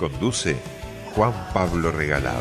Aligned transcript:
Conduce 0.00 0.56
Juan 1.14 1.34
Pablo 1.52 1.92
Regalado. 1.92 2.40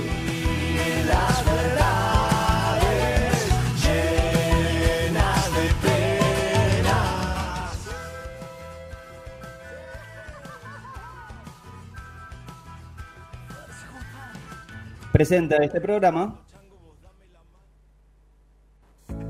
Presenta 15.12 15.57
este 15.57 15.82
programa 15.82 16.40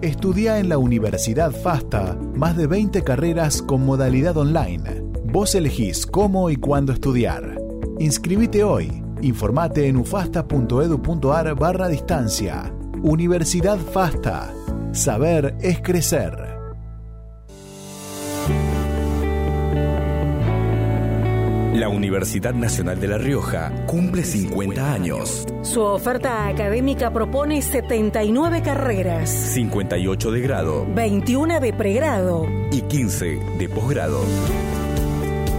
Estudia 0.03 0.59
en 0.59 0.69
la 0.69 0.77
Universidad 0.77 1.51
FASTA 1.51 2.15
más 2.35 2.55
de 2.55 2.67
20 2.67 3.03
carreras 3.03 3.63
con 3.63 3.83
modalidad 3.87 4.37
online. 4.37 5.01
Vos 5.25 5.55
elegís 5.55 6.05
cómo 6.05 6.51
y 6.51 6.57
cuándo 6.57 6.93
estudiar. 6.93 7.58
Inscribite 7.99 8.63
hoy. 8.63 9.03
Informate 9.21 9.87
en 9.87 9.97
ufasta.edu.ar 9.97 11.55
barra 11.55 11.89
distancia. 11.89 12.73
Universidad 13.03 13.77
FASTA. 13.77 14.53
Saber 14.93 15.55
es 15.61 15.81
crecer. 15.81 16.47
La 21.73 21.87
Universidad 21.89 22.53
Nacional 22.53 22.99
de 22.99 23.07
La 23.09 23.17
Rioja 23.17 23.71
cumple 23.85 24.23
50 24.23 24.93
años. 24.93 25.45
Su 25.61 25.81
oferta 25.81 26.47
académica 26.47 27.11
propone 27.11 27.61
79 27.61 28.61
carreras, 28.61 29.29
58 29.29 30.31
de 30.31 30.41
grado 30.41 30.87
21 30.93 31.59
de 31.59 31.73
pregrado. 31.73 32.47
y 32.71 32.81
15 32.81 33.39
de 33.57 33.69
posgrado. 33.69 34.19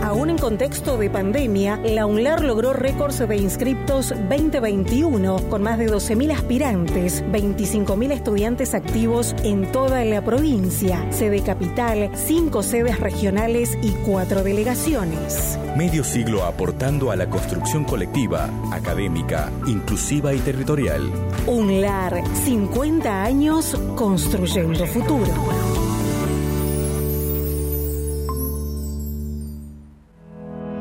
Aún 0.02 0.30
en 0.30 0.38
contexto 0.38 0.96
de 0.96 1.10
pandemia, 1.10 1.76
la 1.76 2.06
UNLAR 2.06 2.42
logró 2.42 2.72
récords 2.72 3.18
de 3.18 3.36
inscriptos 3.36 4.08
2021 4.08 5.48
con 5.50 5.62
más 5.62 5.78
de 5.78 5.88
12.000 5.90 6.32
aspirantes, 6.32 7.22
25.000 7.26 8.12
estudiantes 8.12 8.74
activos 8.74 9.34
en 9.44 9.70
toda 9.72 10.02
la 10.06 10.24
provincia, 10.24 11.06
sede 11.12 11.42
capital, 11.42 12.10
5 12.14 12.62
sedes 12.62 12.98
regionales 12.98 13.76
y 13.82 13.90
4 13.90 14.42
delegaciones. 14.42 15.58
Medio 15.76 16.02
siglo 16.02 16.44
aportando 16.44 17.10
a 17.10 17.16
la 17.16 17.28
construcción 17.28 17.84
colectiva, 17.84 18.48
académica, 18.72 19.52
inclusiva 19.66 20.32
y 20.32 20.38
territorial. 20.38 21.10
UNLAR, 21.46 22.22
50 22.44 23.22
años 23.22 23.76
construyendo 23.96 24.86
futuro. 24.86 25.79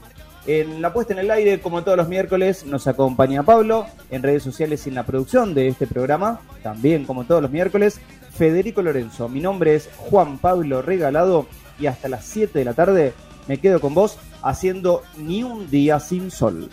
En 0.47 0.81
la 0.81 0.93
puesta 0.93 1.13
en 1.13 1.19
el 1.19 1.31
aire, 1.31 1.61
como 1.61 1.85
todos 1.85 1.99
los 1.99 2.09
miércoles, 2.09 2.65
nos 2.65 2.87
acompaña 2.87 3.43
Pablo. 3.43 3.87
En 4.11 4.23
redes 4.23 4.43
sociales 4.43 4.87
y 4.87 4.89
en 4.89 4.95
la 4.95 5.05
producción 5.05 5.55
de 5.55 5.69
este 5.69 5.87
programa, 5.87 6.41
también 6.63 7.05
como 7.05 7.25
todos 7.25 7.43
los 7.43 7.51
miércoles, 7.51 8.01
Federico 8.33 8.81
Lorenzo. 8.81 9.29
Mi 9.29 9.41
nombre 9.41 9.75
es 9.75 9.91
Juan 9.97 10.39
Pablo 10.39 10.81
Regalado 10.83 11.47
y 11.79 11.87
hasta 11.87 12.09
las 12.09 12.25
7 12.25 12.59
de 12.59 12.65
la 12.65 12.75
tarde 12.75 13.13
me 13.49 13.59
quedo 13.59 13.81
con 13.81 13.95
vos 13.95 14.19
haciendo 14.43 15.03
ni 15.19 15.43
un 15.43 15.69
día 15.71 16.01
sin 16.01 16.31
sol. 16.31 16.71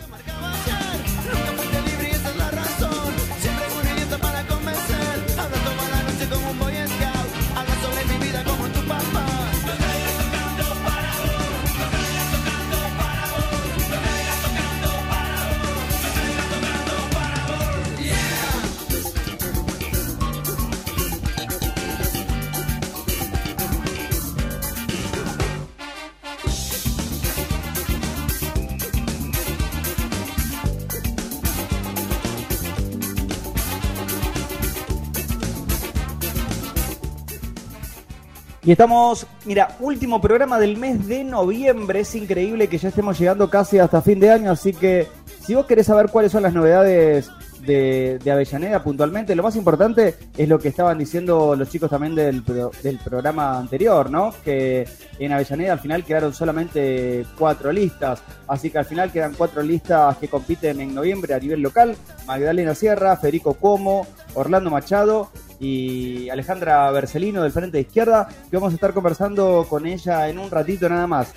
Y 38.68 38.72
estamos, 38.72 39.26
mira, 39.46 39.76
último 39.80 40.20
programa 40.20 40.58
del 40.58 40.76
mes 40.76 41.08
de 41.08 41.24
noviembre. 41.24 42.00
Es 42.00 42.14
increíble 42.14 42.68
que 42.68 42.76
ya 42.76 42.90
estemos 42.90 43.18
llegando 43.18 43.48
casi 43.48 43.78
hasta 43.78 44.02
fin 44.02 44.20
de 44.20 44.30
año. 44.30 44.50
Así 44.50 44.74
que 44.74 45.06
si 45.40 45.54
vos 45.54 45.64
querés 45.64 45.86
saber 45.86 46.10
cuáles 46.10 46.32
son 46.32 46.42
las 46.42 46.52
novedades 46.52 47.30
de, 47.60 48.20
Avellaneda 48.30 48.84
puntualmente. 48.84 49.34
Lo 49.34 49.42
más 49.42 49.56
importante 49.56 50.16
es 50.36 50.46
lo 50.50 50.58
que 50.58 50.68
estaban 50.68 50.98
diciendo 50.98 51.56
los 51.56 51.70
chicos 51.70 51.88
también 51.88 52.14
del, 52.14 52.44
del 52.44 52.98
programa 52.98 53.58
anterior, 53.58 54.10
¿no? 54.10 54.34
Que 54.44 54.86
en 55.18 55.32
Avellaneda 55.32 55.72
al 55.72 55.80
final 55.80 56.04
quedaron 56.04 56.34
solamente 56.34 57.24
cuatro 57.38 57.72
listas. 57.72 58.22
Así 58.46 58.68
que 58.68 58.76
al 58.76 58.84
final 58.84 59.10
quedan 59.10 59.32
cuatro 59.32 59.62
listas 59.62 60.18
que 60.18 60.28
compiten 60.28 60.78
en 60.82 60.94
noviembre 60.94 61.32
a 61.32 61.38
nivel 61.38 61.62
local. 61.62 61.96
Magdalena 62.26 62.74
Sierra, 62.74 63.16
Federico 63.16 63.54
Cuomo, 63.54 64.06
Orlando 64.34 64.68
Machado 64.68 65.30
y 65.60 66.28
Alejandra 66.30 66.90
Bercelino 66.90 67.42
del 67.42 67.52
Frente 67.52 67.78
de 67.78 67.82
Izquierda, 67.82 68.28
que 68.50 68.56
vamos 68.56 68.72
a 68.72 68.74
estar 68.74 68.92
conversando 68.92 69.66
con 69.68 69.86
ella 69.86 70.28
en 70.28 70.38
un 70.38 70.50
ratito 70.50 70.88
nada 70.88 71.06
más. 71.06 71.32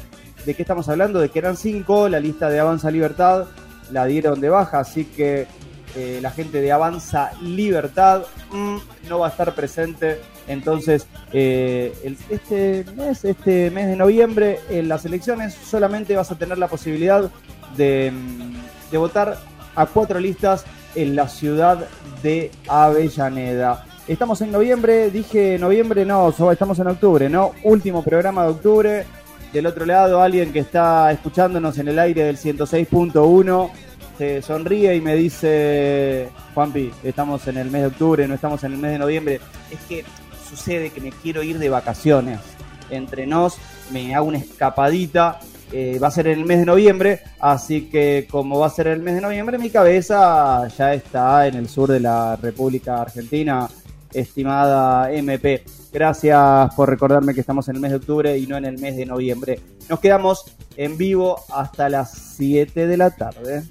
¿De 0.46 0.54
qué 0.54 0.64
estamos 0.64 0.90
hablando? 0.90 1.20
De 1.20 1.30
que 1.30 1.40
eran 1.40 1.58
cinco, 1.58 2.10
la 2.10 2.20
lista 2.20 2.50
de 2.50 2.60
Avanza 2.60 2.90
Libertad 2.90 3.46
la 3.92 4.06
dieron 4.06 4.40
de 4.40 4.50
baja, 4.50 4.80
así 4.80 5.06
que 5.06 5.48
eh, 5.96 6.20
la 6.22 6.32
gente 6.32 6.62
de 6.62 6.72
Avanza 6.72 7.32
Libertad 7.42 8.24
mm, 8.52 8.78
no 9.10 9.20
va 9.20 9.28
a 9.28 9.30
estar 9.30 9.54
presente. 9.54 10.20
Entonces, 10.48 11.06
eh, 11.34 11.94
este, 12.30 12.86
mes, 12.96 13.24
este 13.24 13.70
mes 13.72 13.88
de 13.88 13.96
noviembre, 13.96 14.60
en 14.70 14.88
las 14.88 15.06
elecciones, 15.06 15.54
solamente 15.54 16.16
vas 16.16 16.32
a 16.32 16.38
tener 16.38 16.58
la 16.58 16.68
posibilidad 16.68 17.30
de, 17.76 18.12
mm, 18.12 18.92
de 18.92 18.98
votar 18.98 19.38
a 19.76 19.86
cuatro 19.86 20.20
listas 20.20 20.66
en 20.96 21.16
la 21.16 21.28
ciudad 21.28 21.88
de 22.24 22.52
Avellaneda. 22.68 23.86
Estamos 24.12 24.42
en 24.42 24.52
noviembre, 24.52 25.10
dije 25.10 25.58
noviembre, 25.58 26.04
no, 26.04 26.34
estamos 26.52 26.78
en 26.80 26.88
octubre, 26.88 27.30
¿no? 27.30 27.54
Último 27.64 28.04
programa 28.04 28.44
de 28.44 28.50
octubre. 28.50 29.06
Del 29.54 29.66
otro 29.66 29.86
lado, 29.86 30.22
alguien 30.22 30.52
que 30.52 30.60
está 30.60 31.14
escuchándonos 31.14 31.78
en 31.78 31.88
el 31.88 31.98
aire 31.98 32.26
del 32.26 32.36
106.1 32.36 33.70
se 34.18 34.42
sonríe 34.42 34.98
y 34.98 35.00
me 35.00 35.16
dice, 35.16 36.28
Juanpi, 36.54 36.92
estamos 37.06 37.48
en 37.48 37.56
el 37.56 37.72
mes 37.72 37.84
de 37.84 37.88
octubre, 37.88 38.28
no 38.28 38.36
estamos 38.36 38.62
en 38.66 38.74
el 38.74 38.80
mes 38.80 38.92
de 38.92 39.00
noviembre. 39.00 39.40
Es 39.72 39.80
que 39.88 40.04
sucede 40.50 40.90
que 40.90 41.00
me 41.00 41.14
quiero 41.14 41.42
ir 41.42 41.58
de 41.58 41.70
vacaciones. 41.70 42.42
Entre 42.90 43.26
nos, 43.26 43.60
me 43.94 44.14
hago 44.14 44.28
una 44.28 44.40
escapadita 44.40 45.40
eh, 45.74 46.00
va 46.04 46.10
a 46.10 46.12
ser 46.12 46.28
en 46.28 46.40
el 46.40 46.46
mes 46.46 46.60
de 46.60 46.66
noviembre, 46.66 47.22
así 47.40 47.84
que 47.90 48.28
como 48.30 48.60
va 48.60 48.68
a 48.68 48.70
ser 48.70 48.88
el 48.88 49.00
mes 49.00 49.16
de 49.16 49.22
noviembre, 49.22 49.58
mi 49.58 49.70
cabeza 49.70 50.68
ya 50.68 50.94
está 50.94 51.48
en 51.48 51.56
el 51.56 51.70
sur 51.70 51.90
de 51.90 52.02
la 52.02 52.36
República 52.36 53.02
Argentina, 53.02 53.70
estimada 54.14 55.12
MP. 55.12 55.64
Gracias 55.92 56.74
por 56.76 56.90
recordarme 56.90 57.34
que 57.34 57.42
estamos 57.42 57.68
en 57.68 57.76
el 57.76 57.82
mes 57.82 57.92
de 57.92 57.98
octubre 57.98 58.38
y 58.38 58.48
no 58.48 58.58
en 58.58 58.66
el 58.66 58.78
mes 58.78 58.96
de 58.96 59.06
noviembre. 59.06 59.60
Nos 59.90 60.00
quedamos 60.00 60.46
en 60.78 60.98
vivo 60.98 61.40
hasta 61.54 61.90
las 61.90 62.12
7 62.38 62.88
de 62.88 62.98
la 62.98 63.10
tarde. 63.12 63.64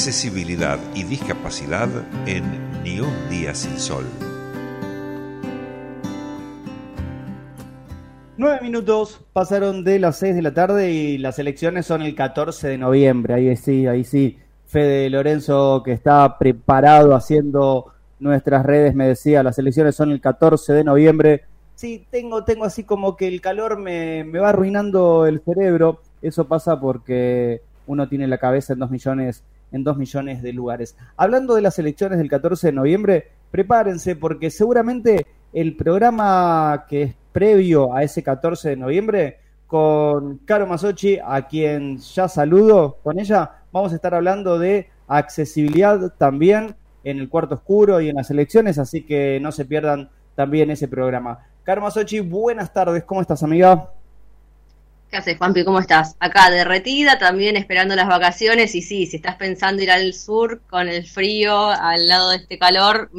Accesibilidad 0.00 0.78
y 0.94 1.02
discapacidad 1.04 1.90
en 2.24 2.42
Ni 2.82 3.00
un 3.00 3.12
día 3.28 3.54
sin 3.54 3.78
sol. 3.78 4.06
Nueve 8.38 8.60
minutos 8.62 9.20
pasaron 9.34 9.84
de 9.84 9.98
las 9.98 10.16
seis 10.16 10.34
de 10.34 10.40
la 10.40 10.54
tarde 10.54 10.90
y 10.90 11.18
las 11.18 11.38
elecciones 11.38 11.84
son 11.84 12.00
el 12.00 12.14
14 12.14 12.68
de 12.68 12.78
noviembre. 12.78 13.34
Ahí 13.34 13.54
sí, 13.58 13.86
ahí 13.86 14.04
sí. 14.04 14.38
Fede 14.64 15.10
Lorenzo, 15.10 15.82
que 15.84 15.92
está 15.92 16.38
preparado 16.38 17.14
haciendo 17.14 17.92
nuestras 18.20 18.64
redes, 18.64 18.94
me 18.94 19.06
decía, 19.06 19.42
las 19.42 19.58
elecciones 19.58 19.96
son 19.96 20.12
el 20.12 20.22
14 20.22 20.72
de 20.72 20.84
noviembre. 20.84 21.44
Sí, 21.74 22.06
tengo, 22.10 22.42
tengo 22.44 22.64
así 22.64 22.84
como 22.84 23.18
que 23.18 23.28
el 23.28 23.42
calor 23.42 23.78
me, 23.78 24.24
me 24.24 24.38
va 24.38 24.48
arruinando 24.48 25.26
el 25.26 25.42
cerebro. 25.42 26.00
Eso 26.22 26.46
pasa 26.46 26.80
porque 26.80 27.60
uno 27.86 28.08
tiene 28.08 28.26
la 28.26 28.38
cabeza 28.38 28.72
en 28.72 28.78
dos 28.78 28.90
millones 28.90 29.44
en 29.72 29.84
dos 29.84 29.96
millones 29.96 30.42
de 30.42 30.52
lugares. 30.52 30.96
Hablando 31.16 31.54
de 31.54 31.62
las 31.62 31.78
elecciones 31.78 32.18
del 32.18 32.28
14 32.28 32.68
de 32.68 32.72
noviembre, 32.72 33.28
prepárense 33.50 34.16
porque 34.16 34.50
seguramente 34.50 35.26
el 35.52 35.76
programa 35.76 36.86
que 36.88 37.02
es 37.02 37.14
previo 37.32 37.94
a 37.94 38.02
ese 38.02 38.22
14 38.22 38.70
de 38.70 38.76
noviembre 38.76 39.38
con 39.66 40.38
Caro 40.38 40.66
Masochi, 40.66 41.18
a 41.24 41.46
quien 41.46 41.98
ya 41.98 42.28
saludo 42.28 42.98
con 43.02 43.20
ella, 43.20 43.62
vamos 43.72 43.92
a 43.92 43.96
estar 43.96 44.14
hablando 44.14 44.58
de 44.58 44.88
accesibilidad 45.06 46.12
también 46.18 46.74
en 47.04 47.18
el 47.18 47.28
cuarto 47.28 47.54
oscuro 47.54 48.00
y 48.00 48.08
en 48.08 48.16
las 48.16 48.30
elecciones, 48.30 48.78
así 48.78 49.02
que 49.02 49.38
no 49.40 49.52
se 49.52 49.64
pierdan 49.64 50.10
también 50.34 50.70
ese 50.70 50.88
programa. 50.88 51.46
Caro 51.62 51.82
Masochi, 51.82 52.20
buenas 52.20 52.72
tardes, 52.72 53.04
¿cómo 53.04 53.20
estás 53.20 53.42
amiga? 53.42 53.90
¿Qué 55.10 55.16
haces, 55.16 55.38
Juanpi? 55.38 55.64
¿Cómo 55.64 55.80
estás? 55.80 56.14
Acá 56.20 56.50
derretida, 56.50 57.18
también 57.18 57.56
esperando 57.56 57.96
las 57.96 58.06
vacaciones. 58.06 58.76
Y 58.76 58.82
sí, 58.82 59.06
si 59.06 59.16
estás 59.16 59.34
pensando 59.34 59.82
ir 59.82 59.90
al 59.90 60.14
sur 60.14 60.60
con 60.70 60.88
el 60.88 61.04
frío, 61.04 61.66
al 61.70 62.06
lado 62.06 62.30
de 62.30 62.36
este 62.36 62.58
calor, 62.58 63.10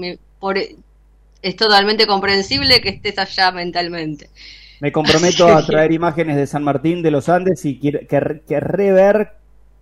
es 1.41 1.55
totalmente 1.57 2.07
comprensible 2.07 2.79
que 2.79 2.89
estés 2.89 3.19
allá 3.19 3.51
mentalmente. 3.51 4.29
Me 4.79 4.93
comprometo 4.93 5.49
a 5.49 5.65
traer 5.65 5.91
imágenes 5.91 6.38
de 6.38 6.47
San 6.47 6.63
Martín 6.63 7.03
de 7.03 7.11
los 7.11 7.27
Andes 7.27 7.65
y 7.65 7.77
querré 7.77 8.91
ver 8.93 9.33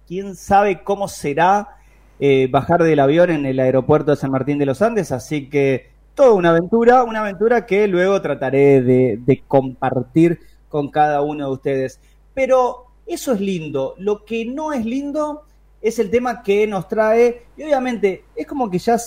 quién 0.07 0.35
sabe 0.35 0.81
cómo 0.81 1.07
será 1.07 1.77
eh, 2.19 2.47
bajar 2.49 2.81
del 2.81 3.01
avión 3.01 3.29
en 3.29 3.45
el 3.45 3.59
aeropuerto 3.59 4.11
de 4.11 4.17
San 4.17 4.31
Martín 4.31 4.57
de 4.57 4.65
los 4.65 4.81
Andes. 4.81 5.11
Así 5.11 5.47
que 5.47 5.91
toda 6.15 6.33
una 6.33 6.49
aventura, 6.49 7.03
una 7.03 7.19
aventura 7.19 7.67
que 7.67 7.87
luego 7.87 8.19
trataré 8.19 8.81
de 8.81 9.43
compartir 9.47 10.39
con 10.69 10.89
cada 10.89 11.21
uno 11.21 11.47
de 11.47 11.51
ustedes. 11.51 11.99
Pero 12.33 12.85
eso 13.05 13.33
es 13.33 13.41
lindo. 13.41 13.95
Lo 13.97 14.23
que 14.23 14.45
no 14.45 14.71
es 14.71 14.85
lindo 14.85 15.43
es 15.81 15.99
el 15.99 16.09
tema 16.09 16.43
que 16.43 16.67
nos 16.67 16.87
trae, 16.87 17.43
y 17.57 17.63
obviamente 17.63 18.25
es 18.35 18.45
como 18.45 18.69
que 18.69 18.79
ya 18.79 18.97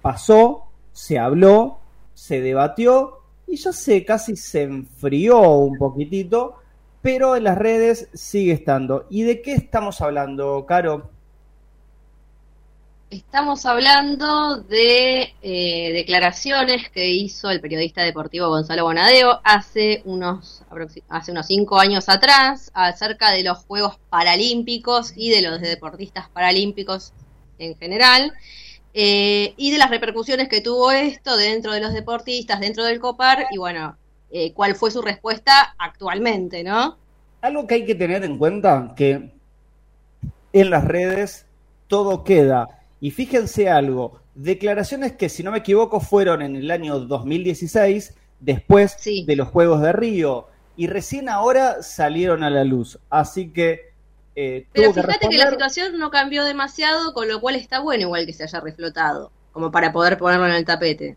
pasó, 0.00 0.64
se 0.92 1.18
habló, 1.18 1.78
se 2.14 2.40
debatió 2.40 3.20
y 3.46 3.56
ya 3.56 3.72
se 3.72 4.04
casi 4.04 4.36
se 4.36 4.62
enfrió 4.62 5.40
un 5.40 5.76
poquitito, 5.78 6.56
pero 7.00 7.36
en 7.36 7.44
las 7.44 7.58
redes 7.58 8.08
sigue 8.14 8.52
estando. 8.52 9.06
¿Y 9.10 9.22
de 9.22 9.42
qué 9.42 9.54
estamos 9.54 10.00
hablando, 10.00 10.64
Caro? 10.66 11.10
Estamos 13.12 13.66
hablando 13.66 14.56
de 14.56 15.34
eh, 15.42 15.92
declaraciones 15.92 16.88
que 16.88 17.10
hizo 17.10 17.50
el 17.50 17.60
periodista 17.60 18.02
deportivo 18.02 18.48
Gonzalo 18.48 18.84
Bonadeo 18.84 19.38
hace 19.44 20.00
unos, 20.06 20.64
hace 21.10 21.30
unos 21.30 21.46
cinco 21.46 21.78
años 21.78 22.08
atrás 22.08 22.70
acerca 22.72 23.30
de 23.30 23.42
los 23.42 23.58
Juegos 23.66 23.98
Paralímpicos 24.08 25.12
y 25.14 25.28
de 25.28 25.42
los 25.42 25.60
deportistas 25.60 26.30
paralímpicos 26.30 27.12
en 27.58 27.76
general 27.76 28.32
eh, 28.94 29.52
y 29.58 29.72
de 29.72 29.76
las 29.76 29.90
repercusiones 29.90 30.48
que 30.48 30.62
tuvo 30.62 30.90
esto 30.90 31.36
dentro 31.36 31.72
de 31.72 31.80
los 31.80 31.92
deportistas, 31.92 32.60
dentro 32.60 32.82
del 32.82 32.98
COPAR 32.98 33.44
y 33.50 33.58
bueno, 33.58 33.94
eh, 34.30 34.54
cuál 34.54 34.74
fue 34.74 34.90
su 34.90 35.02
respuesta 35.02 35.74
actualmente, 35.76 36.64
¿no? 36.64 36.96
Algo 37.42 37.66
que 37.66 37.74
hay 37.74 37.84
que 37.84 37.94
tener 37.94 38.24
en 38.24 38.38
cuenta 38.38 38.94
que 38.96 39.32
en 40.54 40.70
las 40.70 40.84
redes 40.86 41.44
todo 41.88 42.24
queda 42.24 42.78
y 43.02 43.10
fíjense 43.10 43.68
algo, 43.68 44.20
declaraciones 44.36 45.14
que 45.14 45.28
si 45.28 45.42
no 45.42 45.50
me 45.50 45.58
equivoco 45.58 45.98
fueron 45.98 46.40
en 46.40 46.54
el 46.54 46.70
año 46.70 47.00
2016, 47.00 48.14
después 48.38 48.96
de 49.26 49.34
los 49.34 49.48
Juegos 49.48 49.82
de 49.82 49.92
Río, 49.92 50.46
y 50.76 50.86
recién 50.86 51.28
ahora 51.28 51.82
salieron 51.82 52.44
a 52.44 52.48
la 52.48 52.62
luz. 52.62 53.00
Así 53.10 53.48
que... 53.52 53.90
Eh, 54.36 54.68
Pero 54.72 54.94
fíjate 54.94 55.28
que, 55.28 55.36
la 55.36 55.50
situación 55.50 55.98
no 55.98 56.12
cambió 56.12 56.44
demasiado, 56.44 57.12
con 57.12 57.26
lo 57.26 57.40
cual 57.40 57.56
está 57.56 57.80
bueno 57.80 58.02
igual 58.02 58.24
que 58.24 58.32
se 58.32 58.44
haya 58.44 58.60
reflotado, 58.60 59.32
como 59.50 59.72
para 59.72 59.92
poder 59.92 60.16
ponerlo 60.16 60.46
en 60.46 60.54
el 60.54 60.64
tapete. 60.64 61.16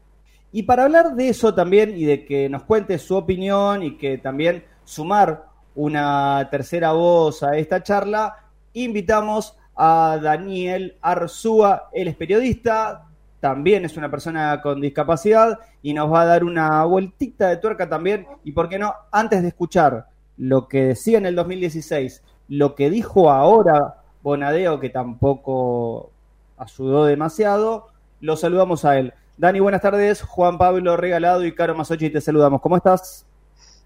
Y 0.51 0.63
para 0.63 0.85
hablar 0.85 1.13
de 1.13 1.29
eso 1.29 1.53
también 1.53 1.95
y 1.95 2.05
de 2.05 2.25
que 2.25 2.49
nos 2.49 2.63
cuente 2.63 2.97
su 2.97 3.15
opinión 3.15 3.83
y 3.83 3.95
que 3.95 4.17
también 4.17 4.65
sumar 4.85 5.49
una 5.75 6.47
tercera 6.49 6.93
voz 6.93 7.43
a 7.43 7.55
esta 7.57 7.83
charla, 7.83 8.43
invitamos 8.73 9.53
a 9.75 10.19
Daniel 10.21 10.97
Arzúa, 11.01 11.89
él 11.91 12.07
es 12.07 12.15
periodista, 12.15 13.07
también 13.39 13.85
es 13.85 13.97
una 13.97 14.09
persona 14.09 14.61
con 14.61 14.81
discapacidad 14.81 15.59
y 15.81 15.93
nos 15.93 16.11
va 16.11 16.21
a 16.21 16.25
dar 16.25 16.43
una 16.43 16.83
vueltita 16.85 17.49
de 17.49 17.57
tuerca 17.57 17.87
también. 17.87 18.25
Y 18.43 18.53
por 18.53 18.69
qué 18.69 18.79
no, 18.79 18.93
antes 19.11 19.41
de 19.41 19.49
escuchar 19.49 20.07
lo 20.37 20.67
que 20.67 20.85
decía 20.85 21.17
en 21.17 21.25
el 21.25 21.35
2016, 21.35 22.23
lo 22.47 22.75
que 22.75 22.89
dijo 22.89 23.29
ahora 23.29 24.01
Bonadeo, 24.23 24.79
que 24.79 24.89
tampoco 24.89 26.09
ayudó 26.57 27.05
demasiado, 27.05 27.89
lo 28.21 28.35
saludamos 28.35 28.85
a 28.85 28.97
él. 28.97 29.13
Dani, 29.37 29.59
buenas 29.59 29.81
tardes. 29.81 30.21
Juan 30.21 30.57
Pablo 30.57 30.97
Regalado 30.97 31.45
y 31.45 31.53
Caro 31.53 31.75
Masochi, 31.75 32.09
te 32.09 32.21
saludamos. 32.21 32.61
¿Cómo 32.61 32.77
estás? 32.77 33.25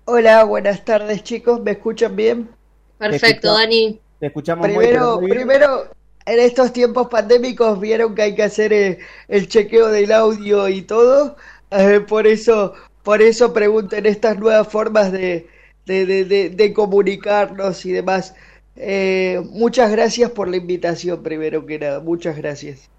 Hola, 0.05 0.43
buenas 0.43 0.85
tardes 0.85 1.23
chicos. 1.23 1.59
¿Me 1.61 1.71
escuchan 1.71 2.15
bien? 2.15 2.49
Perfecto, 2.97 3.53
Dani. 3.53 3.99
Te 4.19 4.27
escuchamos 4.27 4.67
primero, 4.67 5.15
muy, 5.15 5.25
bien. 5.25 5.37
Primero, 5.37 5.85
en 6.25 6.39
estos 6.39 6.73
tiempos 6.73 7.07
pandémicos 7.07 7.79
vieron 7.79 8.13
que 8.15 8.21
hay 8.23 8.35
que 8.35 8.43
hacer 8.43 8.73
eh, 8.73 8.99
el, 9.27 9.47
chequeo 9.47 9.87
del 9.87 10.11
audio 10.11 10.67
y 10.67 10.81
todo. 10.81 11.37
Eh, 11.71 12.01
por 12.07 12.27
eso, 12.27 12.73
por 13.03 13.21
eso 13.21 13.53
pregunten 13.53 14.05
estas 14.05 14.37
nuevas 14.37 14.67
formas 14.67 15.11
de, 15.11 15.47
de, 15.85 16.73
comunicarnos 16.75 17.85
y 17.85 17.93
demás. 17.93 18.35
Eh, 18.75 19.41
muchas 19.51 19.91
gracias 19.91 20.31
por 20.31 20.47
la 20.47 20.57
invitación, 20.57 21.23
primero 21.23 21.65
que 21.65 21.79
nada. 21.79 21.99
Muchas 21.99 22.37
gracias. 22.37 22.89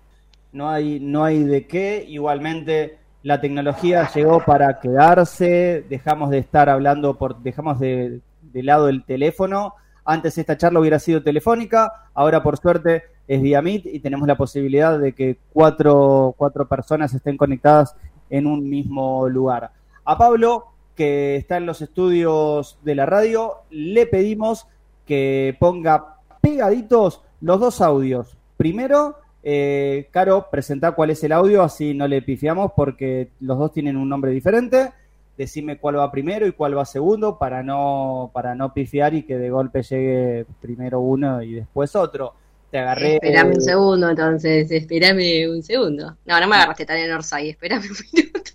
No 0.52 0.68
hay, 0.68 0.98
no 1.00 1.24
hay 1.24 1.44
de 1.44 1.66
qué. 1.66 2.04
Igualmente, 2.08 2.98
la 3.22 3.40
tecnología 3.40 4.10
llegó 4.12 4.42
para 4.44 4.80
quedarse. 4.80 5.84
Dejamos 5.88 6.30
de 6.30 6.38
estar 6.38 6.68
hablando 6.68 7.16
por, 7.18 7.42
dejamos 7.42 7.78
de, 7.78 8.20
de 8.42 8.62
lado 8.62 8.88
el 8.88 9.04
teléfono. 9.04 9.74
Antes 10.04 10.38
esta 10.38 10.56
charla 10.56 10.80
hubiera 10.80 10.98
sido 10.98 11.22
telefónica, 11.22 12.08
ahora 12.14 12.42
por 12.42 12.56
suerte 12.58 13.04
es 13.28 13.40
vía 13.40 13.62
Meet 13.62 13.86
y 13.86 14.00
tenemos 14.00 14.26
la 14.26 14.36
posibilidad 14.36 14.98
de 14.98 15.12
que 15.12 15.38
cuatro, 15.52 16.34
cuatro 16.36 16.66
personas 16.66 17.14
estén 17.14 17.36
conectadas 17.36 17.94
en 18.28 18.46
un 18.46 18.68
mismo 18.68 19.28
lugar. 19.28 19.70
A 20.04 20.18
Pablo, 20.18 20.66
que 20.96 21.36
está 21.36 21.56
en 21.56 21.66
los 21.66 21.82
estudios 21.82 22.78
de 22.82 22.94
la 22.94 23.06
radio, 23.06 23.58
le 23.70 24.06
pedimos 24.06 24.66
que 25.06 25.56
ponga 25.58 26.16
pegaditos 26.40 27.22
los 27.40 27.60
dos 27.60 27.80
audios. 27.80 28.36
Primero, 28.56 29.16
eh, 29.42 30.08
Caro, 30.10 30.48
presenta 30.50 30.92
cuál 30.92 31.10
es 31.10 31.22
el 31.24 31.32
audio, 31.32 31.62
así 31.62 31.94
no 31.94 32.06
le 32.06 32.22
pifiamos 32.22 32.72
porque 32.76 33.30
los 33.40 33.58
dos 33.58 33.72
tienen 33.72 33.96
un 33.96 34.08
nombre 34.08 34.30
diferente. 34.30 34.92
Decime 35.36 35.78
cuál 35.78 35.98
va 35.98 36.12
primero 36.12 36.46
y 36.46 36.52
cuál 36.52 36.76
va 36.76 36.84
segundo 36.84 37.38
para 37.38 37.62
no, 37.62 38.30
para 38.34 38.54
no 38.54 38.74
pifiar 38.74 39.14
y 39.14 39.22
que 39.22 39.38
de 39.38 39.50
golpe 39.50 39.82
llegue 39.82 40.46
primero 40.60 41.00
uno 41.00 41.42
y 41.42 41.54
después 41.54 41.96
otro. 41.96 42.34
Te 42.70 42.78
agarré. 42.78 43.14
Espérame 43.14 43.54
un 43.54 43.60
segundo, 43.62 44.10
entonces, 44.10 44.70
espérame 44.70 45.50
un 45.50 45.62
segundo. 45.62 46.16
No, 46.24 46.40
no 46.40 46.46
me 46.46 46.56
agarraste 46.56 46.86
tan 46.86 46.98
en 46.98 47.12
Orsay, 47.12 47.50
espérame 47.50 47.82
un 47.82 47.96
minuto. 48.12 48.50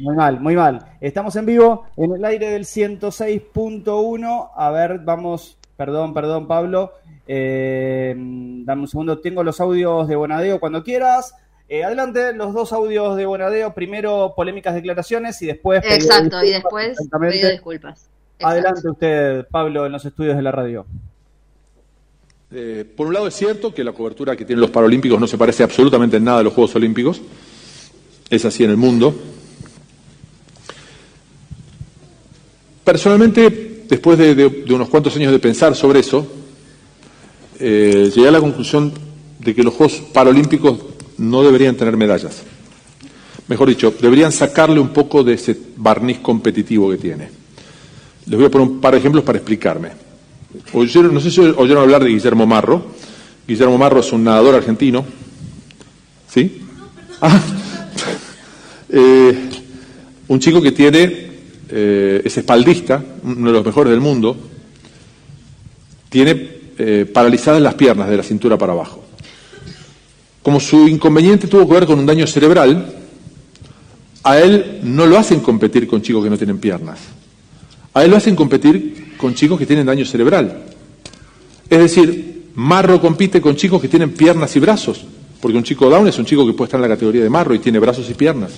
Muy 0.00 0.16
mal, 0.16 0.40
muy 0.40 0.56
mal. 0.56 0.92
Estamos 1.00 1.34
en 1.36 1.46
vivo 1.46 1.86
en 1.96 2.14
el 2.14 2.24
aire 2.24 2.50
del 2.50 2.64
106.1. 2.64 4.50
A 4.54 4.70
ver, 4.70 5.00
vamos, 5.00 5.58
perdón, 5.76 6.14
perdón, 6.14 6.46
Pablo. 6.46 6.92
Eh, 7.26 8.14
dame 8.16 8.82
un 8.82 8.88
segundo, 8.88 9.20
tengo 9.20 9.42
los 9.42 9.60
audios 9.60 10.08
de 10.08 10.16
Bonadeo 10.16 10.60
cuando 10.60 10.82
quieras. 10.82 11.34
Eh, 11.68 11.84
adelante, 11.84 12.32
los 12.32 12.54
dos 12.54 12.72
audios 12.72 13.16
de 13.16 13.26
Bonadeo. 13.26 13.74
Primero, 13.74 14.32
polémicas 14.34 14.74
declaraciones 14.74 15.40
y 15.42 15.46
después. 15.46 15.82
Exacto, 15.84 16.42
y 16.42 16.50
después 16.50 16.96
pido 17.30 17.50
disculpas. 17.50 18.08
Adelante 18.40 18.88
usted, 18.88 19.46
Pablo, 19.50 19.84
en 19.84 19.92
los 19.92 20.04
estudios 20.04 20.36
de 20.36 20.42
la 20.42 20.52
radio. 20.52 20.86
Eh, 22.50 22.86
por 22.96 23.08
un 23.08 23.12
lado 23.12 23.26
es 23.26 23.34
cierto 23.34 23.74
que 23.74 23.84
la 23.84 23.92
cobertura 23.92 24.34
que 24.34 24.46
tienen 24.46 24.62
los 24.62 24.70
Paralímpicos 24.70 25.20
no 25.20 25.26
se 25.26 25.36
parece 25.36 25.62
absolutamente 25.62 26.16
en 26.16 26.24
nada 26.24 26.38
a 26.38 26.42
los 26.42 26.54
Juegos 26.54 26.74
Olímpicos. 26.76 27.20
Es 28.30 28.44
así 28.46 28.64
en 28.64 28.70
el 28.70 28.76
mundo. 28.78 29.14
Personalmente, 32.84 33.84
después 33.86 34.16
de, 34.16 34.64
unos 34.70 34.88
cuantos 34.88 35.14
años 35.16 35.32
de 35.32 35.38
pensar 35.38 35.74
sobre 35.74 36.00
eso, 36.00 36.26
eh, 37.60 38.10
llegué 38.14 38.28
a 38.28 38.32
la 38.32 38.40
conclusión 38.40 38.94
de 39.40 39.54
que 39.54 39.62
los 39.62 39.74
Juegos 39.74 40.00
Paralímpicos 40.14 40.78
no 41.18 41.42
deberían 41.42 41.76
tener 41.76 41.96
medallas. 41.96 42.42
Mejor 43.48 43.68
dicho, 43.68 43.94
deberían 44.00 44.32
sacarle 44.32 44.78
un 44.78 44.90
poco 44.90 45.24
de 45.24 45.34
ese 45.34 45.56
barniz 45.76 46.18
competitivo 46.18 46.90
que 46.90 46.98
tiene. 46.98 47.28
Les 48.26 48.36
voy 48.36 48.46
a 48.46 48.50
poner 48.50 48.68
un 48.68 48.80
par 48.80 48.92
de 48.92 48.98
ejemplos 48.98 49.24
para 49.24 49.38
explicarme. 49.38 49.90
no 50.74 51.20
sé 51.20 51.30
si 51.30 51.40
oyeron 51.40 51.82
hablar 51.82 52.04
de 52.04 52.10
Guillermo 52.10 52.46
Marro. 52.46 52.86
Guillermo 53.46 53.78
Marro 53.78 54.00
es 54.00 54.12
un 54.12 54.24
nadador 54.24 54.54
argentino. 54.54 55.04
¿Sí? 56.28 56.62
Ah, 57.20 57.40
eh, 58.90 59.48
un 60.28 60.38
chico 60.38 60.60
que 60.60 60.72
tiene 60.72 61.28
eh, 61.70 62.22
es 62.24 62.36
espaldista, 62.36 63.02
uno 63.22 63.46
de 63.46 63.52
los 63.52 63.64
mejores 63.64 63.90
del 63.90 64.00
mundo, 64.00 64.36
tiene 66.08 66.58
eh, 66.78 67.10
paralizadas 67.12 67.60
las 67.60 67.74
piernas 67.74 68.08
de 68.08 68.16
la 68.16 68.22
cintura 68.22 68.58
para 68.58 68.72
abajo. 68.72 69.07
Como 70.42 70.60
su 70.60 70.88
inconveniente 70.88 71.46
tuvo 71.46 71.66
que 71.66 71.74
ver 71.74 71.86
con 71.86 71.98
un 71.98 72.06
daño 72.06 72.26
cerebral, 72.26 72.94
a 74.22 74.38
él 74.38 74.80
no 74.82 75.06
lo 75.06 75.18
hacen 75.18 75.40
competir 75.40 75.86
con 75.86 76.02
chicos 76.02 76.22
que 76.24 76.30
no 76.30 76.36
tienen 76.36 76.58
piernas. 76.58 77.00
A 77.94 78.04
él 78.04 78.10
lo 78.10 78.16
hacen 78.16 78.36
competir 78.36 79.14
con 79.16 79.34
chicos 79.34 79.58
que 79.58 79.66
tienen 79.66 79.86
daño 79.86 80.04
cerebral. 80.04 80.64
Es 81.68 81.78
decir, 81.78 82.50
Marro 82.54 83.00
compite 83.00 83.40
con 83.40 83.56
chicos 83.56 83.80
que 83.80 83.88
tienen 83.88 84.10
piernas 84.12 84.54
y 84.56 84.60
brazos, 84.60 85.04
porque 85.40 85.56
un 85.56 85.64
chico 85.64 85.88
down 85.88 86.08
es 86.08 86.18
un 86.18 86.24
chico 86.24 86.46
que 86.46 86.52
puede 86.52 86.68
estar 86.68 86.78
en 86.78 86.88
la 86.88 86.94
categoría 86.94 87.22
de 87.22 87.30
Marro 87.30 87.54
y 87.54 87.58
tiene 87.58 87.78
brazos 87.78 88.08
y 88.10 88.14
piernas. 88.14 88.52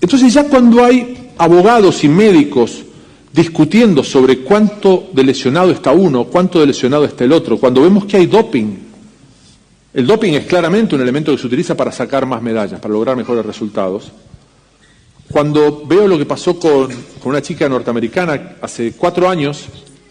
Entonces 0.00 0.32
ya 0.32 0.44
cuando 0.44 0.84
hay 0.84 1.30
abogados 1.38 2.02
y 2.04 2.08
médicos 2.08 2.82
discutiendo 3.32 4.02
sobre 4.02 4.38
cuánto 4.38 5.10
de 5.12 5.24
lesionado 5.24 5.70
está 5.70 5.92
uno, 5.92 6.24
cuánto 6.24 6.60
de 6.60 6.66
lesionado 6.66 7.04
está 7.04 7.24
el 7.24 7.32
otro, 7.32 7.58
cuando 7.58 7.82
vemos 7.82 8.04
que 8.04 8.16
hay 8.16 8.26
doping, 8.26 8.89
el 9.92 10.06
doping 10.06 10.34
es 10.34 10.46
claramente 10.46 10.94
un 10.94 11.00
elemento 11.00 11.32
que 11.32 11.38
se 11.38 11.46
utiliza 11.46 11.76
para 11.76 11.90
sacar 11.90 12.24
más 12.24 12.40
medallas, 12.42 12.80
para 12.80 12.94
lograr 12.94 13.16
mejores 13.16 13.44
resultados. 13.44 14.12
Cuando 15.30 15.84
veo 15.86 16.06
lo 16.06 16.16
que 16.16 16.26
pasó 16.26 16.58
con, 16.58 16.88
una 17.24 17.42
chica 17.42 17.68
norteamericana 17.68 18.56
hace 18.60 18.92
cuatro 18.92 19.28
años, 19.28 19.66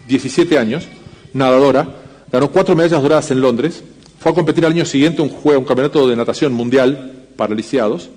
17 0.07 0.57
años, 0.57 0.87
nadadora, 1.33 1.95
ganó 2.31 2.51
cuatro 2.51 2.75
medallas 2.75 3.01
doradas 3.01 3.31
en 3.31 3.41
Londres, 3.41 3.83
fue 4.19 4.31
a 4.31 4.35
competir 4.35 4.65
al 4.65 4.73
año 4.73 4.85
siguiente 4.85 5.21
un, 5.21 5.29
juego, 5.29 5.59
un 5.59 5.65
campeonato 5.65 6.07
de 6.07 6.15
natación 6.15 6.53
mundial 6.53 7.27
para 7.37 7.55
lisiados, 7.55 8.09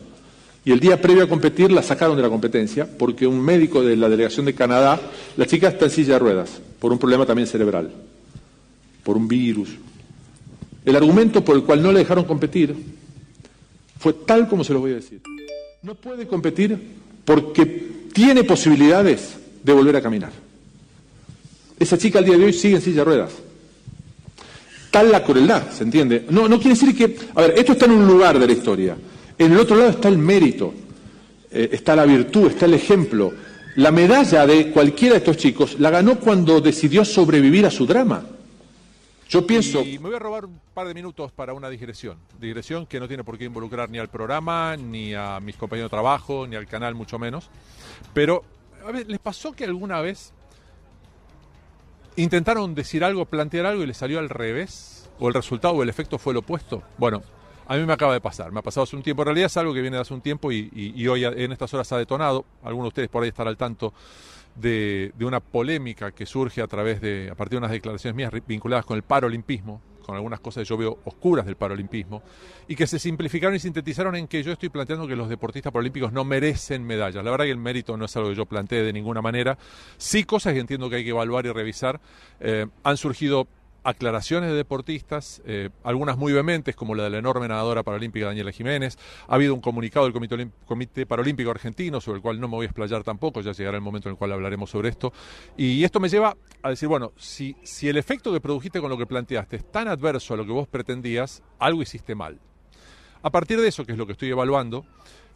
y 0.64 0.73
el 0.73 0.81
día 0.81 1.00
previo 1.00 1.25
a 1.25 1.28
competir 1.28 1.73
la 1.73 1.83
sacaron 1.83 2.16
de 2.16 2.23
la 2.23 2.28
competencia 2.28 2.88
porque 2.99 3.26
un 3.26 3.40
médico 3.40 3.83
de 3.83 3.97
la 3.97 4.09
delegación 4.09 4.47
de 4.47 4.54
Canadá, 4.54 5.00
la 5.37 5.47
chica 5.47 5.69
está 5.69 5.87
en 5.87 5.90
silla 5.90 6.14
de 6.14 6.19
ruedas, 6.21 6.50
por 6.78 6.92
un 6.92 6.99
problema 6.99 7.26
también 7.26 7.49
cerebral, 7.49 7.90
por 9.02 9.16
un 9.16 9.26
virus. 9.26 9.71
El 10.85 10.97
argumento 10.97 11.45
por 11.45 11.57
el 11.57 11.62
cual 11.62 11.83
no 11.83 11.93
le 11.93 12.01
dejaron 12.01 12.25
competir 12.25 12.75
fue 13.99 14.12
tal 14.12 14.49
como 14.49 14.65
se 14.65 14.73
lo 14.73 14.81
voy 14.81 14.93
a 14.93 14.97
decir. 14.97 15.21
No 15.83 15.95
puede 15.95 16.27
competir 16.27 16.79
porque 17.25 17.65
tiene 18.12 18.45
posibilidades 18.45 19.37
de 19.62 19.73
volver 19.73 19.97
a 19.97 20.03
caminar. 20.03 20.33
Esa 21.79 21.99
chica 21.99 22.19
al 22.19 22.25
día 22.25 22.37
de 22.37 22.45
hoy 22.45 22.53
sigue 22.53 22.77
en 22.77 22.83
silla 22.83 22.99
de 22.99 23.05
ruedas. 23.05 23.33
Tal 24.91 25.11
la 25.11 25.25
crueldad, 25.25 25.71
¿se 25.73 25.85
entiende? 25.85 26.27
No, 26.31 26.49
no 26.49 26.59
quiere 26.59 26.79
decir 26.79 26.95
que... 26.97 27.17
A 27.35 27.43
ver, 27.43 27.55
esto 27.57 27.73
está 27.73 27.87
en 27.87 27.93
un 27.93 28.07
lugar 28.07 28.39
de 28.39 28.47
la 28.47 28.53
historia. 28.53 28.97
En 29.39 29.53
el 29.53 29.59
otro 29.59 29.77
lado 29.77 29.91
está 29.91 30.09
el 30.09 30.19
mérito, 30.19 30.75
eh, 31.51 31.71
está 31.73 31.97
la 31.97 32.05
virtud, 32.05 32.49
está 32.49 32.67
el 32.67 32.75
ejemplo. 32.75 33.33
La 33.77 33.91
medalla 33.91 34.47
de 34.47 34.71
cualquiera 34.71 35.15
de 35.15 35.19
estos 35.19 35.39
chicos 35.39 35.81
la 35.81 35.91
ganó 35.91 36.21
cuando 36.21 36.61
decidió 36.61 37.05
sobrevivir 37.05 37.65
a 37.65 37.71
su 37.71 37.87
drama. 37.87 38.25
Yo 39.33 39.47
pienso. 39.47 39.81
Y 39.81 39.99
me 39.99 40.09
voy 40.09 40.17
a 40.17 40.19
robar 40.19 40.45
un 40.45 40.61
par 40.75 40.87
de 40.87 40.93
minutos 40.93 41.33
para 41.33 41.55
una 41.55 41.71
digresión. 41.71 42.19
Digresión 42.39 42.85
que 42.85 43.01
no 43.01 43.09
tiene 43.09 43.25
por 43.25 43.39
qué 43.39 43.45
involucrar 43.45 43.89
ni 43.89 43.99
al 43.99 44.09
programa, 44.09 44.77
ni 44.77 45.15
a 45.15 45.41
mis 45.41 45.57
compañeros 45.57 45.91
de 45.91 45.97
trabajo, 45.97 46.47
ni 46.47 46.55
al 46.55 46.67
canal, 46.67 46.95
mucho 46.95 47.19
menos. 47.19 47.49
Pero, 48.12 48.45
a 48.87 48.93
ver, 48.93 49.09
¿les 49.09 49.19
pasó 49.19 49.53
que 49.53 49.65
alguna 49.65 50.03
vez 50.03 50.35
intentaron 52.17 52.75
decir 52.75 53.05
algo, 53.05 53.25
plantear 53.25 53.65
algo 53.65 53.83
y 53.83 53.87
les 53.87 53.97
salió 53.97 54.19
al 54.19 54.29
revés? 54.29 55.09
¿O 55.19 55.29
el 55.29 55.35
resultado 55.35 55.73
o 55.73 55.83
el 55.83 55.89
efecto 55.89 56.19
fue 56.19 56.35
el 56.35 56.37
opuesto? 56.37 56.83
Bueno, 56.99 57.23
a 57.67 57.77
mí 57.77 57.87
me 57.87 57.95
acaba 57.95 58.12
de 58.12 58.21
pasar, 58.21 58.53
me 58.53 58.59
ha 58.59 58.62
pasado 58.62 58.85
hace 58.85 58.97
un 58.97 59.03
tiempo. 59.03 59.23
En 59.23 59.29
realidad 59.29 59.47
es 59.47 59.57
algo 59.57 59.73
que 59.73 59.81
viene 59.81 59.97
de 59.97 60.03
hace 60.03 60.12
un 60.12 60.21
tiempo 60.21 60.53
y, 60.53 61.07
hoy 61.09 61.25
en 61.25 61.53
estas 61.53 61.73
horas 61.73 61.91
ha 61.91 61.97
detonado. 61.97 62.45
Algunos 62.62 62.85
de 62.85 62.89
ustedes 62.89 63.09
por 63.09 63.23
ahí 63.23 63.31
estarán 63.31 63.53
al 63.53 63.57
tanto 63.57 63.95
de, 64.55 65.13
una 65.21 65.41
polémica 65.41 66.13
que 66.13 66.27
surge 66.27 66.63
a 66.63 66.67
través 66.67 67.01
de, 67.01 67.29
a 67.31 67.35
partir 67.35 67.53
de 67.53 67.59
unas 67.59 67.71
declaraciones 67.71 68.17
mías 68.17 68.33
vinculadas 68.47 68.85
con 68.85 68.97
el 68.97 69.03
parolimpismo, 69.03 69.81
con 70.05 70.17
algunas 70.17 70.41
cosas 70.41 70.63
que 70.63 70.69
yo 70.69 70.77
veo 70.77 70.99
oscuras 71.05 71.47
del 71.47 71.57
parolimpismo, 71.57 72.23
y 72.69 72.77
que 72.77 72.87
se 72.87 72.99
simplificaron 72.99 73.55
y 73.55 73.59
sintetizaron 73.61 74.17
en 74.17 74.27
que 74.27 74.43
yo 74.43 74.53
estoy 74.53 74.69
planteando 74.69 75.07
que 75.07 75.17
los 75.17 75.29
deportistas 75.29 75.73
paralímpicos 75.73 76.13
no 76.13 76.25
merecen 76.25 76.85
medallas. 76.85 77.25
La 77.25 77.31
verdad 77.31 77.45
que 77.45 77.53
el 77.53 77.59
mérito 77.59 77.97
no 77.97 78.05
es 78.05 78.17
algo 78.17 78.31
que 78.31 78.35
yo 78.35 78.47
planteé 78.47 78.83
de 78.83 78.93
ninguna 78.93 79.23
manera. 79.23 79.57
Sí 79.97 80.25
cosas 80.25 80.55
que 80.55 80.61
entiendo 80.61 80.91
que 80.91 80.97
hay 80.97 81.05
que 81.05 81.11
evaluar 81.11 81.47
y 81.47 81.53
revisar. 81.53 82.01
Eh, 82.41 82.67
han 82.83 82.97
surgido 82.97 83.47
aclaraciones 83.85 84.51
de 84.51 84.57
deportistas, 84.57 85.43
eh, 85.45 85.71
algunas 85.83 86.17
muy 86.17 86.33
vehementes, 86.33 86.77
como 86.77 86.95
la 86.95 87.05
de 87.05 87.11
la 87.11 87.19
enorme 87.19 87.49
nadadora 87.49 87.83
paralímpica 87.83 88.27
Daniela 88.27 88.53
Jiménez. 88.53 88.99
Ha 89.27 89.35
habido 89.35 89.55
un 89.55 89.61
comunicado 89.61 90.09
del 90.09 90.15
Comité, 90.67 91.07
Paralímpico 91.07 91.51
Argentino, 91.51 92.01
sobre 92.01 92.17
el 92.17 92.23
cual 92.23 92.41
no 92.41 92.49
me 92.49 92.57
voy 92.57 92.65
a 92.65 92.69
explayar 92.69 93.03
tampoco, 93.03 93.41
ya 93.41 93.53
llegará 93.53 93.77
el 93.77 93.83
momento 93.83 94.09
en 94.09 94.12
el 94.12 94.19
cual 94.19 94.33
hablaremos 94.33 94.71
sobre 94.71 94.89
esto. 94.89 95.12
Y 95.57 95.85
esto 95.85 96.01
me 96.01 96.09
lleva 96.09 96.37
a 96.62 96.71
decir, 96.71 96.89
bueno, 96.89 97.12
si, 97.17 97.57
si 97.62 97.89
el 97.89 97.97
efecto 97.97 98.33
que 98.33 98.41
produjiste 98.41 98.81
con 98.81 98.91
lo 98.91 98.99
que 98.99 99.07
planteaste 99.07 99.57
es 99.57 99.71
tan 99.71 99.89
adverso 99.89 100.35
a 100.35 100.37
lo 100.37 100.47
que 100.47 100.53
vos 100.53 100.69
pretendías, 100.69 101.43
algo 101.59 101.83
hiciste 101.83 102.15
mal. 102.15 102.39
A 103.23 103.31
partir 103.31 103.61
de 103.61 103.69
eso, 103.69 103.85
que 103.85 103.93
es 103.93 103.99
lo 103.99 104.07
que 104.07 104.12
estoy 104.12 104.31
evaluando, 104.31 104.85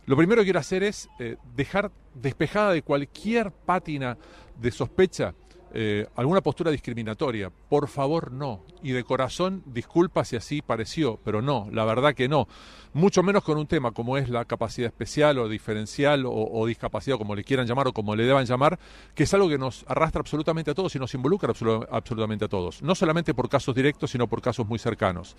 lo 0.07 0.17
primero 0.17 0.43
que 0.43 0.47
quiero 0.47 0.61
hacer 0.61 0.85
es 0.85 1.09
eh, 1.19 1.37
dejar 1.57 1.91
despejada 2.15 2.73
de 2.73 2.83
cualquier 2.83 3.51
pátina 3.51 4.17
de 4.57 4.71
sospecha 4.71 5.35
eh, 5.79 6.07
alguna 6.17 6.41
postura 6.41 6.71
discriminatoria. 6.71 7.51
Por 7.51 7.87
favor, 7.89 8.33
no. 8.33 8.63
Y 8.83 8.93
de 8.93 9.05
corazón, 9.05 9.63
disculpa 9.67 10.25
si 10.25 10.35
así 10.35 10.63
pareció, 10.63 11.21
pero 11.23 11.43
no, 11.43 11.69
la 11.71 11.85
verdad 11.85 12.15
que 12.15 12.29
no. 12.29 12.49
Mucho 12.95 13.23
menos 13.23 13.45
con 13.45 13.59
un 13.59 13.67
tema 13.67 13.91
como 13.91 14.17
es 14.17 14.31
la 14.31 14.47
capacidad 14.47 14.87
especial 14.87 15.39
o 15.39 15.51
diferencial 15.51 16.25
o, 16.27 16.65
discapacidad, 16.67 17.19
como 17.19 17.35
le 17.35 17.45
quieran 17.45 17.67
llamar 17.67 17.89
o 17.89 17.93
como 17.93 18.17
le 18.17 18.25
deban 18.25 18.47
llamar, 18.47 18.79
que 19.15 19.25
es 19.25 19.35
algo 19.35 19.51
que 19.51 19.59
nos 19.59 19.85
arrastra 19.87 20.21
absolutamente 20.21 20.71
a 20.71 20.75
todos 20.75 20.95
y 20.97 20.99
nos 20.99 21.13
involucra 21.13 21.53
absolutamente 21.91 22.47
a 22.47 22.49
todos. 22.49 22.81
No 22.81 22.95
solamente 22.95 23.35
por 23.35 23.51
casos 23.51 23.75
directos, 23.75 24.13
sino 24.13 24.29
por 24.29 24.41
casos 24.41 24.67
muy 24.67 24.79
cercanos. 24.79 25.37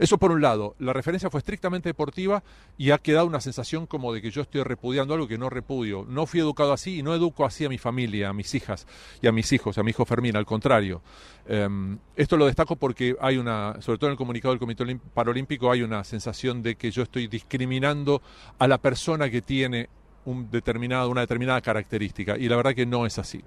Eso 0.00 0.18
por 0.18 0.32
un 0.32 0.42
lado. 0.42 0.74
La 0.80 0.94
referencia 0.94 1.30
fue 1.30 1.38
estrictamente 1.38 1.90
deportiva 1.90 2.42
y 2.76 2.90
ha 2.90 2.98
quedado 2.98 3.26
una 3.26 3.40
sensación 3.40 3.86
como 3.86 4.12
de 4.12 4.20
que 4.20 4.32
yo 4.32 4.42
estoy 4.42 4.64
repudiando 4.64 5.14
algo 5.14 5.28
que 5.28 5.38
no 5.38 5.48
repudio. 5.48 6.04
No 6.08 6.26
fui 6.26 6.40
educado 6.40 6.72
así 6.72 6.98
y 6.98 7.02
no 7.04 7.14
educo 7.14 7.44
así 7.44 7.64
a 7.64 7.68
mi 7.68 7.78
familia, 7.78 8.30
a 8.30 8.32
mis 8.32 8.52
hijas 8.56 8.88
y 9.22 9.28
a 9.28 9.32
mis 9.32 9.52
hijos 9.52 9.75
a 9.78 9.82
mi 9.82 9.90
hijo 9.90 10.04
Fermín, 10.04 10.36
al 10.36 10.46
contrario. 10.46 11.02
Em, 11.46 11.98
esto 12.14 12.36
lo 12.36 12.46
destaco 12.46 12.76
porque 12.76 13.16
hay 13.20 13.36
una, 13.36 13.76
sobre 13.80 13.98
todo 13.98 14.08
en 14.08 14.12
el 14.12 14.18
comunicado 14.18 14.52
del 14.52 14.58
Comité 14.58 14.98
Paralímpico, 15.14 15.70
hay 15.70 15.82
una 15.82 16.04
sensación 16.04 16.62
de 16.62 16.76
que 16.76 16.90
yo 16.90 17.02
estoy 17.02 17.26
discriminando 17.26 18.22
a 18.58 18.66
la 18.66 18.78
persona 18.78 19.30
que 19.30 19.42
tiene 19.42 19.88
un 20.24 20.50
determinado, 20.50 21.10
una 21.10 21.20
determinada 21.20 21.60
característica, 21.60 22.36
y 22.36 22.48
la 22.48 22.56
verdad 22.56 22.74
que 22.74 22.86
no 22.86 23.06
es 23.06 23.18
así. 23.18 23.42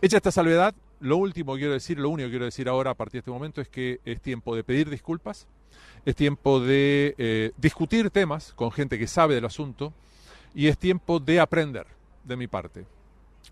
Hecha 0.00 0.16
esta 0.16 0.30
salvedad, 0.30 0.74
lo 1.00 1.16
último 1.16 1.54
que 1.54 1.60
quiero 1.60 1.74
decir, 1.74 1.98
lo 1.98 2.08
único 2.08 2.26
que 2.26 2.32
quiero 2.32 2.44
decir 2.44 2.68
ahora 2.68 2.92
a 2.92 2.94
partir 2.94 3.14
de 3.14 3.18
este 3.20 3.30
momento 3.30 3.60
es 3.60 3.68
que 3.68 4.00
es 4.04 4.20
tiempo 4.20 4.56
de 4.56 4.64
pedir 4.64 4.88
disculpas, 4.88 5.46
es 6.04 6.16
tiempo 6.16 6.60
de 6.60 7.14
eh, 7.18 7.52
discutir 7.56 8.10
temas 8.10 8.52
con 8.54 8.70
gente 8.70 8.98
que 8.98 9.06
sabe 9.06 9.34
del 9.34 9.44
asunto 9.44 9.92
y 10.54 10.68
es 10.68 10.78
tiempo 10.78 11.20
de 11.20 11.40
aprender 11.40 11.86
de 12.24 12.36
mi 12.36 12.46
parte 12.46 12.86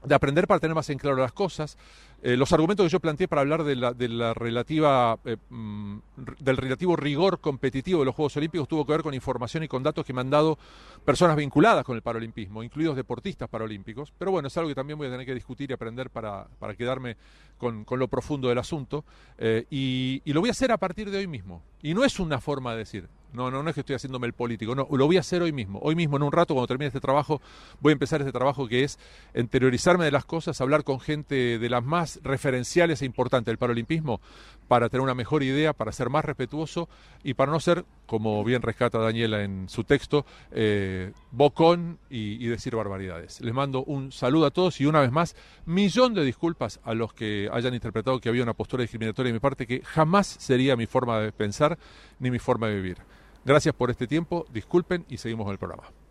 de 0.05 0.15
aprender 0.15 0.47
para 0.47 0.61
tener 0.61 0.75
más 0.75 0.91
en 0.91 0.99
claro 0.99 1.17
las 1.17 1.33
cosas. 1.33 1.76
Eh, 2.23 2.37
los 2.37 2.52
argumentos 2.52 2.85
que 2.87 2.90
yo 2.90 3.00
planteé 3.00 3.28
para 3.28 3.42
hablar 3.42 3.62
de 3.62 3.76
la, 3.76 3.92
de 3.92 4.08
la 4.08 4.35
relativa, 4.35 5.18
eh, 5.25 5.37
mm, 5.50 5.99
del 6.40 6.56
relativo 6.56 6.96
rigor 6.96 7.40
competitivo 7.40 8.00
de 8.00 8.06
los 8.06 8.14
Juegos 8.14 8.37
Olímpicos 8.37 8.66
tuvo 8.66 8.87
que 8.87 8.92
ver 8.92 9.02
con 9.02 9.14
información 9.14 9.62
y 9.62 9.68
con 9.68 9.82
datos 9.82 10.04
que 10.04 10.12
me 10.12 10.23
han 10.23 10.30
dado 10.30 10.58
personas 11.04 11.37
vinculadas 11.37 11.85
con 11.85 11.94
el 11.94 12.02
paralimpismo, 12.02 12.62
incluidos 12.62 12.96
deportistas 12.96 13.49
paralímpicos. 13.49 14.12
Pero 14.18 14.30
bueno, 14.30 14.49
es 14.49 14.56
algo 14.56 14.68
que 14.68 14.75
también 14.75 14.99
voy 14.99 15.08
a 15.08 15.11
tener 15.11 15.26
que 15.26 15.35
discutir 15.35 15.70
y 15.70 15.75
aprender 15.75 16.11
para, 16.11 16.46
para 16.58 16.75
quedarme 16.75 17.16
con, 17.58 17.85
con, 17.85 17.99
lo 17.99 18.08
profundo 18.08 18.49
del 18.49 18.58
asunto. 18.58 19.04
Eh, 19.38 19.66
y, 19.70 20.23
y 20.25 20.32
lo 20.32 20.40
voy 20.40 20.49
a 20.49 20.52
hacer 20.52 20.73
a 20.73 20.78
partir 20.78 21.11
de 21.11 21.18
hoy 21.18 21.26
mismo. 21.26 21.62
Y 21.82 21.94
no 21.94 22.04
es 22.04 22.18
una 22.18 22.40
forma 22.40 22.73
de 22.73 22.78
decir, 22.78 23.08
no, 23.37 23.50
no, 23.50 23.62
no 23.62 23.68
es 23.68 23.75
que 23.75 23.80
estoy 23.80 23.96
haciéndome 23.96 24.26
el 24.26 24.32
político, 24.32 24.75
no, 24.75 24.88
lo 24.90 25.06
voy 25.06 25.18
a 25.18 25.20
hacer 25.20 25.42
hoy 25.42 25.52
mismo. 25.52 25.78
Hoy 25.82 25.94
mismo, 25.94 26.16
en 26.16 26.23
un 26.23 26.32
rato, 26.32 26.54
cuando 26.54 26.66
termine 26.66 26.87
este 26.87 27.00
trabajo, 27.00 27.42
voy 27.80 27.90
a 27.90 27.92
empezar 27.92 28.20
este 28.20 28.32
trabajo 28.32 28.66
que 28.66 28.82
es 28.82 28.99
interiorizarme 29.35 30.06
de 30.06 30.11
las 30.11 30.25
cosas, 30.25 30.61
hablar 30.61 30.85
con 30.85 31.00
gente 31.00 31.58
de 31.58 31.68
las 31.68 31.85
más 31.85 32.06
referenciales 32.23 33.03
e 33.03 33.05
importantes 33.05 33.47
del 33.47 33.59
paralimpismo 33.59 34.21
para 34.69 34.89
tener 34.89 35.03
una 35.03 35.15
mejor 35.15 35.43
idea, 35.43 35.73
para 35.73 35.93
ser 35.93 36.11
más 36.11 36.25
respetuoso 36.25 36.89
y 37.23 37.35
para 37.35 37.53
no 37.53 37.61
ser, 37.61 37.85
como 38.07 38.43
bien 38.45 38.63
rescata 38.63 38.99
Daniela 38.99 39.43
en 39.43 39.69
su 39.69 39.85
texto, 39.85 40.27
eh, 40.51 41.13
bocón 41.31 41.99
y, 42.11 42.47
decir 42.47 42.77
barbaridades. 42.77 43.41
Les 43.41 43.55
mando 43.55 43.85
un 43.85 44.13
saludo 44.13 44.47
a 44.47 44.51
todos 44.51 44.81
y 44.81 44.87
una 44.87 45.01
vez 45.01 45.13
más, 45.13 45.37
millón 45.65 46.15
de 46.15 46.25
disculpas 46.25 46.81
a 46.85 46.95
los 46.95 47.13
que 47.13 47.49
hayan 47.53 47.75
interpretado 47.75 48.21
que 48.21 48.29
había 48.29 48.43
una 48.43 48.55
postura 48.55 48.83
discriminatoria 48.83 49.31
de 49.31 49.35
mi 49.35 49.41
parte 49.41 49.67
que 49.67 49.83
jamás 49.85 50.27
sería 50.27 50.77
mi 50.77 50.87
forma 50.87 51.21
de 51.21 51.33
pensar 51.33 51.79
ni 52.19 52.31
mi 52.31 52.39
forma 52.39 52.69
de 52.69 52.77
vivir. 52.77 52.99
Gracias 53.45 53.75
por 53.75 53.91
este 53.91 54.07
tiempo, 54.07 54.47
disculpen 54.53 55.05
y 55.09 55.19
seguimos 55.19 55.45
con 55.45 55.53
el 55.53 55.59
programa. 55.59 56.06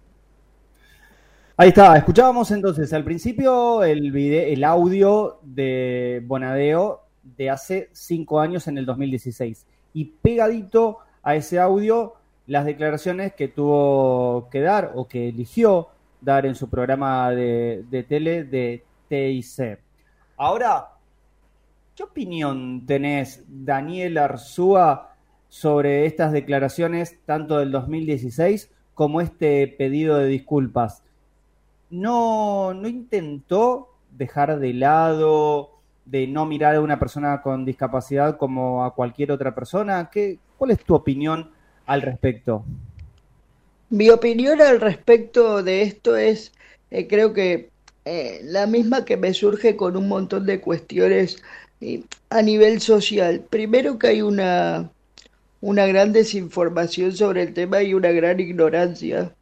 Ahí 1.58 1.70
está, 1.70 1.96
escuchábamos 1.96 2.52
entonces 2.52 2.92
al 2.92 3.06
principio 3.06 3.82
el, 3.86 4.14
el 4.14 4.64
audio 4.66 5.40
de 5.42 6.22
Bonadeo 6.26 7.04
de 7.24 7.50
hace 7.50 7.90
cinco 7.94 8.42
años 8.42 8.68
en 8.68 8.78
el 8.78 8.86
2016 8.86 9.66
y 9.94 10.04
pegadito 10.04 10.98
a 11.24 11.36
ese 11.36 11.58
audio 11.62 12.16
las 12.46 12.66
declaraciones 12.66 13.34
que 13.36 13.48
tuvo 13.48 14.50
que 14.52 14.60
dar 14.60 14.92
o 14.96 15.08
que 15.08 15.30
eligió 15.30 15.88
dar 16.20 16.46
en 16.46 16.56
su 16.56 16.70
programa 16.70 17.32
de, 17.32 17.86
de 17.90 18.04
tele 18.04 18.44
de 18.44 18.84
TIC. 19.08 19.80
Ahora, 20.36 20.90
¿qué 21.96 22.04
opinión 22.04 22.86
tenés, 22.86 23.46
Daniel 23.48 24.18
Arzúa, 24.18 25.16
sobre 25.48 26.06
estas 26.06 26.34
declaraciones, 26.34 27.18
tanto 27.26 27.60
del 27.60 27.72
2016 27.72 28.70
como 28.94 29.22
este 29.22 29.68
pedido 29.70 30.18
de 30.18 30.28
disculpas. 30.28 31.05
No, 31.96 32.74
no 32.74 32.88
intentó 32.88 33.90
dejar 34.12 34.60
de 34.60 34.74
lado, 34.74 35.72
de 36.06 36.28
no 36.28 36.46
mirar 36.46 36.76
a 36.76 36.82
una 36.82 37.00
persona 37.00 37.42
con 37.42 37.66
discapacidad 37.66 38.38
como 38.38 38.84
a 38.84 38.94
cualquier 38.94 39.32
otra 39.32 39.56
persona. 39.56 40.10
¿Qué, 40.12 40.40
¿Cuál 40.58 40.72
es 40.72 40.80
tu 40.84 40.96
opinión 40.96 41.52
al 41.86 42.02
respecto? 42.02 42.64
Mi 43.90 44.10
opinión 44.10 44.62
al 44.62 44.82
respecto 44.82 45.64
de 45.64 45.84
esto 45.84 46.16
es, 46.16 46.52
eh, 46.92 47.08
creo 47.08 47.34
que 47.34 47.70
eh, 48.06 48.42
la 48.44 48.68
misma 48.68 49.06
que 49.06 49.18
me 49.18 49.34
surge 49.34 49.76
con 49.76 49.96
un 49.96 50.08
montón 50.08 50.46
de 50.46 50.62
cuestiones 50.62 51.42
a 52.30 52.42
nivel 52.42 52.82
social. 52.82 53.44
Primero 53.50 54.00
que 54.00 54.08
hay 54.08 54.22
una 54.22 54.90
una 55.66 55.88
gran 55.88 56.14
desinformación 56.14 57.14
sobre 57.14 57.42
el 57.42 57.54
tema 57.56 57.82
y 57.82 57.96
una 57.96 58.12
gran 58.12 58.40
ignorancia. 58.40 59.34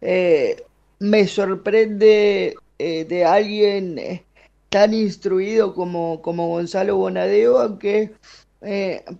Eh, 0.00 0.64
me 1.00 1.26
sorprende 1.26 2.54
eh, 2.78 3.04
de 3.04 3.24
alguien 3.24 3.98
eh, 3.98 4.24
tan 4.68 4.94
instruido 4.94 5.74
como, 5.74 6.22
como 6.22 6.48
Gonzalo 6.48 6.96
Bonadeo, 6.96 7.58
aunque 7.58 8.12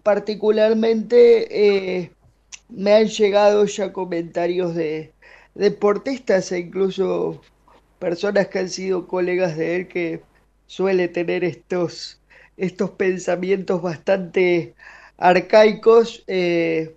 particularmente 0.03 2.11
me 2.69 2.95
han 2.95 3.09
llegado 3.09 3.65
ya 3.65 3.93
comentarios 3.93 4.75
de 4.75 5.13
deportistas 5.55 6.53
e 6.53 6.61
incluso 6.61 7.41
personas 7.99 8.49
que 8.49 8.59
han 8.61 8.69
sido 8.69 9.07
colegas 9.07 9.57
de 9.57 9.77
él 9.77 9.89
que 9.89 10.23
suele 10.67 11.09
tener 11.09 11.45
estos, 11.45 12.21
estos 12.57 12.91
pensamientos 12.91 13.83
bastante 13.83 14.75
arcaicos. 15.19 16.25
Eh, 16.27 16.95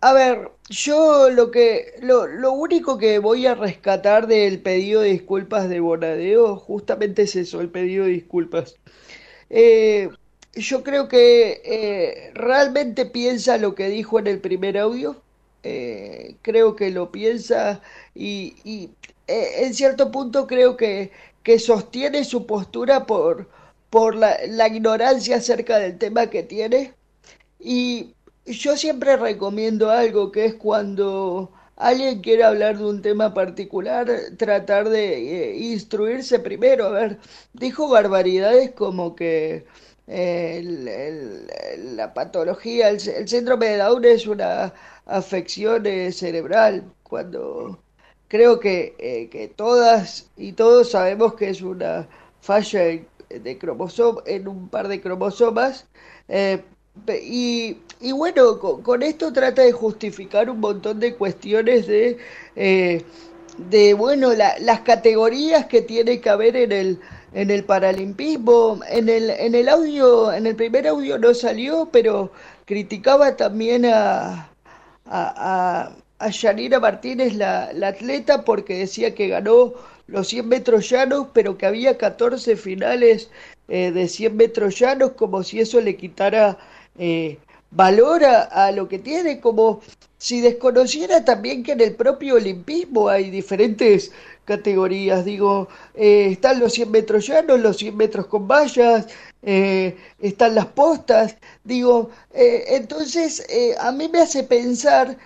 a 0.00 0.12
ver, 0.12 0.50
yo 0.68 1.30
lo 1.30 1.50
que 1.50 1.94
lo, 2.02 2.26
lo, 2.26 2.52
único 2.52 2.98
que 2.98 3.18
voy 3.18 3.46
a 3.46 3.54
rescatar 3.54 4.26
del 4.26 4.60
pedido 4.60 5.00
de 5.02 5.10
disculpas 5.10 5.68
de 5.68 5.80
Bonadeo 5.80 6.56
justamente 6.56 7.22
es 7.22 7.36
eso, 7.36 7.60
el 7.60 7.70
pedido 7.70 8.04
de 8.04 8.10
disculpas. 8.12 8.76
Eh, 9.50 10.10
yo 10.54 10.82
creo 10.82 11.08
que 11.08 11.62
eh, 11.64 12.30
realmente 12.34 13.06
piensa 13.06 13.58
lo 13.58 13.74
que 13.74 13.88
dijo 13.88 14.18
en 14.18 14.26
el 14.26 14.40
primer 14.40 14.78
audio. 14.78 15.22
creo 16.42 16.76
que 16.76 16.90
lo 16.90 17.10
piensa 17.12 17.80
y, 18.14 18.54
y 18.64 18.90
en 19.26 19.74
cierto 19.74 20.10
punto 20.10 20.46
creo 20.46 20.76
que, 20.76 21.10
que 21.42 21.58
sostiene 21.58 22.24
su 22.24 22.46
postura 22.46 23.06
por, 23.06 23.48
por 23.90 24.14
la, 24.16 24.36
la 24.48 24.68
ignorancia 24.68 25.36
acerca 25.36 25.78
del 25.78 25.98
tema 25.98 26.28
que 26.28 26.42
tiene. 26.42 26.94
Y 27.60 28.15
yo 28.46 28.76
siempre 28.76 29.16
recomiendo 29.16 29.90
algo 29.90 30.30
que 30.32 30.46
es 30.46 30.54
cuando 30.54 31.52
alguien 31.76 32.20
quiere 32.22 32.44
hablar 32.44 32.78
de 32.78 32.84
un 32.86 33.02
tema 33.02 33.34
particular, 33.34 34.08
tratar 34.38 34.88
de 34.88 35.52
eh, 35.52 35.56
instruirse 35.56 36.38
primero. 36.38 36.86
A 36.86 36.90
ver, 36.90 37.18
dijo 37.52 37.88
barbaridades 37.88 38.72
como 38.72 39.14
que 39.16 39.66
eh, 40.06 41.46
la 41.94 42.14
patología, 42.14 42.90
el, 42.90 43.00
síndrome 43.28 43.66
de 43.68 43.78
Down 43.78 44.04
es 44.04 44.26
una 44.26 44.72
afección 45.06 45.86
eh, 45.86 46.12
cerebral, 46.12 46.84
cuando 47.02 47.78
creo 48.28 48.60
que, 48.60 49.28
que 49.30 49.48
todas 49.48 50.30
y 50.36 50.52
todos 50.52 50.90
sabemos 50.90 51.34
que 51.34 51.50
es 51.50 51.62
una 51.62 52.08
falla 52.40 52.80
de 53.28 53.58
cromosoma, 53.58 54.22
en 54.26 54.48
un 54.48 54.68
par 54.68 54.88
de 54.88 55.00
cromosomas, 55.00 55.86
y, 57.22 57.76
y 58.00 58.12
bueno, 58.12 58.58
con, 58.58 59.02
esto 59.02 59.32
trata 59.32 59.62
de 59.62 59.72
justificar 59.72 60.50
un 60.50 60.60
montón 60.60 61.00
de 61.00 61.14
cuestiones 61.14 61.86
de, 61.86 62.18
eh, 62.56 63.04
de 63.58 63.94
bueno, 63.94 64.32
las 64.34 64.80
categorías 64.80 65.66
que 65.66 65.82
tiene 65.82 66.20
que 66.20 66.30
haber 66.30 66.56
en 66.56 66.72
el, 66.72 67.00
en 67.32 67.50
el 67.50 67.64
paralimpismo. 67.64 68.80
En 68.88 69.08
el, 69.08 69.30
en 69.30 69.54
el 69.54 69.68
audio, 69.68 70.32
en 70.32 70.46
el 70.46 70.56
primer 70.56 70.86
audio 70.88 71.18
no 71.18 71.34
salió, 71.34 71.88
pero 71.92 72.32
criticaba 72.64 73.36
también 73.36 73.86
a, 73.86 74.50
a, 75.06 75.92
a, 76.18 76.28
Yanira 76.30 76.80
Martínez, 76.80 77.34
la, 77.34 77.72
la 77.72 77.88
atleta, 77.88 78.44
porque 78.44 78.78
decía 78.78 79.14
que 79.14 79.28
ganó 79.28 79.74
los 80.06 80.28
100 80.28 80.48
metros 80.48 80.88
llanos, 80.88 81.28
pero 81.32 81.58
que 81.58 81.66
había 81.66 81.98
14 81.98 82.56
finales 82.56 83.30
eh, 83.68 83.90
de 83.92 84.08
100 84.08 84.36
metros 84.36 84.78
llanos, 84.78 85.12
como 85.12 85.42
si 85.42 85.60
eso 85.60 85.80
le 85.80 85.96
quitara 85.96 86.58
eh, 86.98 87.38
valora 87.70 88.42
a 88.42 88.72
lo 88.72 88.88
que 88.88 88.98
tiene, 88.98 89.40
como 89.40 89.80
si 90.18 90.40
desconociera 90.40 91.24
también 91.24 91.62
que 91.62 91.72
en 91.72 91.80
el 91.80 91.94
propio 91.94 92.36
olimpismo 92.36 93.08
hay 93.08 93.30
diferentes 93.30 94.12
categorías, 94.44 95.24
digo, 95.24 95.68
eh, 95.94 96.28
están 96.30 96.60
los 96.60 96.72
100 96.72 96.90
metros 96.90 97.26
llanos, 97.26 97.60
los 97.60 97.76
100 97.76 97.96
metros 97.96 98.26
con 98.26 98.48
vallas, 98.48 99.06
eh, 99.42 99.96
están 100.20 100.54
las 100.54 100.66
postas, 100.66 101.36
digo, 101.64 102.10
entonces 102.32 103.44
a 103.80 103.92
mí 103.92 104.08
me 104.08 104.20
hace 104.20 104.44
pensar 104.44 105.18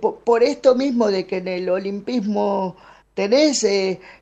por, 0.00 0.42
esto 0.42 0.74
mismo 0.74 1.08
de 1.08 1.26
que 1.26 1.38
en 1.38 1.48
el 1.48 1.68
olimpismo 1.68 2.76
tenés 3.14 3.66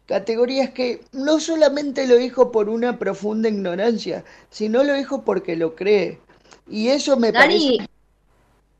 categorías 0.07 0.71
que 0.71 1.01
no 1.13 1.41
solamente 1.41 2.07
lo 2.07 2.17
dijo 2.17 2.53
por 2.53 2.69
una 2.69 2.99
profunda 2.99 3.49
ignorancia, 3.49 4.25
sino 4.51 4.85
lo 4.85 4.95
dijo 4.95 5.25
porque 5.25 5.57
lo 5.57 5.75
cree. 5.75 6.24
Y 6.69 6.89
eso 6.89 7.17
me 7.17 7.33
parece 7.33 7.87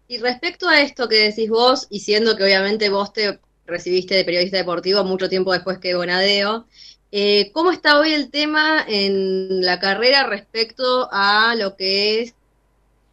y 0.07 0.19
respecto 0.19 0.69
a 0.69 0.81
esto 0.81 1.09
que 1.09 1.17
decís 1.17 1.49
vos, 1.49 1.87
y 1.91 2.01
siendo 2.01 2.37
que 2.37 2.45
obviamente 2.45 2.91
vos 2.91 3.13
te 3.13 3.41
recibiste 3.67 4.15
de 4.15 4.25
periodista 4.25 4.59
deportivo 4.59 5.03
mucho 5.05 5.29
tiempo 5.29 5.53
después 5.53 5.79
que 5.79 5.95
Bonadeo, 5.95 6.67
eh, 7.11 7.51
¿cómo 7.53 7.71
está 7.71 7.99
hoy 7.99 8.13
el 8.13 8.31
tema 8.31 8.85
en 8.87 9.63
la 9.65 9.79
carrera 9.79 10.27
respecto 10.27 11.09
a 11.11 11.55
lo 11.57 11.77
que 11.77 12.21
es 12.23 12.35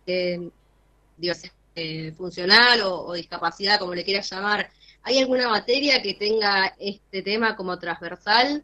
eh, 0.08 0.50
eh 1.76 2.12
funcional 2.18 2.82
o, 2.84 3.14
discapacidad, 3.14 3.80
como 3.80 3.96
le 3.96 4.04
quieras 4.04 4.30
llamar? 4.30 4.70
¿Hay 5.04 5.18
alguna 5.18 5.48
materia 5.48 6.02
que 6.02 6.16
tenga 6.16 6.76
este 6.78 7.22
tema 7.22 7.56
como 7.56 7.80
transversal? 7.80 8.64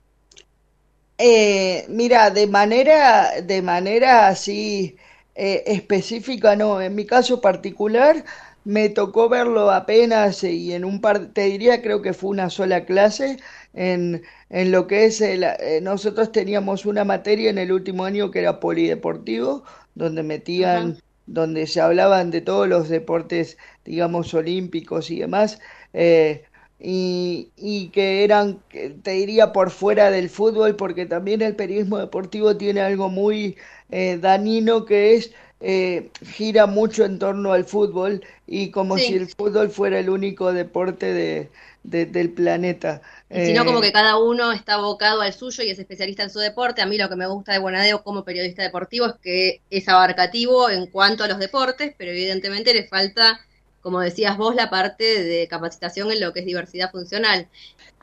Eh, 1.17 1.85
mira, 1.87 2.29
de 2.29 2.45
manera, 2.45 3.41
de 3.41 3.61
manera 3.61 4.27
así 4.27 4.97
eh, 5.37 5.63
específica 5.67 6.55
no. 6.55 6.81
En 6.81 6.95
mi 6.95 7.05
caso 7.05 7.41
particular 7.41 8.25
me 8.65 8.89
tocó 8.89 9.29
verlo 9.29 9.71
apenas 9.71 10.43
y 10.43 10.73
en 10.73 10.83
un 10.85 10.99
par, 11.01 11.27
te 11.33 11.43
diría 11.45 11.81
creo 11.81 12.01
que 12.01 12.13
fue 12.13 12.31
una 12.31 12.49
sola 12.49 12.85
clase 12.85 13.37
en, 13.73 14.23
en 14.49 14.71
lo 14.71 14.87
que 14.87 15.05
es, 15.05 15.21
el, 15.21 15.43
eh, 15.43 15.79
nosotros 15.81 16.31
teníamos 16.31 16.85
una 16.85 17.05
materia 17.05 17.49
en 17.49 17.57
el 17.59 17.71
último 17.71 18.05
año 18.05 18.31
que 18.31 18.39
era 18.39 18.59
polideportivo, 18.59 19.63
donde 19.95 20.23
metían, 20.23 20.97
donde 21.27 21.67
se 21.67 21.81
hablaban 21.81 22.31
de 22.31 22.41
todos 22.41 22.67
los 22.67 22.89
deportes, 22.89 23.57
digamos, 23.85 24.33
olímpicos 24.33 25.11
y 25.11 25.19
demás. 25.19 25.59
Eh, 25.93 26.43
y, 26.79 27.49
y, 27.55 27.89
que 27.89 28.23
eran, 28.23 28.59
te 28.69 29.11
diría, 29.11 29.51
por 29.51 29.71
fuera 29.71 30.11
del 30.11 30.29
fútbol, 30.29 30.75
porque 30.75 31.05
también 31.05 31.41
el 31.41 31.55
periodismo 31.55 31.97
deportivo 31.97 32.55
tiene 32.55 32.81
algo 32.81 33.09
muy 33.09 33.57
eh, 33.89 34.17
Danino 34.21 34.85
que 34.85 35.15
es 35.15 35.31
eh, 35.59 36.11
gira 36.23 36.67
mucho 36.67 37.03
en 37.03 37.17
torno 37.17 37.51
al 37.51 37.65
fútbol 37.65 38.23
y 38.45 38.69
como 38.69 38.97
si 38.99 39.15
el 39.15 39.27
fútbol 39.27 39.71
fuera 39.71 39.97
el 39.97 40.07
único 40.07 40.53
deporte 40.53 41.11
de, 41.11 41.49
del 41.83 42.29
planeta. 42.29 43.01
sino 43.31 43.65
como 43.65 43.79
eh, 43.79 43.87
que 43.87 43.91
cada 43.91 44.19
uno 44.19 44.51
está 44.51 44.75
abocado 44.75 45.21
al 45.21 45.33
suyo 45.33 45.63
y 45.63 45.71
es 45.71 45.79
especialista 45.79 46.21
en 46.21 46.29
su 46.29 46.37
deporte. 46.37 46.83
A 46.83 46.85
mí 46.85 46.97
lo 46.97 47.09
que 47.09 47.15
me 47.15 47.25
gusta 47.25 47.53
de 47.53 47.59
Bonadeo 47.59 48.03
como 48.03 48.23
periodista 48.23 48.61
deportivo 48.61 49.07
es 49.07 49.13
que 49.15 49.61
es 49.71 49.89
abarcativo 49.89 50.69
en 50.69 50.85
cuanto 50.87 51.23
a 51.23 51.27
los 51.27 51.39
deportes, 51.39 51.95
pero 51.97 52.11
evidentemente 52.11 52.71
le 52.73 52.87
falta, 52.87 53.39
como 53.81 53.99
decías 53.99 54.37
vos, 54.37 54.55
la 54.55 54.69
parte 54.69 55.23
de 55.23 55.47
capacitación 55.47 56.11
en 56.11 56.19
lo 56.19 56.33
que 56.33 56.41
es 56.41 56.45
diversidad 56.45 56.91
funcional. 56.91 57.47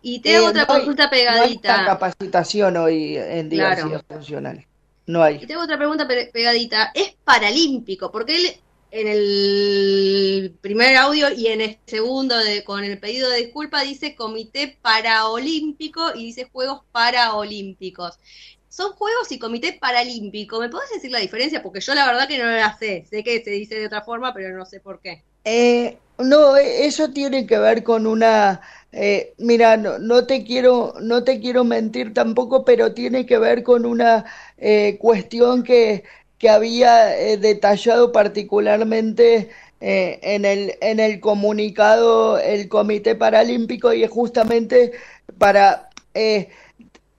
Y 0.03 0.21
te 0.21 0.37
hago 0.37 0.49
otra 0.49 0.67
consulta 0.67 1.09
pegadita. 1.09 1.83
No 1.83 1.87
capacitación 1.87 2.77
hoy 2.77 3.17
en 3.17 3.49
diversidad 3.49 4.05
funcional. 4.07 4.67
No 5.07 5.23
hay. 5.23 5.37
Y 5.43 5.47
tengo 5.47 5.63
otra 5.63 5.77
pregunta 5.77 6.07
pegadita. 6.07 6.91
¿Es 6.95 7.15
paralímpico? 7.25 8.11
Porque 8.11 8.37
él 8.37 8.57
en 8.95 9.09
el 9.09 10.57
primer 10.61 10.97
audio 10.97 11.29
y 11.33 11.49
en 11.49 11.61
el 11.61 11.79
segundo 11.85 12.39
de, 12.39 12.63
con 12.63 12.85
el 12.85 13.01
pedido 13.01 13.29
de 13.29 13.39
disculpa 13.39 13.83
dice 13.83 14.15
Comité 14.15 14.79
Paraolímpico 14.81 16.15
y 16.15 16.27
dice 16.27 16.49
Juegos 16.53 16.83
Paraolímpicos. 16.93 18.21
Son 18.69 18.93
Juegos 18.93 19.33
y 19.33 19.41
Comité 19.41 19.77
Paralímpico. 19.81 20.61
¿Me 20.61 20.69
podés 20.69 20.91
decir 20.91 21.11
la 21.11 21.19
diferencia? 21.19 21.61
Porque 21.61 21.81
yo 21.81 21.93
la 21.93 22.07
verdad 22.07 22.29
que 22.29 22.39
no 22.39 22.45
la 22.45 22.79
sé. 22.79 23.05
Sé 23.11 23.25
que 23.25 23.43
se 23.43 23.51
dice 23.51 23.75
de 23.75 23.87
otra 23.87 24.03
forma, 24.03 24.33
pero 24.33 24.57
no 24.57 24.65
sé 24.65 24.79
por 24.79 25.01
qué. 25.01 25.25
Eh, 25.45 25.99
no, 26.19 26.57
e, 26.57 26.87
eso 26.87 27.11
tiene 27.11 27.47
que 27.47 27.59
ver 27.59 27.83
con 27.85 28.07
una 28.07 28.61
eh, 28.93 29.35
mira, 29.39 29.77
no, 29.77 30.27
te 30.27 30.45
quiero, 30.45 30.95
no 31.01 31.25
te 31.25 31.41
quiero 31.41 31.65
mentir 31.65 32.15
tampoco, 32.15 32.65
pero 32.65 32.95
tiene 32.95 33.27
que 33.27 33.39
ver 33.39 33.65
con 33.65 33.87
una 33.87 34.25
eh, 34.57 34.99
cuestión 35.01 35.65
que, 35.65 36.05
que 36.39 36.49
había 36.49 37.19
eh, 37.19 37.37
detallado 37.37 38.13
particularmente 38.13 39.51
eh, 39.81 40.21
en, 40.23 40.45
el, 40.45 40.75
en 40.81 41.01
el 41.01 41.19
comunicado 41.21 42.39
el 42.39 42.69
Comité 42.69 43.17
Paralímpico 43.17 43.93
y 43.93 44.05
es 44.05 44.11
justamente 44.11 44.93
para 45.39 45.91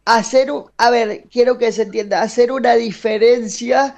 hacer, 0.05 0.49
a 0.77 0.89
ver, 0.89 1.25
quiero 1.31 1.57
que 1.57 1.71
se 1.73 1.83
entienda, 1.83 2.21
hacer 2.21 2.51
una 2.51 2.75
diferencia 2.75 3.95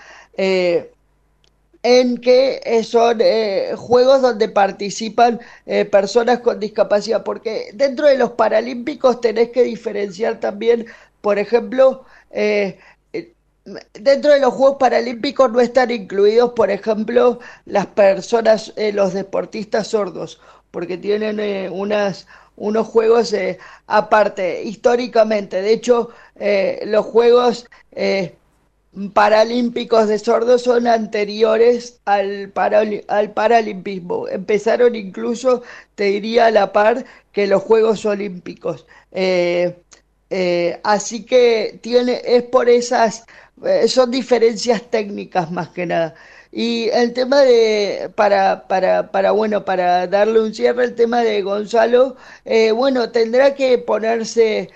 en 1.87 2.17
que 2.17 2.61
eh, 2.65 2.83
son 2.83 3.19
eh, 3.21 3.71
juegos 3.77 4.21
donde 4.21 4.49
participan 4.49 5.39
eh, 5.65 5.85
personas 5.85 6.39
con 6.41 6.59
discapacidad, 6.59 7.23
porque 7.23 7.69
dentro 7.75 8.07
de 8.07 8.17
los 8.17 8.31
Paralímpicos 8.31 9.21
tenés 9.21 9.51
que 9.51 9.63
diferenciar 9.63 10.41
también, 10.41 10.85
por 11.21 11.39
ejemplo, 11.39 12.03
dentro 13.93 14.31
de 14.33 14.39
los 14.41 14.53
Juegos 14.53 14.77
Paralímpicos 14.79 15.49
no 15.49 15.61
están 15.61 15.89
incluidos, 15.91 16.51
por 16.51 16.71
ejemplo, 16.71 17.39
las 17.65 17.85
personas, 17.87 18.73
los 18.93 19.13
deportistas 19.13 19.87
sordos, 19.87 20.41
porque 20.71 20.97
tienen 20.97 21.39
unas 21.71 22.27
unos 22.57 22.87
juegos 22.87 23.33
aparte 23.87 24.63
históricamente. 24.63 25.61
De 25.61 25.71
hecho, 25.71 26.09
los 26.85 27.05
juegos 27.05 27.65
paralímpicos 29.13 30.07
de 30.07 30.19
sordos 30.19 30.63
son 30.63 30.87
anteriores 30.87 31.99
al, 32.05 32.51
al 33.07 33.31
paralimpismo. 33.33 34.27
Empezaron 34.27 34.95
incluso, 34.95 35.63
te 35.95 36.05
diría, 36.05 36.47
a 36.47 36.51
la 36.51 36.71
par 36.73 37.05
que 37.31 37.47
los 37.47 37.61
Juegos 37.63 38.05
Olímpicos. 38.05 38.87
Eh, 39.11 39.75
eh, 40.29 40.79
así 40.83 41.25
que 41.25 41.79
tiene, 41.81 42.21
es 42.25 42.43
por 42.43 42.69
esas, 42.69 43.25
eh, 43.63 43.87
son 43.87 44.11
diferencias 44.11 44.81
técnicas 44.89 45.51
más 45.51 45.69
que 45.69 45.85
nada. 45.85 46.15
Y 46.51 46.89
el 46.89 47.13
tema 47.13 47.41
de, 47.41 48.09
para, 48.15 48.67
para, 48.67 49.11
para, 49.11 49.31
bueno, 49.31 49.65
para 49.65 50.07
darle 50.07 50.41
un 50.41 50.53
cierre, 50.53 50.85
el 50.85 50.95
tema 50.95 51.21
de 51.21 51.41
Gonzalo, 51.41 52.15
bueno, 52.73 53.11
tendrá 53.11 53.53
que 53.53 53.77
ponerse 53.77 54.69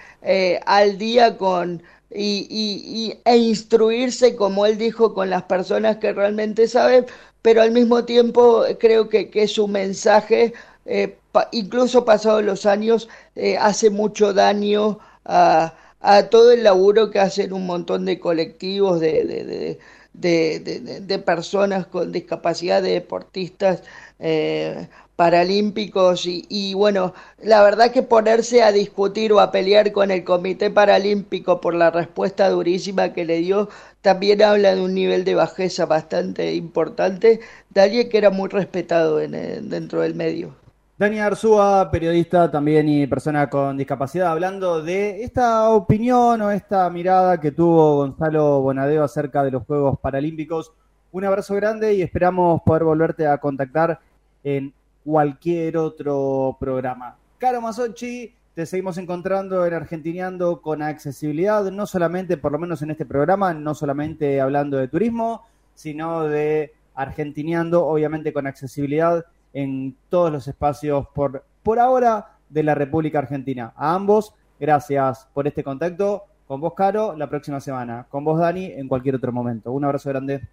al 0.66 0.98
día 0.98 1.38
con 1.38 1.82
y, 2.14 2.48
y, 2.50 3.20
e 3.26 3.38
instruirse, 3.38 4.36
como 4.36 4.66
él 4.66 4.78
dijo, 4.78 5.14
con 5.14 5.30
las 5.30 5.44
personas 5.44 5.98
que 5.98 6.14
realmente 6.14 6.68
saben, 6.68 7.06
pero 7.42 7.62
al 7.62 7.72
mismo 7.72 8.06
tiempo 8.06 8.64
creo 8.80 9.10
que, 9.10 9.30
que 9.30 9.48
su 9.48 9.68
mensaje, 9.68 10.54
eh, 10.86 11.18
incluso 11.52 12.06
pasados 12.06 12.44
los 12.44 12.66
años, 12.66 13.10
eh, 13.36 13.58
hace 13.58 13.90
mucho 13.90 14.34
daño 14.34 15.00
a, 15.26 15.74
a, 16.02 16.24
todo 16.30 16.52
el 16.52 16.64
laburo 16.64 17.10
que 17.12 17.20
hacen 17.20 17.54
un 17.54 17.66
montón 17.66 18.06
de 18.06 18.20
colectivos, 18.20 19.00
de, 19.00 19.24
de, 19.26 20.60
de, 20.60 21.00
de 21.02 21.20
personas 21.20 21.88
con 21.88 22.12
discapacidad, 22.12 22.82
de 22.82 22.92
deportistas. 22.92 23.84
Eh, 24.20 24.88
paralímpicos 25.22 26.24
y, 26.26 26.74
bueno, 26.74 27.14
la 27.44 27.62
verdad 27.62 27.92
que 27.92 28.02
ponerse 28.02 28.64
a 28.64 28.72
discutir 28.72 29.32
o 29.32 29.40
a 29.40 29.52
pelear 29.52 29.92
con 29.92 30.10
el 30.10 30.24
Comité 30.24 30.72
Paralímpico 30.72 31.62
por 31.62 31.76
la 31.76 31.92
respuesta 31.92 32.50
durísima 32.50 33.14
que 33.14 33.24
le 33.24 33.38
dio, 33.38 33.70
también 34.02 34.42
habla 34.42 34.74
de 34.74 34.82
un 34.82 34.96
nivel 34.96 35.24
de 35.24 35.36
bajeza 35.36 35.86
bastante 35.86 36.56
importante 36.56 37.40
de 37.70 37.82
alguien 37.82 38.10
que 38.10 38.18
era 38.18 38.32
muy 38.32 38.50
respetado 38.50 39.22
en, 39.22 39.70
dentro 39.70 40.02
del 40.02 40.16
medio. 40.16 40.56
Dani 40.98 41.20
Arzúa, 41.20 41.92
periodista 41.92 42.50
también 42.50 42.90
y 42.90 43.06
persona 43.06 43.48
con 43.48 43.78
discapacidad, 43.78 44.32
hablando 44.32 44.82
de 44.82 45.22
esta 45.24 45.70
opinión 45.70 46.42
o 46.42 46.50
esta 46.50 46.90
mirada 46.90 47.40
que 47.40 47.52
tuvo 47.52 47.98
Gonzalo 47.98 48.62
Bonadeo 48.62 49.04
acerca 49.04 49.44
de 49.44 49.52
los 49.52 49.68
Juegos 49.68 50.00
Paralímpicos. 50.00 50.72
Un 51.12 51.26
abrazo 51.26 51.54
grande 51.54 51.94
y 51.94 52.02
esperamos 52.02 52.64
poder 52.64 52.86
volverte 52.86 53.28
a 53.28 53.38
contactar 53.38 54.00
en 54.44 54.74
cualquier 55.04 55.78
otro 55.78 56.58
programa. 56.60 57.18
Caro 57.38 57.62
Masochi, 57.62 58.34
te 58.54 58.66
seguimos 58.66 58.98
encontrando 58.98 59.66
en 59.66 59.74
Argentineando 59.74 60.62
con 60.62 60.82
accesibilidad, 60.82 61.64
no 61.72 61.86
solamente, 61.86 62.38
por 62.38 62.52
lo 62.52 62.60
menos 62.60 62.82
en 62.82 62.92
este 62.92 63.06
programa, 63.06 63.54
no 63.54 63.74
solamente 63.74 64.42
hablando 64.42 64.78
de 64.78 64.88
turismo, 64.88 65.46
sino 65.74 66.24
de 66.24 66.74
Argentineando, 66.94 67.86
obviamente 67.86 68.34
con 68.34 68.48
accesibilidad 68.48 69.26
en 69.54 69.96
todos 70.10 70.32
los 70.32 70.48
espacios 70.48 71.08
por, 71.14 71.46
por 71.64 71.80
ahora 71.80 72.38
de 72.50 72.64
la 72.64 72.76
República 72.76 73.20
Argentina. 73.20 73.74
A 73.76 73.96
ambos, 73.96 74.34
gracias 74.60 75.28
por 75.34 75.48
este 75.48 75.64
contacto. 75.64 76.26
Con 76.48 76.60
vos, 76.60 76.74
Caro, 76.76 77.16
la 77.16 77.30
próxima 77.30 77.62
semana. 77.62 78.06
Con 78.10 78.26
vos, 78.26 78.38
Dani, 78.38 78.66
en 78.66 78.90
cualquier 78.90 79.16
otro 79.16 79.32
momento. 79.32 79.72
Un 79.72 79.86
abrazo 79.86 80.10
grande. 80.10 80.46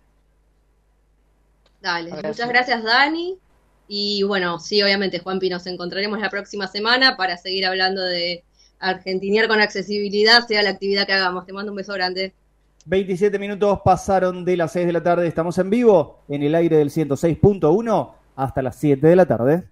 Dale, 1.80 2.10
muchas 2.12 2.48
gracias, 2.48 2.84
Dani. 2.84 3.36
Y 3.88 4.22
bueno, 4.22 4.60
sí, 4.60 4.82
obviamente, 4.82 5.18
Juanpi, 5.18 5.48
nos 5.48 5.66
encontraremos 5.66 6.20
la 6.20 6.28
próxima 6.28 6.68
semana 6.68 7.16
para 7.16 7.38
seguir 7.38 7.66
hablando 7.66 8.02
de 8.02 8.44
argentinear 8.78 9.48
con 9.48 9.60
accesibilidad, 9.60 10.46
sea 10.46 10.62
la 10.62 10.70
actividad 10.70 11.06
que 11.06 11.14
hagamos. 11.14 11.46
Te 11.46 11.52
mando 11.52 11.72
un 11.72 11.76
beso 11.76 11.94
grande. 11.94 12.34
27 12.84 13.38
minutos 13.38 13.80
pasaron 13.84 14.44
de 14.44 14.56
las 14.56 14.72
6 14.72 14.86
de 14.86 14.92
la 14.92 15.02
tarde. 15.02 15.26
Estamos 15.26 15.58
en 15.58 15.70
vivo 15.70 16.20
en 16.28 16.42
el 16.42 16.54
aire 16.54 16.76
del 16.76 16.90
106.1 16.90 18.12
hasta 18.36 18.62
las 18.62 18.76
7 18.76 19.06
de 19.06 19.16
la 19.16 19.26
tarde. 19.26 19.64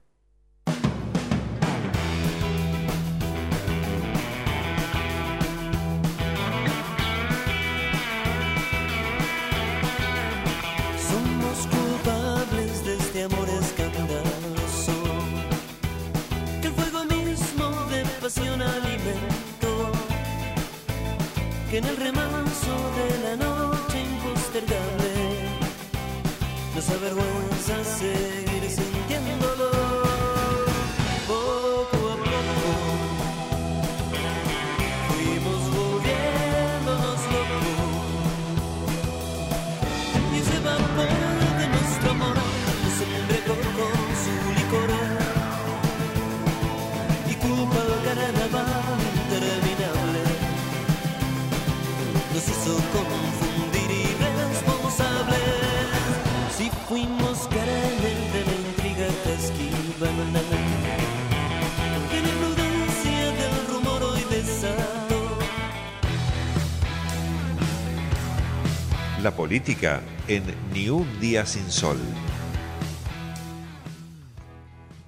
Política 69.31 70.01
en 70.29 70.43
Ni 70.73 70.89
un 70.89 71.07
día 71.21 71.47
sin 71.47 71.71
sol. 71.71 71.97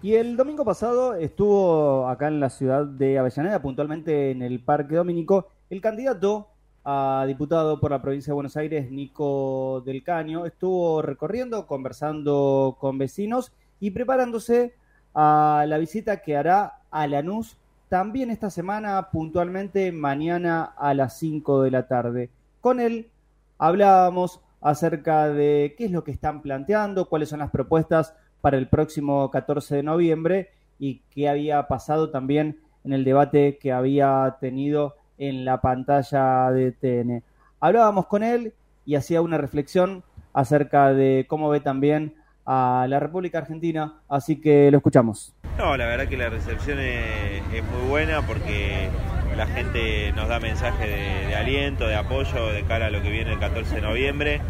Y 0.01 0.15
el 0.15 0.37
domingo 0.37 0.65
pasado 0.65 1.15
estuvo 1.15 2.09
acá 2.09 2.29
en 2.29 2.41
la 2.41 2.51
ciudad 2.51 2.87
de 2.87 3.19
Avellaneda, 3.19 3.61
puntualmente 3.61 4.31
en 4.31 4.43
el 4.43 4.61
Parque 4.61 4.95
Dominico, 4.95 5.49
el 5.71 5.81
candidato 5.81 6.49
a 6.85 7.25
diputado 7.27 7.81
por 7.81 7.91
la 7.91 8.01
provincia 8.01 8.31
de 8.31 8.35
Buenos 8.35 8.57
Aires, 8.57 8.91
Nico 8.91 9.83
del 9.85 10.03
Caño, 10.03 10.47
estuvo 10.47 11.03
recorriendo, 11.03 11.67
conversando 11.67 12.77
con 12.81 12.97
vecinos 12.97 13.53
y 13.81 13.91
preparándose 13.91 14.75
a 15.15 15.65
la 15.69 15.79
visita 15.79 16.23
que 16.23 16.37
hará 16.37 16.81
a 16.91 17.07
Lanús 17.07 17.57
también 17.89 18.31
esta 18.31 18.51
semana, 18.51 19.09
puntualmente 19.11 19.93
mañana 19.93 20.63
a 20.65 20.95
las 20.95 21.19
5 21.19 21.63
de 21.63 21.71
la 21.71 21.89
tarde. 21.89 22.31
Con 22.61 22.81
él 22.81 23.09
hablábamos 23.59 24.41
acerca 24.61 25.29
de 25.29 25.75
qué 25.77 25.87
es 25.87 25.91
lo 25.91 26.05
que 26.05 26.11
están 26.11 26.43
planteando, 26.43 27.09
cuáles 27.09 27.29
son 27.29 27.41
las 27.41 27.51
propuestas 27.51 28.15
para 28.41 28.57
el 28.57 28.69
próximo 28.69 29.31
14 29.31 29.77
de 29.77 29.83
noviembre 29.83 30.51
y 30.79 31.03
qué 31.11 31.29
había 31.29 31.67
pasado 31.69 32.11
también 32.11 32.61
en 32.85 32.93
el 32.93 33.05
debate 33.05 33.59
que 33.59 33.73
había 33.73 34.37
tenido 34.41 34.97
en 35.19 35.45
la 35.45 35.61
pantalla 35.61 36.51
de 36.53 36.73
TN. 36.73 37.23
Hablábamos 37.61 38.07
con 38.07 38.23
él 38.23 38.55
y 38.87 38.95
hacía 38.95 39.21
una 39.21 39.39
reflexión 39.39 40.05
acerca 40.33 40.93
de 40.93 41.27
cómo 41.29 41.49
ve 41.49 41.61
también 41.61 42.15
a 42.47 42.87
la 42.89 43.01
República 43.01 43.39
Argentina, 43.39 44.01
así 44.09 44.41
que 44.41 44.71
lo 44.71 44.79
escuchamos. 44.79 45.35
No, 45.59 45.77
la 45.77 45.87
verdad 45.87 46.09
que 46.09 46.17
la 46.17 46.31
recepción 46.31 46.79
es, 46.79 47.43
es 47.53 47.65
muy 47.65 47.89
buena 47.89 48.23
porque 48.23 48.89
la 49.39 49.47
gente 49.47 50.13
nos 50.17 50.27
da 50.27 50.41
mensajes 50.41 50.89
de, 50.89 51.37
aliento, 51.37 51.87
de 51.87 51.95
apoyo 51.95 52.49
de 52.49 52.65
cara 52.65 52.87
a 52.87 52.91
lo 52.91 53.01
que 53.03 53.11
viene 53.11 53.35
el 53.35 53.39
14 53.39 53.77
de 53.77 53.81
noviembre, 53.83 54.41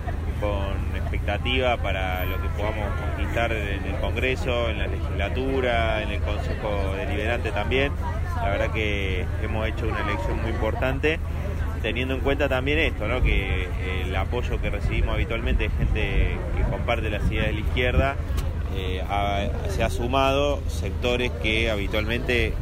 con 0.40 0.96
expectativa 0.96 1.76
para 1.76 2.24
lo 2.24 2.40
que 2.40 2.48
podamos 2.56 2.86
conquistar 2.98 3.52
en 3.52 3.84
el 3.84 3.96
Congreso, 4.00 4.70
en 4.70 4.78
la 4.78 4.86
legislatura, 4.86 6.02
en 6.02 6.12
el 6.12 6.20
Consejo 6.22 6.94
Deliberante 6.96 7.50
también. 7.50 7.92
La 8.36 8.48
verdad 8.48 8.72
que 8.72 9.26
hemos 9.42 9.68
hecho 9.68 9.86
una 9.86 10.00
elección 10.00 10.40
muy 10.40 10.52
importante, 10.52 11.18
teniendo 11.82 12.14
en 12.14 12.20
cuenta 12.20 12.48
también 12.48 12.78
esto, 12.78 13.06
¿no? 13.08 13.20
que 13.20 13.68
el 14.06 14.16
apoyo 14.16 14.58
que 14.58 14.70
recibimos 14.70 15.14
habitualmente 15.14 15.64
de 15.64 15.70
gente 15.70 16.36
que 16.56 16.62
comparte 16.70 17.10
las 17.10 17.30
ideas 17.30 17.48
de 17.48 17.52
la 17.52 17.60
izquierda, 17.60 18.16
eh, 18.74 19.02
se 19.68 19.84
ha 19.84 19.90
sumado 19.90 20.62
sectores 20.66 21.30
que 21.42 21.70
habitualmente 21.70 22.54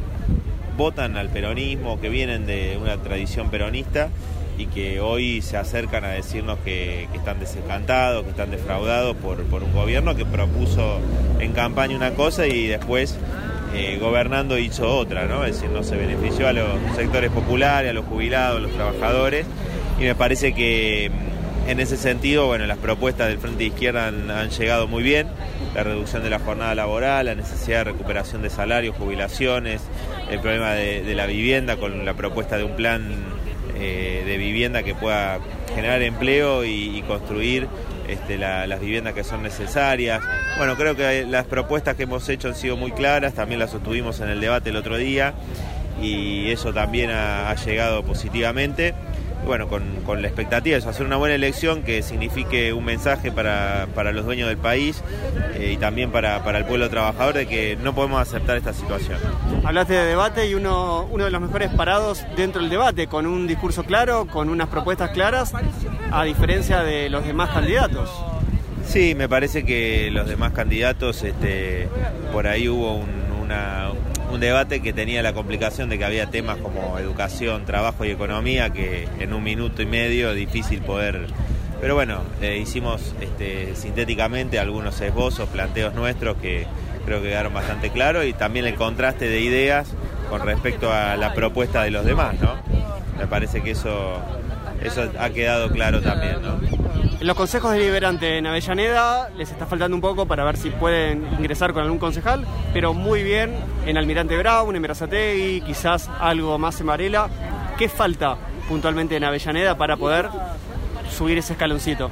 votan 0.77 1.17
al 1.17 1.29
peronismo, 1.29 1.99
que 1.99 2.09
vienen 2.09 2.45
de 2.45 2.77
una 2.79 2.97
tradición 2.97 3.49
peronista 3.49 4.09
y 4.57 4.67
que 4.67 5.01
hoy 5.01 5.41
se 5.41 5.57
acercan 5.57 6.05
a 6.05 6.09
decirnos 6.09 6.59
que, 6.63 7.07
están 7.13 7.39
desencantados, 7.39 8.23
que 8.23 8.29
están 8.29 8.51
defraudados 8.51 9.15
por, 9.17 9.43
por 9.45 9.63
un 9.63 9.73
gobierno 9.73 10.15
que 10.15 10.25
propuso 10.25 10.99
en 11.39 11.51
campaña 11.51 11.95
una 11.95 12.11
cosa 12.11 12.47
y 12.47 12.67
después 12.67 13.17
eh, 13.73 13.97
gobernando 13.99 14.57
hizo 14.57 14.95
otra, 14.95 15.25
¿no? 15.25 15.45
Es 15.45 15.55
decir, 15.55 15.69
no 15.69 15.83
se 15.83 15.97
benefició 15.97 16.47
a 16.47 16.53
los 16.53 16.67
sectores 16.95 17.31
populares, 17.31 17.91
a 17.91 17.93
los 17.93 18.05
jubilados, 18.05 18.57
a 18.57 18.61
los 18.61 18.71
trabajadores 18.71 19.45
y 19.99 20.03
me 20.03 20.15
parece 20.15 20.53
que 20.53 21.11
mm, 21.11 21.69
en 21.69 21.79
ese 21.79 21.97
sentido, 21.97 22.47
bueno, 22.47 22.65
las 22.65 22.77
propuestas 22.77 23.27
del 23.27 23.39
Frente 23.39 23.59
de 23.59 23.65
Izquierda 23.65 24.07
han 24.07 24.49
llegado 24.49 24.87
muy 24.87 25.03
bien, 25.03 25.27
la 25.77 25.83
reducción 25.83 26.23
de 26.23 26.31
la 26.31 26.39
jornada 26.39 26.73
laboral, 26.73 27.27
la 27.27 27.35
necesidad 27.35 27.77
de 27.79 27.83
recuperación 27.91 28.41
de 28.41 28.49
salarios, 28.49 28.95
jubilaciones, 28.97 29.79
el 30.31 30.39
problema 30.39 30.71
de, 30.73 31.13
la 31.13 31.27
vivienda 31.27 31.77
con 31.77 32.03
la 32.03 32.15
propuesta 32.15 32.57
de 32.57 32.63
un 32.63 32.75
plan 32.75 33.07
eh, 33.75 34.23
de 34.25 34.37
vivienda 34.37 34.81
que 34.81 34.95
pueda 34.95 35.37
generar 35.75 36.01
empleo 36.01 36.65
y, 36.65 37.03
construir 37.07 37.67
este, 38.07 38.39
la- 38.39 38.65
las 38.65 38.79
viviendas 38.79 39.13
que 39.13 39.23
son 39.23 39.43
necesarias. 39.43 40.19
Bueno, 40.57 40.75
creo 40.77 40.95
que 40.95 41.25
las 41.29 41.45
propuestas 41.45 41.95
que 41.95 42.03
hemos 42.03 42.27
hecho 42.27 42.47
han 42.47 42.55
sido 42.55 42.75
muy 42.75 42.91
claras, 42.91 43.35
también 43.35 43.59
las 43.59 43.69
sostuvimos 43.69 44.19
en 44.19 44.29
el 44.29 44.41
debate 44.41 44.71
el 44.71 44.77
otro 44.77 44.97
día 44.97 45.35
y 46.01 46.49
eso 46.49 46.73
también 46.73 47.11
ha 47.11 47.53
llegado 47.53 48.01
positivamente. 48.03 48.95
Bueno, 49.47 49.69
con, 49.69 49.81
con 50.05 50.21
la 50.21 50.27
expectativa 50.27 50.77
de 50.77 50.87
hacer 50.89 51.05
una 51.05 51.15
buena 51.15 51.33
elección 51.33 51.81
que 51.81 52.03
signifique 52.03 52.73
un 52.73 52.83
mensaje 52.83 53.31
para, 53.31 53.87
para 53.95 54.11
los 54.11 54.25
dueños 54.25 54.49
del 54.49 54.57
país 54.57 55.01
eh, 55.55 55.71
y 55.73 55.77
también 55.77 56.11
para, 56.11 56.43
para 56.43 56.57
el 56.59 56.65
pueblo 56.65 56.89
trabajador 56.89 57.33
de 57.33 57.47
que 57.47 57.77
no 57.81 57.95
podemos 57.95 58.21
aceptar 58.21 58.57
esta 58.57 58.73
situación. 58.73 59.17
Hablaste 59.63 59.93
de 59.93 60.05
debate 60.05 60.49
y 60.49 60.53
uno, 60.53 61.07
uno 61.09 61.23
de 61.23 61.31
los 61.31 61.39
mejores 61.41 61.69
parados 61.71 62.25
dentro 62.35 62.59
del 62.61 62.69
debate, 62.69 63.07
con 63.07 63.25
un 63.25 63.47
discurso 63.47 63.83
claro, 63.85 64.27
con 64.27 64.49
unas 64.49 64.67
propuestas 64.67 65.11
claras, 65.11 65.53
a 66.11 66.23
diferencia 66.25 66.81
de 66.83 67.09
los 67.09 67.25
demás 67.25 67.49
candidatos. 67.51 68.09
Sí, 68.85 69.15
me 69.15 69.29
parece 69.29 69.63
que 69.63 70.09
los 70.11 70.27
demás 70.27 70.51
candidatos, 70.51 71.23
este, 71.23 71.87
por 72.33 72.47
ahí 72.47 72.67
hubo 72.67 72.95
un, 72.95 73.09
una- 73.43 73.91
un 74.31 74.39
debate 74.39 74.81
que 74.81 74.93
tenía 74.93 75.21
la 75.21 75.33
complicación 75.33 75.89
de 75.89 75.97
que 75.97 76.05
había 76.05 76.27
temas 76.27 76.57
como 76.57 76.97
educación, 76.97 77.65
trabajo 77.65 78.05
y 78.05 78.11
economía 78.11 78.69
que 78.71 79.07
en 79.19 79.33
un 79.33 79.43
minuto 79.43 79.81
y 79.81 79.85
medio 79.85 80.33
difícil 80.33 80.81
poder... 80.81 81.27
Pero 81.79 81.93
bueno, 81.93 82.21
eh, 82.41 82.57
hicimos 82.57 83.13
este, 83.21 83.75
sintéticamente 83.75 84.57
algunos 84.57 84.99
esbozos, 84.99 85.47
planteos 85.49 85.93
nuestros 85.93 86.37
que 86.37 86.65
creo 87.05 87.21
que 87.21 87.29
quedaron 87.29 87.53
bastante 87.53 87.91
claros 87.91 88.25
y 88.25 88.33
también 88.33 88.65
el 88.65 88.73
contraste 88.73 89.29
de 89.29 89.39
ideas 89.39 89.87
con 90.29 90.41
respecto 90.41 90.91
a 90.91 91.15
la 91.15 91.33
propuesta 91.33 91.83
de 91.83 91.91
los 91.91 92.03
demás, 92.03 92.35
¿no? 92.41 92.55
Me 93.17 93.27
parece 93.27 93.61
que 93.61 93.71
eso, 93.71 94.19
eso 94.83 95.09
ha 95.19 95.29
quedado 95.29 95.69
claro 95.69 96.01
también, 96.01 96.41
¿no? 96.41 97.06
Los 97.19 97.35
consejos 97.35 97.71
deliberantes 97.71 98.29
en 98.37 98.45
Avellaneda 98.45 99.29
les 99.35 99.49
está 99.49 99.65
faltando 99.65 99.95
un 99.95 100.01
poco 100.01 100.27
para 100.27 100.43
ver 100.43 100.55
si 100.55 100.69
pueden 100.69 101.25
ingresar 101.39 101.73
con 101.73 101.81
algún 101.81 101.97
concejal, 101.97 102.45
pero 102.73 102.93
muy 102.93 103.23
bien 103.23 103.55
en 103.87 103.97
Almirante 103.97 104.37
Brown, 104.37 104.75
en 104.75 104.81
Berazategui, 104.83 105.61
quizás 105.61 106.11
algo 106.19 106.59
más 106.59 106.79
en 106.79 106.85
Varela. 106.85 107.27
¿Qué 107.75 107.89
falta 107.89 108.37
puntualmente 108.69 109.15
en 109.15 109.23
Avellaneda 109.23 109.75
para 109.75 109.97
poder 109.97 110.29
subir 111.09 111.39
ese 111.39 111.53
escaloncito? 111.53 112.11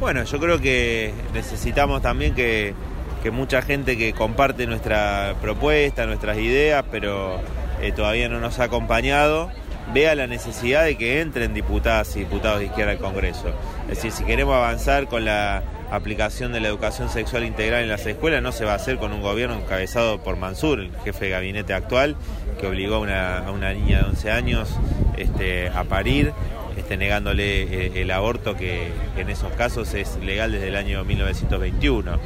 Bueno, 0.00 0.24
yo 0.24 0.40
creo 0.40 0.58
que 0.60 1.14
necesitamos 1.32 2.02
también 2.02 2.34
que, 2.34 2.74
que 3.22 3.30
mucha 3.30 3.62
gente 3.62 3.96
que 3.96 4.12
comparte 4.14 4.66
nuestra 4.66 5.36
propuesta, 5.40 6.06
nuestras 6.06 6.38
ideas, 6.38 6.84
pero 6.90 7.38
eh, 7.80 7.92
todavía 7.92 8.28
no 8.28 8.40
nos 8.40 8.58
ha 8.58 8.64
acompañado 8.64 9.48
vea 9.92 10.14
la 10.14 10.26
necesidad 10.26 10.84
de 10.84 10.96
que 10.96 11.20
entren 11.20 11.54
diputadas 11.54 12.14
y 12.16 12.20
diputados 12.20 12.60
de 12.60 12.66
izquierda 12.66 12.92
al 12.92 12.98
Congreso. 12.98 13.48
Es 13.88 13.96
decir, 13.96 14.12
si 14.12 14.24
queremos 14.24 14.54
avanzar 14.54 15.08
con 15.08 15.24
la 15.24 15.62
aplicación 15.90 16.52
de 16.52 16.60
la 16.60 16.68
educación 16.68 17.08
sexual 17.10 17.44
integral 17.44 17.82
en 17.82 17.88
las 17.88 18.06
escuelas, 18.06 18.42
no 18.42 18.52
se 18.52 18.64
va 18.64 18.72
a 18.72 18.76
hacer 18.76 18.98
con 18.98 19.12
un 19.12 19.22
gobierno 19.22 19.56
encabezado 19.56 20.22
por 20.22 20.36
Mansur, 20.36 20.80
el 20.80 20.92
jefe 21.04 21.26
de 21.26 21.30
gabinete 21.32 21.74
actual, 21.74 22.16
que 22.60 22.66
obligó 22.66 22.96
a 22.96 23.50
una, 23.50 23.74
niña 23.74 24.02
de 24.02 24.04
11 24.10 24.30
años 24.30 24.68
este, 25.16 25.68
a 25.68 25.84
parir, 25.84 26.32
este, 26.76 26.96
negándole 26.96 27.62
eh, 27.62 28.02
el 28.02 28.10
aborto 28.12 28.56
que 28.56 28.92
en 29.16 29.28
esos 29.28 29.52
casos 29.52 29.92
es 29.94 30.16
legal 30.18 30.52
desde 30.52 30.68
el 30.68 30.76
año 30.76 31.04
1921. 31.04 32.18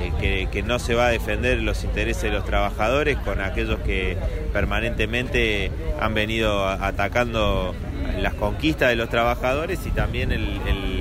Eh, 0.00 0.46
que, 0.50 0.62
no 0.62 0.78
se 0.78 0.94
va 0.94 1.06
a 1.06 1.10
defender 1.10 1.60
los 1.62 1.84
intereses 1.84 2.22
de 2.24 2.30
los 2.30 2.44
trabajadores 2.44 3.16
con 3.18 3.40
aquellos 3.40 3.80
que 3.80 4.16
permanentemente 4.52 5.70
han 6.00 6.14
venido 6.14 6.66
atacando 6.68 7.74
las 8.20 8.34
conquistas 8.34 8.88
de 8.90 8.96
los 8.96 9.08
trabajadores 9.08 9.80
y 9.86 9.90
también 9.90 10.32
el, 10.32 10.60
el- 10.66 10.92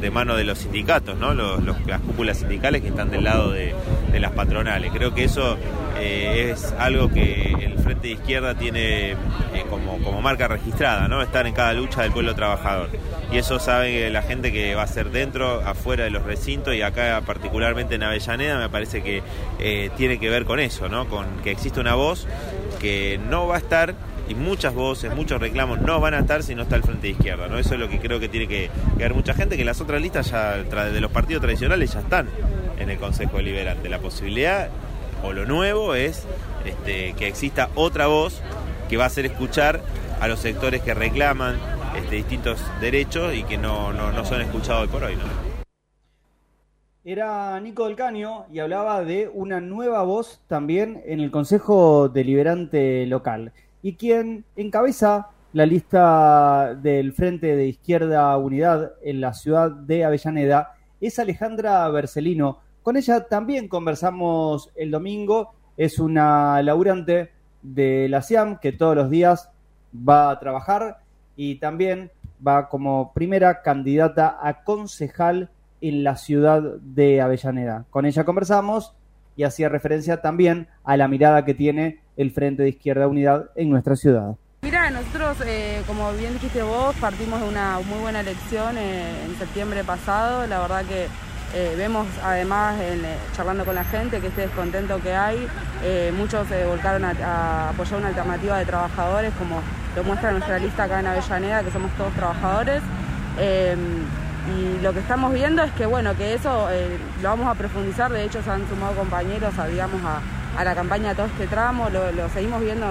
de 0.00 0.10
mano 0.10 0.34
de 0.36 0.44
los 0.44 0.58
sindicatos, 0.58 1.16
¿no? 1.18 1.32
Las 1.34 2.00
cúpulas 2.00 2.38
sindicales 2.38 2.82
que 2.82 2.88
están 2.88 3.10
del 3.10 3.24
lado 3.24 3.52
de, 3.52 3.74
de 4.10 4.20
las 4.20 4.32
patronales. 4.32 4.90
Creo 4.92 5.14
que 5.14 5.24
eso 5.24 5.56
eh, 6.00 6.50
es 6.52 6.74
algo 6.78 7.08
que 7.08 7.52
el 7.60 7.78
Frente 7.78 8.08
de 8.08 8.14
Izquierda 8.14 8.54
tiene 8.54 9.10
eh, 9.12 9.16
como, 9.70 9.98
como 9.98 10.20
marca 10.20 10.48
registrada, 10.48 11.06
¿no? 11.06 11.22
Estar 11.22 11.46
en 11.46 11.54
cada 11.54 11.72
lucha 11.74 12.02
del 12.02 12.10
pueblo 12.12 12.34
trabajador. 12.34 12.88
Y 13.32 13.38
eso 13.38 13.58
sabe 13.58 14.10
la 14.10 14.20
gente 14.20 14.52
que 14.52 14.74
va 14.74 14.82
a 14.82 14.86
ser 14.86 15.10
dentro, 15.10 15.62
afuera 15.66 16.04
de 16.04 16.10
los 16.10 16.22
recintos 16.22 16.74
y 16.74 16.82
acá 16.82 17.22
particularmente 17.24 17.94
en 17.94 18.02
Avellaneda 18.02 18.58
me 18.58 18.68
parece 18.68 19.02
que 19.02 19.22
eh, 19.58 19.90
tiene 19.96 20.18
que 20.18 20.28
ver 20.28 20.44
con 20.44 20.60
eso, 20.60 20.90
¿no? 20.90 21.08
Con 21.08 21.26
que 21.42 21.50
existe 21.50 21.80
una 21.80 21.94
voz 21.94 22.26
que 22.78 23.18
no 23.30 23.46
va 23.46 23.54
a 23.54 23.58
estar 23.58 23.94
y 24.28 24.34
muchas 24.34 24.74
voces, 24.74 25.14
muchos 25.14 25.40
reclamos 25.40 25.80
no 25.80 25.98
van 25.98 26.12
a 26.12 26.18
estar 26.18 26.42
si 26.42 26.54
no 26.54 26.62
está 26.62 26.76
el 26.76 26.82
Frente 26.82 27.06
de 27.06 27.12
Izquierda, 27.14 27.48
¿no? 27.48 27.58
Eso 27.58 27.72
es 27.72 27.80
lo 27.80 27.88
que 27.88 28.00
creo 28.00 28.20
que 28.20 28.28
tiene 28.28 28.46
que, 28.46 28.70
que 28.98 29.02
ver 29.02 29.14
mucha 29.14 29.32
gente, 29.32 29.56
que 29.56 29.64
las 29.64 29.80
otras 29.80 30.02
listas 30.02 30.30
ya 30.30 30.58
de 30.58 31.00
los 31.00 31.10
partidos 31.10 31.40
tradicionales 31.40 31.94
ya 31.94 32.00
están 32.00 32.28
en 32.78 32.90
el 32.90 32.98
Consejo 32.98 33.38
Deliberante. 33.38 33.88
La 33.88 33.98
posibilidad 33.98 34.68
o 35.22 35.32
lo 35.32 35.46
nuevo 35.46 35.94
es 35.94 36.24
este, 36.66 37.14
que 37.14 37.28
exista 37.28 37.70
otra 37.76 38.08
voz 38.08 38.42
que 38.90 38.98
va 38.98 39.04
a 39.04 39.06
hacer 39.06 39.24
escuchar 39.24 39.80
a 40.20 40.28
los 40.28 40.40
sectores 40.40 40.82
que 40.82 40.92
reclaman 40.92 41.56
este, 41.96 42.16
distintos 42.16 42.60
derechos 42.80 43.34
y 43.34 43.42
que 43.44 43.58
no, 43.58 43.92
no, 43.92 44.12
no 44.12 44.24
son 44.24 44.40
escuchados 44.40 44.88
por 44.88 45.04
hoy. 45.04 45.16
¿no? 45.16 45.22
Era 47.04 47.58
Nico 47.60 47.86
del 47.86 47.96
Caño 47.96 48.46
y 48.52 48.60
hablaba 48.60 49.02
de 49.02 49.28
una 49.32 49.60
nueva 49.60 50.02
voz 50.04 50.40
también 50.46 51.02
en 51.04 51.18
el 51.18 51.30
Consejo 51.30 52.08
Deliberante 52.08 53.06
Local. 53.06 53.52
Y 53.82 53.94
quien 53.94 54.44
encabeza 54.54 55.30
la 55.52 55.66
lista 55.66 56.74
del 56.76 57.12
Frente 57.12 57.56
de 57.56 57.66
Izquierda 57.66 58.36
Unidad 58.36 58.92
en 59.02 59.20
la 59.20 59.34
ciudad 59.34 59.70
de 59.70 60.04
Avellaneda 60.04 60.76
es 61.00 61.18
Alejandra 61.18 61.88
Bercelino. 61.88 62.60
Con 62.82 62.96
ella 62.96 63.26
también 63.26 63.68
conversamos 63.68 64.70
el 64.76 64.92
domingo. 64.92 65.54
Es 65.76 65.98
una 65.98 66.62
laburante 66.62 67.32
de 67.62 68.08
la 68.08 68.22
SIAM 68.22 68.60
que 68.60 68.72
todos 68.72 68.96
los 68.96 69.10
días 69.10 69.50
va 69.92 70.30
a 70.30 70.38
trabajar 70.38 71.01
y 71.44 71.56
también 71.56 72.12
va 72.46 72.68
como 72.68 73.12
primera 73.12 73.62
candidata 73.62 74.38
a 74.40 74.62
concejal 74.62 75.50
en 75.80 76.04
la 76.04 76.16
ciudad 76.16 76.62
de 76.80 77.20
Avellaneda. 77.20 77.84
Con 77.90 78.06
ella 78.06 78.22
conversamos 78.24 78.94
y 79.34 79.42
hacía 79.42 79.68
referencia 79.68 80.22
también 80.22 80.68
a 80.84 80.96
la 80.96 81.08
mirada 81.08 81.44
que 81.44 81.54
tiene 81.54 81.98
el 82.16 82.30
Frente 82.30 82.62
de 82.62 82.68
Izquierda 82.68 83.08
Unidad 83.08 83.46
en 83.56 83.70
nuestra 83.70 83.96
ciudad. 83.96 84.36
Mira, 84.62 84.88
nosotros, 84.90 85.38
eh, 85.44 85.82
como 85.88 86.12
bien 86.12 86.34
dijiste 86.34 86.62
vos, 86.62 86.94
partimos 87.00 87.40
de 87.40 87.48
una 87.48 87.80
muy 87.80 87.98
buena 87.98 88.20
elección 88.20 88.78
eh, 88.78 89.24
en 89.24 89.34
septiembre 89.36 89.82
pasado. 89.82 90.46
La 90.46 90.60
verdad 90.60 90.84
que 90.84 91.08
eh, 91.54 91.74
vemos 91.76 92.06
además, 92.22 92.76
eh, 92.80 93.16
charlando 93.36 93.64
con 93.64 93.74
la 93.74 93.84
gente, 93.84 94.20
que 94.20 94.28
este 94.28 94.42
descontento 94.42 95.00
que 95.02 95.14
hay, 95.14 95.46
eh, 95.82 96.12
muchos 96.16 96.48
se 96.48 96.64
volcaron 96.64 97.04
a 97.04 97.68
apoyar 97.70 97.98
una 97.98 98.08
alternativa 98.08 98.58
de 98.58 98.64
trabajadores, 98.64 99.32
como 99.38 99.60
lo 99.94 100.04
muestra 100.04 100.32
nuestra 100.32 100.58
lista 100.58 100.84
acá 100.84 101.00
en 101.00 101.06
Avellaneda, 101.06 101.62
que 101.62 101.70
somos 101.70 101.90
todos 101.92 102.12
trabajadores. 102.14 102.82
Y 104.50 104.82
lo 104.82 104.92
que 104.92 104.98
estamos 104.98 105.32
viendo 105.32 105.62
es 105.62 105.70
que 105.72 105.86
bueno, 105.86 106.16
que 106.16 106.34
eso 106.34 106.68
eh, 106.70 106.98
lo 107.22 107.28
vamos 107.28 107.46
a 107.46 107.54
profundizar, 107.54 108.10
de 108.12 108.24
hecho 108.24 108.42
se 108.42 108.50
han 108.50 108.68
sumado 108.68 108.94
compañeros 108.94 109.56
a, 109.58 109.66
digamos, 109.66 110.00
a, 110.04 110.20
a 110.60 110.64
la 110.64 110.74
campaña 110.74 111.14
todo 111.14 111.26
este 111.26 111.46
tramo, 111.46 111.88
lo, 111.90 112.28
seguimos 112.28 112.60
viendo, 112.60 112.86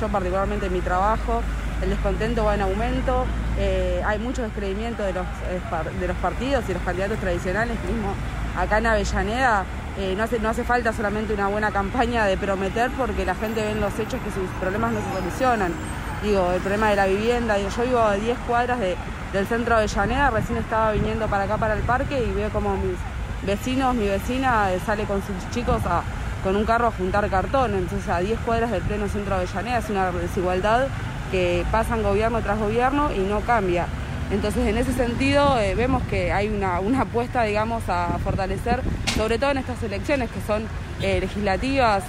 yo 0.00 0.08
particularmente 0.08 0.66
en 0.66 0.72
mi 0.72 0.80
trabajo, 0.80 1.42
el 1.82 1.90
descontento 1.90 2.44
va 2.44 2.54
en 2.54 2.62
aumento, 2.62 3.26
eh, 3.58 4.00
hay 4.06 4.20
mucho 4.20 4.42
descreimiento 4.42 5.02
de 5.02 5.12
los, 5.12 5.26
eh, 5.50 5.60
de 6.00 6.06
los 6.06 6.16
partidos 6.18 6.64
y 6.68 6.74
los 6.74 6.82
candidatos 6.82 7.18
tradicionales, 7.18 7.76
mismo 7.84 8.14
acá 8.56 8.78
en 8.78 8.86
Avellaneda. 8.86 9.64
no, 10.16 10.22
hace, 10.22 10.38
no 10.38 10.50
hace 10.50 10.62
falta 10.62 10.92
solamente 10.92 11.34
una 11.34 11.48
buena 11.48 11.72
campaña 11.72 12.26
de 12.26 12.36
prometer 12.36 12.90
porque 12.92 13.24
la 13.26 13.34
gente 13.34 13.60
ve 13.60 13.72
en 13.72 13.80
los 13.80 13.92
hechos 13.98 14.20
que 14.24 14.30
sus 14.30 14.48
problemas 14.60 14.92
no 14.92 15.00
se 15.00 15.18
solucionan. 15.20 15.72
Digo, 16.22 16.52
el 16.52 16.60
problema 16.60 16.90
de 16.90 16.96
la 16.96 17.06
vivienda, 17.06 17.58
yo 17.58 17.68
vivo 17.84 17.98
a 18.00 18.14
10 18.14 18.38
cuadras 18.46 18.78
de- 18.78 18.96
del 19.32 19.46
centro 19.46 19.76
de 19.76 19.82
Avellaneda, 19.84 20.30
recién 20.30 20.58
estaba 20.58 20.92
viniendo 20.92 21.26
para 21.26 21.44
acá, 21.44 21.56
para 21.56 21.74
el 21.74 21.80
parque, 21.80 22.22
y 22.22 22.30
veo 22.32 22.50
como 22.50 22.76
mis 22.76 22.96
vecinos, 23.46 23.94
mi 23.94 24.06
vecina 24.06 24.72
eh, 24.72 24.78
sale 24.84 25.04
con 25.04 25.22
sus 25.22 25.34
chicos 25.50 25.80
a- 25.86 26.02
con 26.44 26.56
un 26.56 26.64
carro 26.64 26.88
a 26.88 26.90
juntar 26.92 27.28
cartón, 27.30 27.74
entonces 27.74 28.08
a 28.08 28.18
10 28.18 28.38
cuadras 28.40 28.70
del 28.70 28.82
pleno 28.82 29.08
centro 29.08 29.36
de 29.38 29.42
Avellaneda 29.44 29.78
es 29.78 29.90
una 29.90 30.10
desigualdad 30.10 30.86
que 31.30 31.64
pasan 31.70 32.02
gobierno 32.02 32.40
tras 32.40 32.58
gobierno 32.58 33.10
y 33.12 33.20
no 33.20 33.40
cambia. 33.40 33.86
Entonces, 34.30 34.66
en 34.66 34.76
ese 34.78 34.92
sentido, 34.92 35.58
eh, 35.58 35.74
vemos 35.74 36.02
que 36.04 36.32
hay 36.32 36.48
una, 36.48 36.80
una 36.80 37.02
apuesta, 37.02 37.42
digamos, 37.42 37.82
a 37.88 38.18
fortalecer, 38.24 38.80
sobre 39.16 39.38
todo 39.38 39.50
en 39.50 39.58
estas 39.58 39.82
elecciones 39.82 40.30
que 40.30 40.40
son 40.46 40.64
eh, 41.02 41.20
legislativas, 41.20 42.02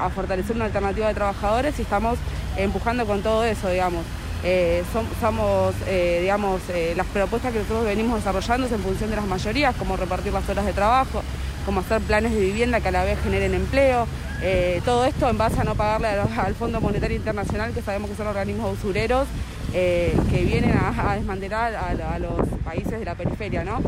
a 0.00 0.08
fortalecer 0.10 0.56
una 0.56 0.64
alternativa 0.66 1.08
de 1.08 1.14
trabajadores 1.14 1.78
y 1.78 1.82
estamos 1.82 2.18
empujando 2.56 3.04
con 3.06 3.22
todo 3.22 3.44
eso, 3.44 3.68
digamos. 3.68 4.04
Eh, 4.44 4.84
som- 4.92 5.08
somos, 5.20 5.74
eh, 5.88 6.18
digamos, 6.20 6.60
eh, 6.70 6.94
las 6.96 7.06
propuestas 7.08 7.52
que 7.52 7.58
nosotros 7.58 7.84
venimos 7.84 8.18
desarrollando 8.18 8.66
es 8.66 8.72
en 8.72 8.80
función 8.80 9.10
de 9.10 9.16
las 9.16 9.26
mayorías, 9.26 9.74
como 9.76 9.96
repartir 9.96 10.32
las 10.32 10.48
horas 10.48 10.64
de 10.64 10.72
trabajo, 10.72 11.22
como 11.66 11.80
hacer 11.80 12.00
planes 12.02 12.32
de 12.32 12.38
vivienda 12.40 12.80
que 12.80 12.88
a 12.88 12.92
la 12.92 13.04
vez 13.04 13.18
generen 13.22 13.52
empleo, 13.54 14.06
eh, 14.40 14.80
todo 14.84 15.04
esto 15.06 15.28
en 15.28 15.36
base 15.38 15.60
a 15.60 15.64
no 15.64 15.74
pagarle 15.74 16.08
al 16.08 16.54
Fondo 16.54 16.80
Monetario 16.80 17.16
Internacional, 17.16 17.72
que 17.72 17.82
sabemos 17.82 18.10
que 18.10 18.16
son 18.16 18.28
organismos 18.28 18.78
usureros, 18.78 19.26
que 19.72 20.44
vienen 20.46 20.72
a, 20.78 21.10
a 21.10 21.16
desmantelar 21.16 21.74
a, 21.74 22.14
a 22.14 22.18
los 22.18 22.38
países 22.64 22.98
de 22.98 23.04
la 23.04 23.14
periferia, 23.16 23.64
¿no? 23.64 23.80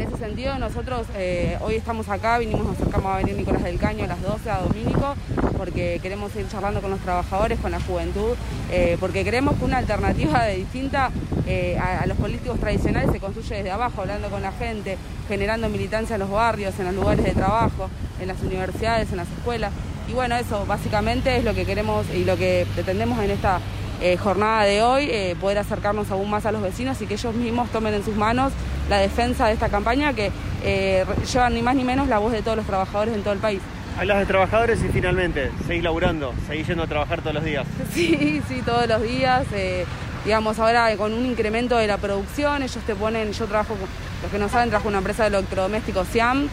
En 0.00 0.08
ese 0.08 0.16
sentido, 0.16 0.58
nosotros 0.58 1.06
eh, 1.14 1.58
hoy 1.60 1.74
estamos 1.74 2.08
acá, 2.08 2.38
vinimos, 2.38 2.64
nos 2.64 2.74
acercamos 2.76 3.12
a 3.12 3.18
venir 3.18 3.36
Nicolás 3.36 3.62
del 3.62 3.78
Caño 3.78 4.04
a 4.04 4.06
las 4.06 4.22
12 4.22 4.50
a 4.50 4.60
Domínico, 4.60 5.14
porque 5.58 5.98
queremos 6.00 6.34
ir 6.36 6.48
charlando 6.48 6.80
con 6.80 6.90
los 6.90 7.00
trabajadores, 7.00 7.58
con 7.60 7.70
la 7.70 7.80
juventud, 7.82 8.34
eh, 8.70 8.96
porque 8.98 9.26
creemos 9.26 9.58
que 9.58 9.64
una 9.66 9.76
alternativa 9.76 10.44
de 10.44 10.56
distinta 10.56 11.10
eh, 11.46 11.78
a 11.78 12.06
los 12.06 12.16
políticos 12.16 12.58
tradicionales 12.58 13.12
se 13.12 13.20
construye 13.20 13.56
desde 13.56 13.72
abajo, 13.72 14.00
hablando 14.00 14.30
con 14.30 14.40
la 14.40 14.52
gente, 14.52 14.96
generando 15.28 15.68
militancia 15.68 16.14
en 16.14 16.20
los 16.20 16.30
barrios, 16.30 16.78
en 16.78 16.86
los 16.86 16.94
lugares 16.94 17.22
de 17.22 17.32
trabajo, 17.32 17.90
en 18.22 18.28
las 18.28 18.40
universidades, 18.40 19.10
en 19.10 19.18
las 19.18 19.28
escuelas. 19.28 19.70
Y 20.08 20.14
bueno, 20.14 20.34
eso 20.36 20.64
básicamente 20.64 21.36
es 21.36 21.44
lo 21.44 21.52
que 21.52 21.66
queremos 21.66 22.06
y 22.14 22.24
lo 22.24 22.38
que 22.38 22.66
pretendemos 22.74 23.22
en 23.22 23.32
esta 23.32 23.60
eh, 24.00 24.16
jornada 24.16 24.64
de 24.64 24.82
hoy, 24.82 25.08
eh, 25.10 25.36
poder 25.40 25.58
acercarnos 25.58 26.10
aún 26.10 26.30
más 26.30 26.46
a 26.46 26.52
los 26.52 26.62
vecinos 26.62 27.00
y 27.02 27.06
que 27.06 27.14
ellos 27.14 27.34
mismos 27.34 27.68
tomen 27.70 27.92
en 27.94 28.04
sus 28.04 28.16
manos 28.16 28.52
la 28.88 28.98
defensa 28.98 29.46
de 29.46 29.52
esta 29.52 29.68
campaña 29.68 30.14
que 30.14 30.30
eh, 30.64 31.04
lleva 31.30 31.50
ni 31.50 31.60
más 31.62 31.76
ni 31.76 31.84
menos 31.84 32.08
la 32.08 32.18
voz 32.18 32.32
de 32.32 32.40
todos 32.42 32.56
los 32.56 32.66
trabajadores 32.66 33.14
en 33.14 33.22
todo 33.22 33.34
el 33.34 33.40
país. 33.40 33.60
Hablas 33.98 34.20
de 34.20 34.26
trabajadores 34.26 34.82
y 34.82 34.88
finalmente, 34.88 35.50
seguís 35.66 35.82
laburando, 35.82 36.32
seguís 36.46 36.66
yendo 36.66 36.84
a 36.84 36.86
trabajar 36.86 37.20
todos 37.20 37.34
los 37.34 37.44
días. 37.44 37.66
Sí, 37.94 38.40
sí, 38.48 38.62
todos 38.64 38.88
los 38.88 39.02
días. 39.02 39.46
eh, 39.52 39.84
digamos, 40.24 40.58
ahora 40.58 40.94
con 40.96 41.12
un 41.12 41.26
incremento 41.26 41.76
de 41.76 41.86
la 41.86 41.96
producción, 41.98 42.62
ellos 42.62 42.82
te 42.86 42.94
ponen, 42.94 43.32
yo 43.32 43.46
trabajo, 43.46 43.74
los 44.22 44.30
que 44.30 44.38
no 44.38 44.48
saben, 44.48 44.68
trabajo 44.70 44.88
en 44.88 44.92
una 44.94 44.98
empresa 44.98 45.28
de 45.28 45.36
electrodomésticos 45.36 46.08
SIAM, 46.08 46.48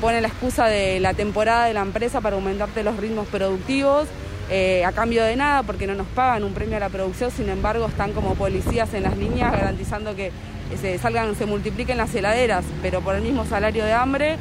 ponen 0.00 0.22
la 0.22 0.28
excusa 0.28 0.66
de 0.66 0.98
la 1.00 1.14
temporada 1.14 1.66
de 1.66 1.74
la 1.74 1.82
empresa 1.82 2.20
para 2.20 2.36
aumentarte 2.36 2.82
los 2.82 2.96
ritmos 2.96 3.28
productivos. 3.28 4.08
Eh, 4.50 4.84
a 4.84 4.92
cambio 4.92 5.24
de 5.24 5.36
nada 5.36 5.62
porque 5.62 5.86
no 5.86 5.94
nos 5.94 6.06
pagan 6.08 6.42
un 6.44 6.52
premio 6.52 6.76
a 6.76 6.80
la 6.80 6.88
producción, 6.88 7.30
sin 7.30 7.48
embargo 7.48 7.86
están 7.86 8.12
como 8.12 8.34
policías 8.34 8.92
en 8.94 9.04
las 9.04 9.16
líneas 9.16 9.52
garantizando 9.52 10.16
que 10.16 10.32
se 10.80 10.98
salgan, 10.98 11.34
se 11.36 11.46
multipliquen 11.46 11.96
las 11.96 12.14
heladeras, 12.14 12.64
pero 12.82 13.00
por 13.00 13.14
el 13.14 13.22
mismo 13.22 13.44
salario 13.44 13.84
de 13.84 13.92
hambre 13.92 14.36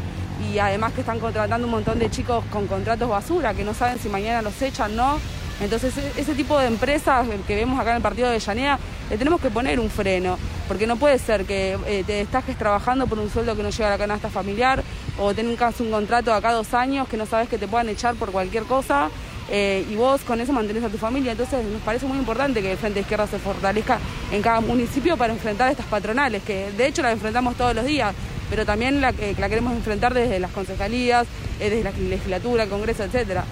y 0.52 0.58
además 0.60 0.94
que 0.94 1.02
están 1.02 1.20
contratando 1.20 1.68
un 1.68 1.72
montón 1.72 2.00
de 2.00 2.10
chicos 2.10 2.44
con 2.52 2.68
contratos 2.68 3.10
basura, 3.10 3.54
que 3.54 3.64
no 3.64 3.74
saben 3.74 4.00
si 4.00 4.10
mañana 4.10 4.42
los 4.42 4.60
echan, 4.62 4.96
¿no? 4.96 5.20
Entonces 5.62 5.98
e- 5.98 6.22
ese 6.22 6.34
tipo 6.36 6.58
de 6.58 6.68
empresas 6.68 7.28
que 7.48 7.56
vemos 7.56 7.80
acá 7.80 7.92
en 7.92 7.98
el 7.98 8.02
partido 8.02 8.30
de 8.30 8.40
Llanea, 8.40 8.80
le 9.10 9.18
tenemos 9.18 9.42
que 9.42 9.50
poner 9.50 9.80
un 9.80 9.90
freno, 9.90 10.38
porque 10.68 10.88
no 10.88 10.96
puede 10.96 11.20
ser 11.20 11.46
que 11.46 11.78
eh, 11.88 12.04
te 12.08 12.14
destaques 12.14 12.58
trabajando 12.58 13.08
por 13.08 13.20
un 13.20 13.30
sueldo 13.30 13.56
que 13.56 13.64
no 13.64 13.70
llega 13.70 13.88
a 13.88 13.92
la 13.92 13.98
canasta 13.98 14.30
familiar 14.30 14.82
o 15.20 15.34
tengas 15.34 15.80
un 15.82 15.92
contrato 15.92 16.32
de 16.32 16.38
acá 16.38 16.54
dos 16.54 16.74
años 16.74 17.08
que 17.10 17.18
no 17.18 17.26
sabes 17.26 17.50
que 17.50 17.58
te 17.58 17.68
puedan 17.68 17.90
echar 17.90 18.16
por 18.16 18.32
cualquier 18.32 18.64
cosa 18.64 19.10
eh, 19.52 19.86
y 19.90 19.96
vos 19.96 20.22
con 20.22 20.40
eso 20.42 20.54
mantenés 20.54 20.84
a 20.84 20.90
tu 20.90 20.98
familia. 20.98 21.32
Entonces 21.32 21.64
nos 21.66 21.82
parece 21.82 22.06
muy 22.06 22.18
importante 22.18 22.62
que 22.62 22.72
el 22.72 22.78
Frente 22.78 23.00
Izquierda 23.02 23.28
se 23.28 23.40
fortalezca 23.40 24.00
en 24.32 24.42
cada 24.42 24.62
municipio 24.62 25.18
para 25.18 25.34
enfrentar 25.34 25.72
estas 25.72 25.86
patronales, 25.88 26.44
que 26.44 26.72
de 26.72 26.88
hecho 26.88 27.02
las 27.02 27.14
enfrentamos 27.14 27.56
todos 27.56 27.76
los 27.76 27.86
días, 27.86 28.14
pero 28.50 28.66
también 28.66 29.02
la, 29.02 29.14
que- 29.14 29.36
la 29.38 29.50
queremos 29.50 29.74
enfrentar 29.74 30.14
desde 30.14 30.40
las 30.40 30.52
concejalías, 30.52 31.28
eh, 31.60 31.70
desde 31.70 31.84
la 31.84 31.92
legislatura, 31.92 32.64
el 32.64 32.70
Congreso, 32.70 33.04
etcétera. 33.04 33.44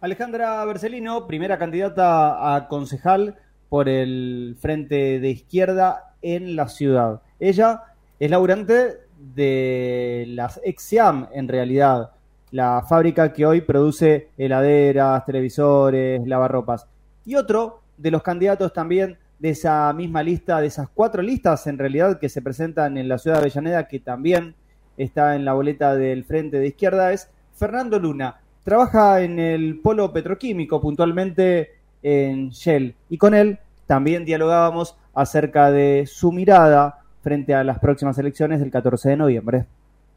Alejandra 0.00 0.64
Bercelino, 0.64 1.26
primera 1.26 1.58
candidata 1.58 2.54
a 2.54 2.68
concejal 2.68 3.36
por 3.68 3.88
el 3.88 4.56
Frente 4.60 5.18
de 5.20 5.30
Izquierda 5.30 6.14
en 6.22 6.54
la 6.54 6.68
ciudad. 6.68 7.22
Ella 7.40 7.82
es 8.20 8.30
laburante 8.30 8.98
de 9.34 10.24
las 10.28 10.60
Exiam, 10.64 11.28
en 11.32 11.48
realidad, 11.48 12.10
la 12.56 12.82
fábrica 12.88 13.34
que 13.34 13.44
hoy 13.44 13.60
produce 13.60 14.30
heladeras, 14.38 15.26
televisores, 15.26 16.26
lavarropas. 16.26 16.86
Y 17.26 17.34
otro 17.34 17.82
de 17.98 18.10
los 18.10 18.22
candidatos 18.22 18.72
también 18.72 19.18
de 19.38 19.50
esa 19.50 19.92
misma 19.92 20.22
lista, 20.22 20.62
de 20.62 20.68
esas 20.68 20.88
cuatro 20.88 21.20
listas 21.20 21.66
en 21.66 21.76
realidad 21.76 22.18
que 22.18 22.30
se 22.30 22.40
presentan 22.40 22.96
en 22.96 23.08
la 23.08 23.18
ciudad 23.18 23.36
de 23.36 23.42
Avellaneda, 23.42 23.86
que 23.86 24.00
también 24.00 24.54
está 24.96 25.36
en 25.36 25.44
la 25.44 25.52
boleta 25.52 25.94
del 25.96 26.24
Frente 26.24 26.58
de 26.58 26.68
Izquierda, 26.68 27.12
es 27.12 27.28
Fernando 27.52 27.98
Luna. 27.98 28.40
Trabaja 28.64 29.20
en 29.20 29.38
el 29.38 29.78
polo 29.80 30.10
petroquímico, 30.10 30.80
puntualmente 30.80 31.72
en 32.02 32.48
Shell. 32.48 32.94
Y 33.10 33.18
con 33.18 33.34
él 33.34 33.58
también 33.84 34.24
dialogábamos 34.24 34.96
acerca 35.12 35.70
de 35.70 36.04
su 36.06 36.32
mirada 36.32 37.00
frente 37.20 37.54
a 37.54 37.64
las 37.64 37.80
próximas 37.80 38.16
elecciones 38.16 38.60
del 38.60 38.70
14 38.70 39.10
de 39.10 39.16
noviembre. 39.18 39.66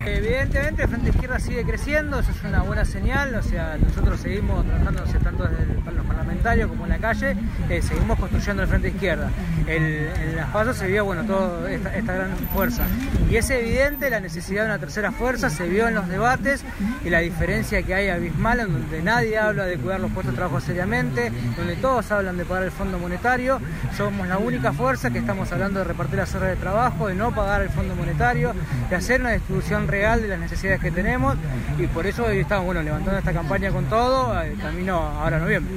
Evidentemente 0.06 0.84
el 0.84 0.88
Frente 0.88 1.10
Izquierda 1.10 1.40
sigue 1.40 1.66
creciendo, 1.66 2.20
eso 2.20 2.32
es 2.32 2.42
una 2.46 2.62
buena 2.62 2.86
señal, 2.86 3.36
o 3.36 3.44
sea, 3.44 3.78
nosotros 3.78 4.22
seguimos 4.22 4.66
trabajando, 4.66 5.04
tanto 5.22 5.44
desde 5.46 5.66
los 5.92 6.06
parlamentarios 6.06 6.70
como 6.70 6.86
en 6.86 6.92
la 6.92 7.00
calle, 7.00 7.36
eh, 7.70 7.82
seguimos 7.82 8.18
construyendo 8.18 8.64
el 8.64 8.70
Frente 8.70 8.88
Izquierda. 8.88 9.30
En 9.68 10.38
las 10.38 10.48
pasos 10.52 10.78
se 10.78 10.88
vio, 10.88 11.04
bueno, 11.04 11.26
toda 11.26 11.70
esta, 11.70 11.94
esta 11.98 12.14
gran 12.14 12.32
fuerza. 12.54 12.86
Y 13.30 13.36
es 13.36 13.50
evidente 13.50 14.10
la 14.10 14.22
necesidad 14.22 14.62
de 14.62 14.68
una 14.70 14.80
tercera 14.80 15.12
fuerza, 15.12 15.50
se 15.50 15.68
vio 15.68 15.90
en 15.90 15.96
los 15.96 16.08
debates 16.08 16.64
y 17.04 17.10
la 17.10 17.20
diferencia 17.20 17.84
que 17.84 17.94
hay 17.94 18.08
abismal, 18.08 18.62
en 18.62 18.72
donde 18.72 19.04
nadie 19.04 19.38
habla 19.38 19.66
de 19.66 19.78
cuidar 19.78 20.00
los 20.00 20.12
puestos 20.12 20.34
de 20.34 20.38
trabajo 20.38 20.62
seriamente, 20.62 21.30
donde 21.58 21.76
todos 21.76 22.10
hablan 22.14 22.38
de 22.38 22.46
pagar 22.46 22.64
el 22.64 22.72
Fondo 22.72 23.00
Monetario, 23.00 23.60
somos 23.98 24.30
la 24.30 24.38
única 24.38 24.72
fuerza 24.72 25.12
que 25.12 25.20
estamos 25.20 25.52
hablando 25.52 25.80
de 25.80 25.86
repartir 25.86 26.20
las 26.20 26.34
horas 26.36 26.52
de 26.52 26.56
trabajo, 26.56 27.08
de 27.08 27.16
no 27.16 27.36
pagar 27.36 27.64
el 27.64 27.70
Fondo 27.70 27.96
Monetario, 27.98 28.54
de 28.90 28.96
hacer 28.96 29.20
una 29.20 29.32
distribución 29.32 29.89
real 29.90 30.22
de 30.22 30.28
las 30.28 30.40
necesidades 30.40 30.80
que 30.80 30.92
tenemos 30.92 31.36
y 31.78 31.88
por 31.88 32.06
eso 32.06 32.26
hoy 32.26 32.40
estamos 32.40 32.66
bueno, 32.66 32.82
levantando 32.82 33.18
esta 33.18 33.34
campaña 33.34 33.72
con 33.72 33.86
todo, 33.86 34.40
eh, 34.42 34.56
camino 34.62 34.98
ahora 34.98 35.38
a 35.38 35.40
noviembre. 35.40 35.76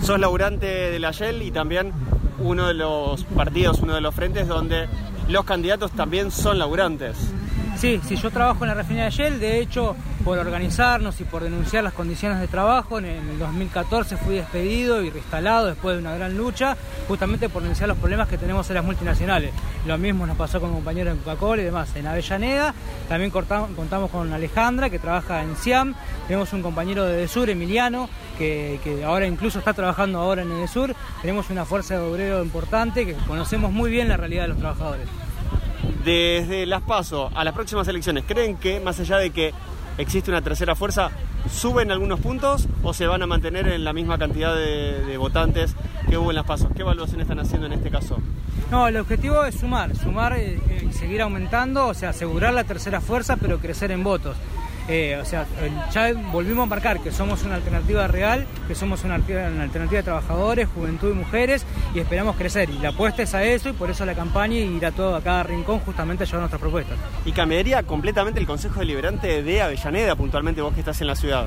Sos 0.00 0.18
laburante 0.18 0.66
de 0.66 0.98
la 0.98 1.12
Shell 1.12 1.42
y 1.42 1.50
también 1.50 1.92
uno 2.38 2.68
de 2.68 2.74
los 2.74 3.24
partidos, 3.24 3.80
uno 3.80 3.94
de 3.94 4.00
los 4.00 4.14
frentes 4.14 4.48
donde 4.48 4.88
los 5.28 5.44
candidatos 5.44 5.92
también 5.92 6.30
son 6.30 6.58
laburantes. 6.58 7.16
Sí, 7.76 8.00
sí, 8.06 8.16
yo 8.16 8.30
trabajo 8.30 8.64
en 8.64 8.68
la 8.68 8.74
refinería 8.74 9.04
de 9.06 9.10
Shell, 9.10 9.40
de 9.40 9.60
hecho, 9.60 9.96
por 10.24 10.38
organizarnos 10.38 11.20
y 11.20 11.24
por 11.24 11.42
denunciar 11.42 11.82
las 11.82 11.92
condiciones 11.92 12.38
de 12.40 12.46
trabajo, 12.48 12.98
en 12.98 13.06
el 13.06 13.38
2014 13.38 14.16
fui 14.16 14.36
despedido 14.36 15.02
y 15.02 15.10
reinstalado 15.10 15.66
después 15.66 15.96
de 15.96 16.02
una 16.02 16.14
gran 16.14 16.36
lucha, 16.36 16.76
justamente 17.08 17.48
por 17.48 17.62
denunciar 17.62 17.88
los 17.88 17.98
problemas 17.98 18.28
que 18.28 18.38
tenemos 18.38 18.68
en 18.70 18.76
las 18.76 18.84
multinacionales. 18.84 19.52
Lo 19.86 19.98
mismo 19.98 20.26
nos 20.26 20.36
pasó 20.36 20.60
con 20.60 20.72
compañeros 20.72 21.14
en 21.14 21.18
Coca-Cola 21.18 21.62
y 21.62 21.64
demás. 21.64 21.94
En 21.96 22.06
Avellaneda 22.06 22.74
también 23.08 23.30
contamos 23.30 24.10
con 24.10 24.32
Alejandra, 24.32 24.90
que 24.90 24.98
trabaja 24.98 25.42
en 25.42 25.56
SIAM, 25.56 25.94
tenemos 26.26 26.52
un 26.52 26.62
compañero 26.62 27.04
de 27.04 27.18
Edesur, 27.18 27.50
Emiliano, 27.50 28.08
que, 28.38 29.02
ahora 29.04 29.26
incluso 29.26 29.58
está 29.58 29.74
trabajando 29.74 30.20
ahora 30.20 30.42
en 30.42 30.52
Edesur, 30.52 30.94
tenemos 31.20 31.50
una 31.50 31.64
fuerza 31.64 31.94
de 31.94 32.00
obrero 32.00 32.42
importante, 32.42 33.06
que 33.06 33.14
conocemos 33.26 33.72
muy 33.72 33.90
bien 33.90 34.08
la 34.08 34.16
realidad 34.16 34.42
de 34.42 34.48
los 34.48 34.58
trabajadores. 34.58 35.08
Desde 36.04 36.66
las 36.66 36.82
PASO 36.82 37.30
a 37.34 37.44
las 37.44 37.54
próximas 37.54 37.86
elecciones, 37.88 38.24
¿creen 38.26 38.56
que 38.56 38.80
más 38.80 38.98
allá 38.98 39.18
de 39.18 39.30
que 39.30 39.52
existe 39.98 40.30
una 40.30 40.42
tercera 40.42 40.74
fuerza, 40.74 41.10
suben 41.50 41.90
algunos 41.90 42.20
puntos 42.20 42.68
o 42.82 42.94
se 42.94 43.06
van 43.06 43.22
a 43.22 43.26
mantener 43.26 43.68
en 43.68 43.84
la 43.84 43.92
misma 43.92 44.18
cantidad 44.18 44.54
de, 44.54 45.04
de 45.04 45.16
votantes 45.16 45.74
que 46.08 46.18
hubo 46.18 46.30
en 46.30 46.36
las 46.36 46.46
PASO? 46.46 46.70
¿Qué 46.74 46.82
evaluación 46.82 47.20
están 47.20 47.38
haciendo 47.38 47.66
en 47.66 47.72
este 47.72 47.90
caso? 47.90 48.18
No, 48.70 48.86
el 48.88 48.96
objetivo 48.96 49.44
es 49.44 49.56
sumar, 49.56 49.94
sumar 49.96 50.32
eh, 50.34 50.60
eh, 50.68 50.86
y 50.88 50.92
seguir 50.92 51.20
aumentando, 51.22 51.88
o 51.88 51.94
sea, 51.94 52.10
asegurar 52.10 52.54
la 52.54 52.64
tercera 52.64 53.00
fuerza, 53.00 53.36
pero 53.36 53.58
crecer 53.58 53.90
en 53.90 54.02
votos. 54.02 54.36
Eh, 54.88 55.18
o 55.20 55.24
sea, 55.24 55.46
ya 55.92 56.12
volvimos 56.32 56.64
a 56.64 56.66
marcar 56.66 57.00
que 57.00 57.12
somos 57.12 57.44
una 57.44 57.54
alternativa 57.54 58.06
real, 58.08 58.46
que 58.66 58.74
somos 58.74 59.04
una 59.04 59.14
alternativa 59.14 59.98
de 59.98 60.02
trabajadores, 60.02 60.68
juventud 60.68 61.10
y 61.10 61.14
mujeres, 61.14 61.64
y 61.94 62.00
esperamos 62.00 62.36
crecer. 62.36 62.70
Y 62.70 62.78
la 62.78 62.90
apuesta 62.90 63.22
es 63.22 63.34
a 63.34 63.44
eso, 63.44 63.68
y 63.68 63.72
por 63.72 63.90
eso 63.90 64.04
la 64.04 64.14
campaña 64.14 64.56
y 64.56 64.62
ir 64.62 64.86
a 64.86 64.92
todo 64.92 65.14
a 65.14 65.22
cada 65.22 65.44
rincón 65.44 65.80
justamente 65.80 66.24
a 66.24 66.26
llevar 66.26 66.40
nuestras 66.40 66.60
propuestas. 66.60 66.98
Y 67.24 67.32
cambiaría 67.32 67.82
completamente 67.84 68.40
el 68.40 68.46
Consejo 68.46 68.80
Deliberante 68.80 69.42
de 69.42 69.62
Avellaneda, 69.62 70.16
puntualmente 70.16 70.60
vos 70.60 70.74
que 70.74 70.80
estás 70.80 71.00
en 71.00 71.06
la 71.06 71.16
ciudad. 71.16 71.46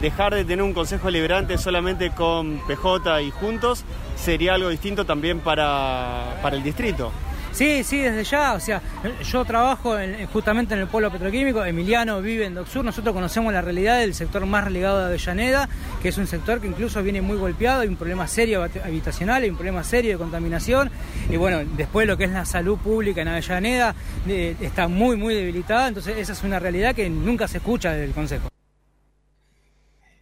Dejar 0.00 0.34
de 0.34 0.44
tener 0.44 0.62
un 0.62 0.74
Consejo 0.74 1.06
Deliberante 1.06 1.56
solamente 1.56 2.10
con 2.10 2.60
PJ 2.66 3.22
y 3.22 3.30
Juntos 3.30 3.84
sería 4.16 4.54
algo 4.54 4.68
distinto 4.68 5.06
también 5.06 5.40
para, 5.40 6.38
para 6.42 6.56
el 6.56 6.62
distrito. 6.62 7.12
Sí, 7.56 7.82
sí, 7.84 7.98
desde 8.00 8.22
ya, 8.24 8.52
o 8.52 8.60
sea, 8.60 8.82
yo 9.24 9.42
trabajo 9.46 9.98
en- 9.98 10.26
justamente 10.26 10.74
en 10.74 10.80
el 10.80 10.88
pueblo 10.88 11.10
petroquímico, 11.10 11.64
Emiliano 11.64 12.20
vive 12.20 12.44
en 12.44 12.54
Docsur, 12.54 12.84
nosotros 12.84 13.14
conocemos 13.14 13.50
la 13.50 13.62
realidad 13.62 13.98
del 13.98 14.12
sector 14.12 14.44
más 14.44 14.62
relegado 14.64 14.98
de 14.98 15.04
Avellaneda, 15.06 15.66
que 16.02 16.10
es 16.10 16.18
un 16.18 16.26
sector 16.26 16.60
que 16.60 16.66
incluso 16.66 17.02
viene 17.02 17.22
muy 17.22 17.38
golpeado, 17.38 17.80
hay 17.80 17.88
un 17.88 17.96
problema 17.96 18.26
serio 18.26 18.62
habit- 18.62 18.84
habitacional, 18.84 19.42
hay 19.42 19.48
un 19.48 19.56
problema 19.56 19.82
serio 19.84 20.12
de 20.12 20.18
contaminación, 20.18 20.90
y 21.30 21.36
bueno, 21.38 21.60
después 21.78 22.06
lo 22.06 22.18
que 22.18 22.24
es 22.24 22.30
la 22.30 22.44
salud 22.44 22.76
pública 22.76 23.22
en 23.22 23.28
Avellaneda 23.28 23.94
eh, 24.28 24.54
está 24.60 24.86
muy, 24.86 25.16
muy 25.16 25.34
debilitada, 25.34 25.88
entonces 25.88 26.18
esa 26.18 26.34
es 26.34 26.42
una 26.42 26.58
realidad 26.58 26.94
que 26.94 27.08
nunca 27.08 27.48
se 27.48 27.56
escucha 27.56 27.90
desde 27.92 28.04
el 28.04 28.12
Consejo. 28.12 28.48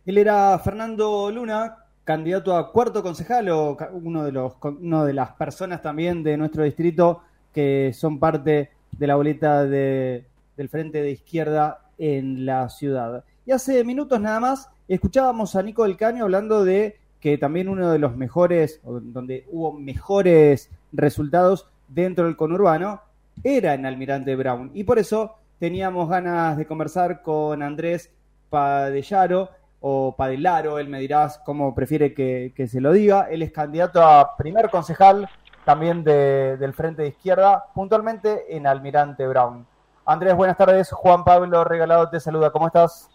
Él 0.06 0.18
era 0.18 0.56
Fernando 0.60 1.32
Luna, 1.32 1.78
candidato 2.04 2.56
a 2.56 2.70
cuarto 2.70 3.02
concejal 3.02 3.48
o 3.48 3.76
uno 3.92 4.24
de 4.24 4.32
los 4.32 4.52
uno 4.62 5.04
de 5.04 5.14
las 5.14 5.32
personas 5.32 5.80
también 5.82 6.22
de 6.22 6.36
nuestro 6.36 6.62
distrito 6.64 7.22
que 7.52 7.92
son 7.94 8.18
parte 8.18 8.70
de 8.92 9.06
la 9.06 9.16
boleta 9.16 9.64
de- 9.64 10.24
del 10.56 10.68
Frente 10.68 11.02
de 11.02 11.10
Izquierda 11.12 11.80
en 11.98 12.44
la 12.46 12.68
ciudad. 12.68 13.24
Y 13.46 13.52
hace 13.52 13.82
minutos 13.84 14.20
nada 14.20 14.38
más 14.40 14.68
escuchábamos 14.86 15.56
a 15.56 15.62
Nico 15.62 15.84
del 15.84 15.96
Caño 15.96 16.24
hablando 16.24 16.64
de 16.64 16.98
que 17.20 17.38
también 17.38 17.68
uno 17.68 17.90
de 17.90 17.98
los 17.98 18.16
mejores, 18.16 18.80
donde 18.84 19.46
hubo 19.50 19.72
mejores 19.72 20.70
resultados 20.92 21.66
dentro 21.88 22.26
del 22.26 22.36
conurbano, 22.36 23.00
era 23.42 23.74
en 23.74 23.86
Almirante 23.86 24.36
Brown. 24.36 24.70
Y 24.74 24.84
por 24.84 24.98
eso 24.98 25.36
teníamos 25.58 26.08
ganas 26.08 26.56
de 26.56 26.66
conversar 26.66 27.22
con 27.22 27.62
Andrés 27.62 28.10
Padellaro 28.50 29.48
o 29.86 30.14
Padelaro, 30.16 30.78
él 30.78 30.88
me 30.88 30.98
dirás 30.98 31.38
cómo 31.44 31.74
prefiere 31.74 32.14
que, 32.14 32.54
que 32.56 32.66
se 32.68 32.80
lo 32.80 32.90
diga. 32.92 33.28
Él 33.30 33.42
es 33.42 33.52
candidato 33.52 34.02
a 34.02 34.34
primer 34.34 34.70
concejal 34.70 35.28
también 35.66 36.04
de- 36.04 36.56
del 36.56 36.72
Frente 36.72 37.02
de 37.02 37.08
Izquierda, 37.08 37.66
puntualmente 37.74 38.56
en 38.56 38.66
Almirante 38.66 39.26
Brown. 39.26 39.66
Andrés, 40.06 40.34
buenas 40.36 40.56
tardes. 40.56 40.90
Juan 40.90 41.22
Pablo 41.22 41.64
Regalado 41.64 42.08
te 42.08 42.18
saluda. 42.18 42.50
¿Cómo 42.50 42.66
estás? 42.66 43.10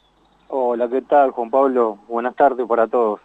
Hola, 0.50 0.88
¿qué 0.88 1.02
tal, 1.02 1.32
Juan 1.32 1.50
Pablo? 1.50 1.98
Buenas 2.08 2.36
tardes 2.36 2.68
para 2.68 2.86
todos. 2.88 3.20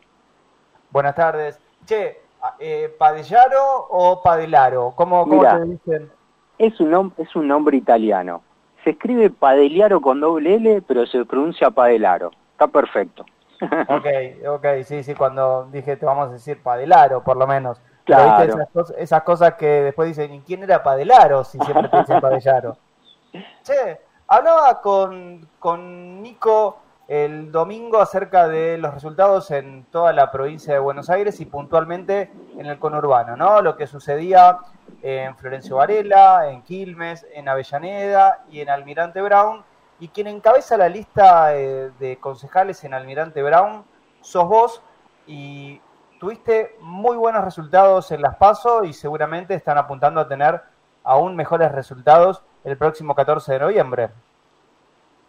Buenas 0.91 1.15
tardes. 1.15 1.59
Che, 1.87 2.21
eh, 2.61 2.95
¿Padellaro 2.99 3.89
o 3.91 4.23
Padelaro? 4.23 4.95
¿Cómo, 4.97 5.29
cómo 5.29 5.43
te 5.43 5.65
dicen? 5.67 6.11
Es 6.57 6.81
un, 6.81 7.13
es 7.19 7.37
un 7.37 7.49
nombre 7.49 7.77
italiano. 7.77 8.41
Se 8.85 8.91
escribe 8.91 9.29
Padeliaro 9.29 10.01
con 10.01 10.21
doble 10.21 10.55
L, 10.55 10.81
pero 10.89 11.05
se 11.07 11.27
pronuncia 11.27 11.71
Padelaro. 11.71 12.31
Está 12.53 12.69
perfecto. 12.69 13.27
Ok, 13.89 14.07
ok, 14.49 14.67
sí, 14.85 15.03
sí, 15.03 15.15
cuando 15.15 15.69
dije 15.71 15.97
te 15.97 16.07
vamos 16.07 16.29
a 16.29 16.33
decir 16.33 16.63
Padelaro, 16.63 17.23
por 17.23 17.37
lo 17.37 17.47
menos. 17.47 17.81
Claro. 18.05 18.45
esas, 18.45 18.69
cosas, 18.71 18.97
esas 18.99 19.23
cosas 19.23 19.55
que 19.55 19.67
después 19.67 20.09
dicen, 20.09 20.35
¿y 20.35 20.41
quién 20.41 20.63
era 20.63 20.83
Padelaro? 20.83 21.43
Si 21.45 21.59
siempre 21.61 21.89
te 21.89 21.99
dicen 21.99 22.21
Padellaro. 22.21 22.77
Che, 23.63 24.01
hablaba 24.29 24.81
con, 24.81 25.49
con 25.59 26.23
Nico 26.23 26.79
el 27.09 27.53
domingo 27.53 28.01
acerca 28.01 28.49
de 28.49 28.79
los 28.79 28.95
resultados 28.95 29.51
en 29.51 29.85
toda 29.91 30.13
la 30.13 30.31
provincia 30.31 30.73
de 30.73 30.79
Buenos 30.79 31.11
Aires 31.11 31.39
y 31.41 31.45
puntualmente 31.45 32.31
en 32.57 32.67
el 32.67 32.79
conurbano, 32.79 33.37
¿no? 33.37 33.61
Lo 33.61 33.77
que 33.77 33.87
sucedía 33.87 34.59
en 35.03 35.37
Florencio 35.37 35.77
Varela, 35.77 36.49
en 36.49 36.63
Quilmes, 36.63 37.27
en 37.35 37.49
Avellaneda 37.49 38.45
y 38.51 38.61
en 38.61 38.71
Almirante 38.71 39.21
Brown. 39.21 39.63
Y 40.05 40.09
quien 40.09 40.27
encabeza 40.27 40.77
la 40.77 40.91
lista 40.91 41.57
eh, 41.57 41.91
de 41.99 42.19
concejales 42.19 42.85
en 42.85 42.93
Almirante 42.93 43.43
Brown 43.43 43.85
sos 44.21 44.47
vos 44.47 44.83
y 45.27 45.81
tuviste 46.21 46.77
muy 46.83 47.17
buenos 47.17 47.43
resultados 47.43 48.11
en 48.13 48.21
las 48.21 48.37
PASO 48.37 48.85
y 48.85 48.93
seguramente 48.93 49.55
están 49.55 49.79
apuntando 49.79 50.21
a 50.21 50.29
tener 50.29 50.61
aún 51.05 51.35
mejores 51.35 51.73
resultados 51.73 52.43
el 52.65 52.77
próximo 52.77 53.15
14 53.15 53.55
de 53.55 53.59
noviembre. 53.61 54.11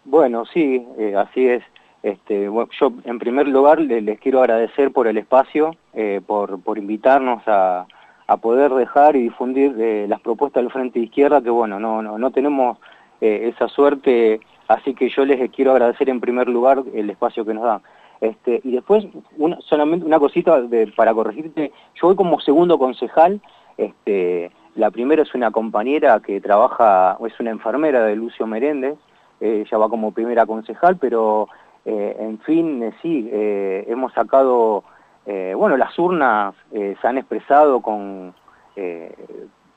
Bueno, 0.04 0.44
sí, 0.44 0.86
eh, 0.98 1.16
así 1.16 1.48
es. 1.48 1.62
Este, 2.02 2.46
bueno, 2.46 2.68
yo 2.78 2.92
en 3.04 3.18
primer 3.18 3.48
lugar 3.48 3.80
le- 3.80 4.02
les 4.02 4.20
quiero 4.20 4.40
agradecer 4.40 4.92
por 4.92 5.06
el 5.06 5.16
espacio, 5.16 5.74
eh, 5.94 6.20
por, 6.26 6.60
por 6.60 6.76
invitarnos 6.76 7.42
a, 7.48 7.86
a 8.26 8.36
poder 8.36 8.72
dejar 8.74 9.16
y 9.16 9.22
difundir 9.22 9.74
eh, 9.80 10.04
las 10.06 10.20
propuestas 10.20 10.62
del 10.62 10.70
Frente 10.70 10.98
de 10.98 11.06
Izquierda, 11.06 11.40
que 11.40 11.48
bueno, 11.48 11.80
no, 11.80 12.02
no, 12.02 12.18
no 12.18 12.30
tenemos 12.30 12.76
eh, 13.22 13.50
esa 13.54 13.68
suerte, 13.68 14.40
así 14.68 14.94
que 14.94 15.08
yo 15.08 15.24
les 15.24 15.50
quiero 15.50 15.72
agradecer 15.72 16.08
en 16.08 16.20
primer 16.20 16.48
lugar 16.48 16.82
el 16.94 17.10
espacio 17.10 17.44
que 17.44 17.54
nos 17.54 17.64
dan. 17.64 17.82
Este, 18.20 18.60
y 18.64 18.72
después, 18.72 19.06
una, 19.36 19.58
solamente 19.60 20.06
una 20.06 20.18
cosita 20.18 20.60
de- 20.62 20.86
para 20.96 21.12
corregirte, 21.12 21.70
yo 21.94 22.06
voy 22.08 22.16
como 22.16 22.40
segundo 22.40 22.78
concejal, 22.78 23.40
este, 23.76 24.50
la 24.74 24.90
primera 24.90 25.22
es 25.22 25.34
una 25.34 25.50
compañera 25.50 26.20
que 26.20 26.40
trabaja, 26.40 27.18
es 27.26 27.38
una 27.40 27.50
enfermera 27.50 28.04
de 28.04 28.16
Lucio 28.16 28.46
Meréndez, 28.46 28.96
eh, 29.40 29.64
ella 29.66 29.78
va 29.78 29.88
como 29.90 30.12
primera 30.12 30.46
concejal, 30.46 30.96
pero 30.96 31.48
eh, 31.84 32.16
en 32.18 32.38
fin, 32.40 32.82
eh, 32.82 32.92
sí, 33.02 33.28
eh, 33.30 33.84
hemos 33.86 34.12
sacado, 34.14 34.82
eh, 35.26 35.52
bueno, 35.54 35.76
las 35.76 35.98
urnas 35.98 36.54
eh, 36.72 36.96
se 37.00 37.06
han 37.06 37.18
expresado 37.18 37.80
con, 37.82 38.34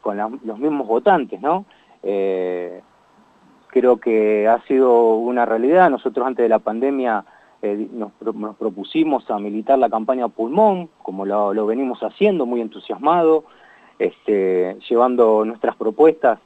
con 0.01 0.17
los 0.43 0.59
mismos 0.59 0.87
votantes, 0.87 1.39
¿no? 1.41 1.65
Eh, 2.03 2.81
creo 3.70 3.97
que 3.97 4.47
ha 4.47 4.61
sido 4.67 5.15
una 5.15 5.45
realidad. 5.45 5.89
Nosotros 5.89 6.26
antes 6.26 6.43
de 6.43 6.49
la 6.49 6.59
pandemia 6.59 7.24
eh, 7.61 7.88
nos, 7.91 8.11
nos 8.36 8.55
propusimos 8.55 9.30
a 9.30 9.39
militar 9.39 9.80
la 9.80 9.89
campaña 9.89 10.28
Pulmón, 10.28 10.89
como 11.01 11.26
lo, 11.26 11.65
venimos 11.65 11.99
haciendo, 12.01 12.45
muy 12.45 12.61
entusiasmado, 12.61 13.45
este, 13.97 14.78
llevando 14.89 15.43
nuestras 15.45 15.76
propuestas 15.76 16.39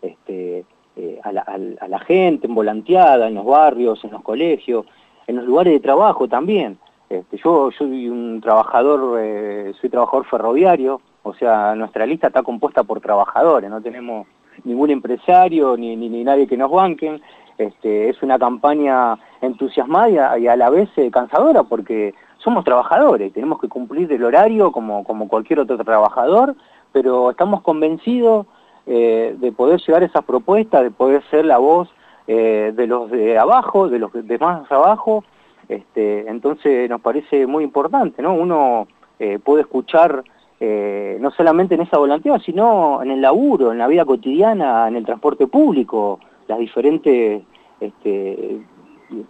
este, 0.00 0.64
eh, 0.96 1.20
a, 1.22 1.32
la, 1.32 1.42
a 1.42 1.58
la- 1.58 1.76
a 1.80 1.88
la 1.88 1.98
gente, 2.00 2.46
en 2.46 2.54
volanteada, 2.54 3.28
en 3.28 3.34
los 3.34 3.44
barrios, 3.44 4.02
en 4.04 4.10
los 4.12 4.22
colegios, 4.22 4.86
en 5.26 5.36
los 5.36 5.44
lugares 5.44 5.72
de 5.72 5.80
trabajo 5.80 6.28
también. 6.28 6.78
Este, 7.08 7.36
yo, 7.36 7.70
yo 7.70 7.76
soy 7.78 8.08
un 8.08 8.40
trabajador, 8.40 9.18
eh, 9.20 9.72
soy 9.80 9.90
trabajador 9.90 10.24
ferroviario, 10.26 11.00
o 11.22 11.34
sea, 11.34 11.74
nuestra 11.74 12.06
lista 12.06 12.28
está 12.28 12.42
compuesta 12.42 12.82
por 12.84 13.00
trabajadores, 13.00 13.70
no 13.70 13.80
tenemos 13.80 14.26
ningún 14.64 14.90
empresario 14.90 15.76
ni, 15.76 15.96
ni, 15.96 16.24
nadie 16.24 16.46
que 16.46 16.56
nos 16.56 16.70
banquen. 16.70 17.20
Este, 17.58 18.08
es 18.08 18.22
una 18.22 18.38
campaña 18.38 19.18
entusiasmada 19.40 20.10
y 20.10 20.18
a, 20.18 20.38
y 20.38 20.48
a 20.48 20.56
la 20.56 20.70
vez 20.70 20.88
eh, 20.96 21.10
cansadora 21.10 21.62
porque 21.64 22.14
somos 22.38 22.64
trabajadores, 22.64 23.32
tenemos 23.32 23.60
que 23.60 23.68
cumplir 23.68 24.12
el 24.12 24.24
horario 24.24 24.72
como, 24.72 25.04
como 25.04 25.28
cualquier 25.28 25.60
otro 25.60 25.78
trabajador, 25.78 26.56
pero 26.90 27.30
estamos 27.30 27.62
convencidos 27.62 28.46
eh, 28.86 29.36
de 29.38 29.52
poder 29.52 29.80
llegar 29.80 30.02
a 30.02 30.06
esas 30.06 30.24
propuestas, 30.24 30.82
de 30.82 30.90
poder 30.90 31.22
ser 31.30 31.44
la 31.44 31.58
voz 31.58 31.88
eh, 32.26 32.72
de 32.74 32.86
los 32.86 33.10
de 33.10 33.38
abajo, 33.38 33.88
de 33.88 34.00
los 34.00 34.12
de 34.12 34.38
más 34.38 34.70
abajo, 34.72 35.24
este, 35.68 36.28
entonces 36.28 36.90
nos 36.90 37.00
parece 37.00 37.46
muy 37.46 37.64
importante, 37.64 38.22
¿no? 38.22 38.34
Uno 38.34 38.88
eh, 39.18 39.38
puede 39.38 39.62
escuchar 39.62 40.24
eh, 40.64 41.16
no 41.18 41.32
solamente 41.32 41.74
en 41.74 41.80
esa 41.80 41.98
volantía, 41.98 42.38
sino 42.38 43.02
en 43.02 43.10
el 43.10 43.20
laburo, 43.20 43.72
en 43.72 43.78
la 43.78 43.88
vida 43.88 44.04
cotidiana, 44.04 44.86
en 44.86 44.94
el 44.94 45.04
transporte 45.04 45.48
público, 45.48 46.20
las 46.46 46.60
diferentes 46.60 47.42
este, 47.80 48.60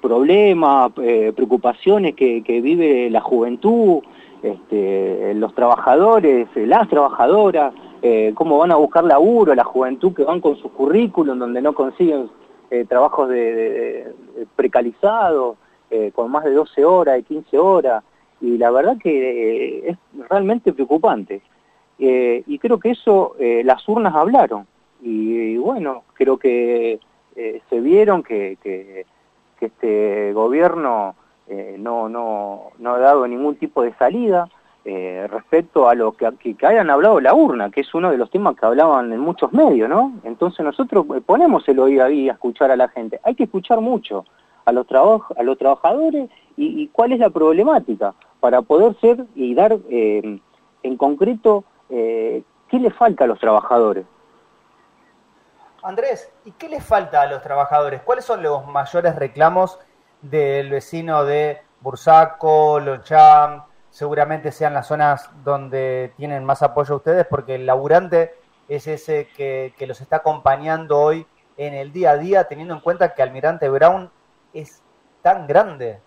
problemas, 0.02 0.92
eh, 1.00 1.32
preocupaciones 1.34 2.16
que, 2.16 2.42
vive 2.62 3.08
la 3.08 3.22
juventud, 3.22 4.02
este, 4.42 5.32
los 5.32 5.54
trabajadores, 5.54 6.48
eh, 6.54 6.66
las 6.66 6.86
trabajadoras, 6.90 7.72
cómo 8.34 8.58
van 8.58 8.72
a 8.72 8.76
buscar 8.76 9.04
laburo, 9.04 9.54
la 9.54 9.64
juventud 9.64 10.12
que 10.12 10.24
van 10.24 10.42
con 10.42 10.56
sus 10.56 10.70
currículum 10.72 11.38
donde 11.38 11.62
no 11.62 11.72
consiguen 11.72 12.28
trabajos 12.88 13.30
de, 13.30 13.54
de- 13.54 14.14
precarizados, 14.54 15.56
con 16.14 16.30
más 16.30 16.44
de 16.44 16.50
12 16.52 16.84
horas, 16.84 17.14
de 17.14 17.22
15 17.22 17.58
horas, 17.58 18.02
y 18.42 18.58
la 18.58 18.70
verdad 18.72 18.98
que 18.98 19.86
eh, 19.88 19.90
es 19.90 20.28
realmente 20.28 20.72
preocupante. 20.72 21.40
Eh, 21.98 22.42
y 22.46 22.58
creo 22.58 22.80
que 22.80 22.90
eso 22.90 23.36
eh, 23.38 23.62
las 23.64 23.88
urnas 23.88 24.14
hablaron, 24.14 24.66
y, 25.00 25.56
bueno, 25.56 26.04
creo 26.14 26.38
que 26.38 27.00
se 27.34 27.80
vieron 27.80 28.22
que, 28.22 28.56
que, 28.62 29.06
este 29.60 30.32
gobierno 30.32 31.14
no, 31.78 32.08
no, 32.08 32.70
no 32.78 32.94
ha 32.94 32.98
dado 32.98 33.28
ningún 33.28 33.54
tipo 33.56 33.82
de 33.82 33.94
salida 33.94 34.48
respecto 34.84 35.88
a 35.88 35.94
lo 35.94 36.12
que, 36.12 36.28
que, 36.40 36.54
que 36.54 36.66
hayan 36.66 36.90
hablado 36.90 37.20
la 37.20 37.32
urna, 37.34 37.70
que 37.70 37.82
es 37.82 37.94
uno 37.94 38.10
de 38.10 38.18
los 38.18 38.30
temas 38.30 38.56
que 38.56 38.66
hablaban 38.66 39.12
en 39.12 39.20
muchos 39.20 39.52
medios, 39.52 39.88
¿no? 39.88 40.14
Entonces 40.24 40.64
nosotros 40.64 41.06
ponemos 41.24 41.68
el 41.68 41.78
oído 41.78 42.04
ahí 42.04 42.28
a 42.28 42.32
escuchar 42.32 42.72
a 42.72 42.76
la 42.76 42.88
gente. 42.88 43.20
Hay 43.22 43.36
que 43.36 43.44
escuchar 43.44 43.80
mucho 43.80 44.24
a 44.64 44.72
los, 44.72 44.86
trabaj 44.86 45.22
a 45.36 45.42
los 45.42 45.58
trabajadores 45.58 46.30
y, 46.56 46.82
y 46.82 46.88
cuál 46.88 47.12
es 47.12 47.18
la 47.18 47.30
problemática 47.30 48.14
para 48.42 48.60
poder 48.60 48.98
ser 49.00 49.24
y 49.36 49.54
dar 49.54 49.78
eh, 49.88 50.40
en 50.82 50.96
concreto 50.96 51.62
eh, 51.88 52.42
qué 52.68 52.80
le 52.80 52.90
falta 52.90 53.22
a 53.22 53.26
los 53.28 53.38
trabajadores. 53.38 54.04
Andrés, 55.80 56.32
¿y 56.44 56.50
qué 56.50 56.68
les 56.68 56.84
falta 56.84 57.22
a 57.22 57.26
los 57.26 57.40
trabajadores? 57.42 58.02
¿Cuáles 58.02 58.24
son 58.24 58.42
los 58.42 58.66
mayores 58.66 59.14
reclamos 59.14 59.78
del 60.22 60.70
vecino 60.70 61.24
de 61.24 61.60
Bursaco, 61.80 62.80
Locham? 62.80 63.62
Seguramente 63.90 64.50
sean 64.50 64.74
las 64.74 64.88
zonas 64.88 65.30
donde 65.44 66.12
tienen 66.16 66.44
más 66.44 66.62
apoyo 66.62 66.96
ustedes, 66.96 67.26
porque 67.26 67.54
el 67.56 67.66
laburante 67.66 68.34
es 68.68 68.88
ese 68.88 69.28
que, 69.36 69.72
que 69.76 69.86
los 69.86 70.00
está 70.00 70.16
acompañando 70.16 70.98
hoy 70.98 71.26
en 71.56 71.74
el 71.74 71.92
día 71.92 72.12
a 72.12 72.16
día, 72.16 72.48
teniendo 72.48 72.74
en 72.74 72.80
cuenta 72.80 73.14
que 73.14 73.22
Almirante 73.22 73.68
Brown 73.68 74.10
es 74.52 74.82
tan 75.22 75.46
grande. 75.46 75.98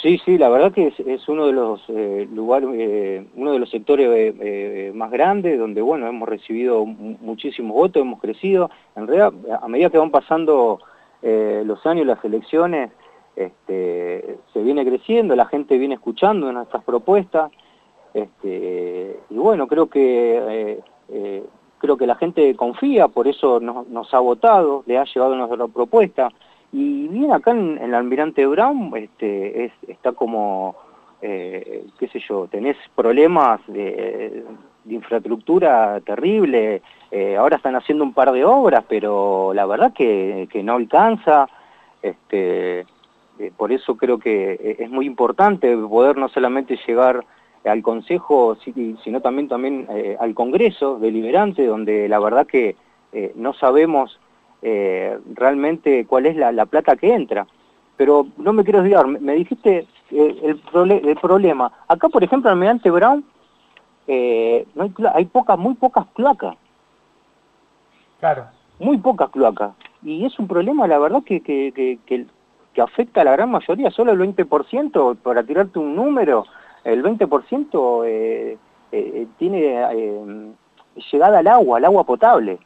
Sí, 0.00 0.18
sí, 0.24 0.38
la 0.38 0.48
verdad 0.48 0.72
que 0.72 0.86
es, 0.86 1.00
es 1.00 1.28
uno 1.28 1.46
de 1.46 1.52
los 1.52 1.82
eh, 1.88 2.26
lugares, 2.32 2.70
eh, 2.72 3.26
uno 3.34 3.52
de 3.52 3.58
los 3.58 3.68
sectores 3.68 4.08
eh, 4.08 4.34
eh, 4.40 4.92
más 4.94 5.10
grandes, 5.10 5.58
donde 5.58 5.82
bueno 5.82 6.06
hemos 6.06 6.26
recibido 6.26 6.86
mu- 6.86 7.18
muchísimos 7.20 7.74
votos, 7.74 8.00
hemos 8.00 8.20
crecido. 8.20 8.70
En 8.96 9.06
realidad, 9.06 9.32
a 9.60 9.68
medida 9.68 9.90
que 9.90 9.98
van 9.98 10.10
pasando 10.10 10.80
los 11.22 11.84
años, 11.84 12.06
las 12.06 12.24
elecciones, 12.24 12.90
este, 13.36 14.38
se 14.54 14.62
viene 14.62 14.86
creciendo, 14.86 15.36
la 15.36 15.44
gente 15.44 15.76
viene 15.76 15.96
escuchando 15.96 16.50
nuestras 16.50 16.82
propuestas, 16.82 17.52
este, 18.14 19.20
y 19.28 19.34
bueno, 19.34 19.66
creo 19.66 19.88
que 19.88 20.80
creo 21.76 21.96
que 21.98 22.06
la 22.06 22.14
gente 22.14 22.54
confía, 22.56 23.08
por 23.08 23.28
eso 23.28 23.60
nos, 23.60 23.86
nos 23.88 24.14
ha 24.14 24.18
votado, 24.20 24.82
le 24.86 24.96
ha 24.96 25.04
llevado 25.04 25.36
nuestra 25.36 25.66
propuesta. 25.68 26.30
Y 26.72 27.08
bien, 27.08 27.32
acá 27.32 27.50
en, 27.50 27.78
el 27.78 27.94
Almirante 27.94 28.46
Brown 28.46 28.92
este, 28.96 29.64
es, 29.64 29.72
está 29.88 30.12
como, 30.12 30.76
eh, 31.20 31.84
qué 31.98 32.08
sé 32.08 32.20
yo, 32.28 32.46
tenés 32.46 32.76
problemas 32.94 33.60
de, 33.66 34.44
infraestructura 34.88 36.00
terrible, 36.00 36.82
eh, 37.10 37.36
ahora 37.36 37.56
están 37.56 37.76
haciendo 37.76 38.02
un 38.02 38.12
par 38.14 38.32
de 38.32 38.44
obras, 38.44 38.84
pero 38.88 39.52
la 39.54 39.66
verdad 39.66 39.92
que, 39.92 40.48
que 40.50 40.62
no 40.62 40.74
alcanza, 40.74 41.48
este, 42.02 42.80
eh, 42.80 43.52
por 43.56 43.72
eso 43.72 43.96
creo 43.96 44.18
que 44.18 44.52
eh, 44.52 44.76
es 44.80 44.90
muy 44.90 45.06
importante 45.06 45.76
poder 45.76 46.16
no 46.16 46.28
solamente 46.28 46.78
llegar 46.86 47.24
al 47.64 47.82
Consejo, 47.82 48.56
si- 48.64 48.96
sino 49.04 49.20
también, 49.20 49.48
también 49.48 49.86
eh, 49.90 50.16
al 50.18 50.34
Congreso 50.34 50.98
deliberante, 50.98 51.66
donde 51.66 52.08
la 52.08 52.18
verdad 52.18 52.46
que 52.46 52.74
eh, 53.12 53.32
no 53.34 53.52
sabemos 53.52 54.18
eh, 54.62 55.18
realmente 55.34 56.04
cuál 56.06 56.26
es 56.26 56.36
la, 56.36 56.52
la 56.52 56.66
plata 56.66 56.96
que 56.96 57.12
entra. 57.14 57.46
Pero 57.96 58.26
no 58.38 58.52
me 58.52 58.64
quiero 58.64 58.80
olvidar, 58.80 59.06
me, 59.06 59.18
me 59.20 59.34
dijiste 59.34 59.86
eh, 60.10 60.38
el, 60.42 60.62
prole- 60.64 61.06
el 61.06 61.16
problema. 61.16 61.70
Acá, 61.88 62.08
por 62.08 62.24
ejemplo, 62.24 62.50
en 62.50 62.54
Almirante 62.54 62.90
Brown 62.90 63.24
eh, 64.06 64.66
no 64.74 64.84
hay, 64.84 64.92
hay 65.14 65.24
pocas, 65.26 65.58
muy 65.58 65.74
pocas 65.74 66.06
cloacas. 66.14 66.56
Claro. 68.18 68.46
Muy 68.78 68.98
pocas 68.98 69.30
cloacas. 69.30 69.72
Y 70.02 70.24
es 70.24 70.38
un 70.38 70.48
problema, 70.48 70.86
la 70.86 70.98
verdad, 70.98 71.22
que, 71.24 71.40
que, 71.42 71.72
que, 71.74 71.98
que, 72.06 72.26
que 72.72 72.80
afecta 72.82 73.20
a 73.20 73.24
la 73.24 73.32
gran 73.32 73.50
mayoría. 73.50 73.90
Solo 73.90 74.12
el 74.12 74.18
20%, 74.18 75.16
para 75.16 75.42
tirarte 75.42 75.78
un 75.78 75.94
número, 75.94 76.46
el 76.84 77.02
20% 77.02 78.04
eh, 78.06 78.56
eh, 78.92 79.26
tiene 79.38 79.82
eh, 79.92 80.52
llegada 81.12 81.38
al 81.40 81.46
agua, 81.46 81.76
al 81.78 81.84
agua 81.84 82.04
potable. 82.04 82.58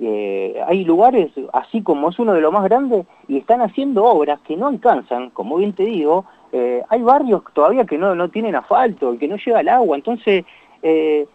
Eh, 0.00 0.60
hay 0.66 0.84
lugares, 0.84 1.30
así 1.52 1.82
como 1.82 2.08
es 2.08 2.18
uno 2.18 2.32
de 2.32 2.40
los 2.40 2.52
más 2.52 2.64
grandes, 2.64 3.06
y 3.28 3.36
están 3.36 3.60
haciendo 3.60 4.04
obras 4.04 4.40
que 4.40 4.56
no 4.56 4.68
alcanzan, 4.68 5.30
como 5.30 5.56
bien 5.56 5.74
te 5.74 5.84
digo, 5.84 6.24
eh, 6.52 6.82
hay 6.88 7.02
barrios 7.02 7.42
todavía 7.52 7.84
que 7.84 7.98
no, 7.98 8.28
tienen 8.30 8.54
asfalto, 8.54 9.16
que 9.18 9.28
no 9.28 9.36
llega 9.36 9.60
el 9.60 9.68
agua, 9.68 9.96
entonces, 9.96 10.44
eh, 10.82 11.26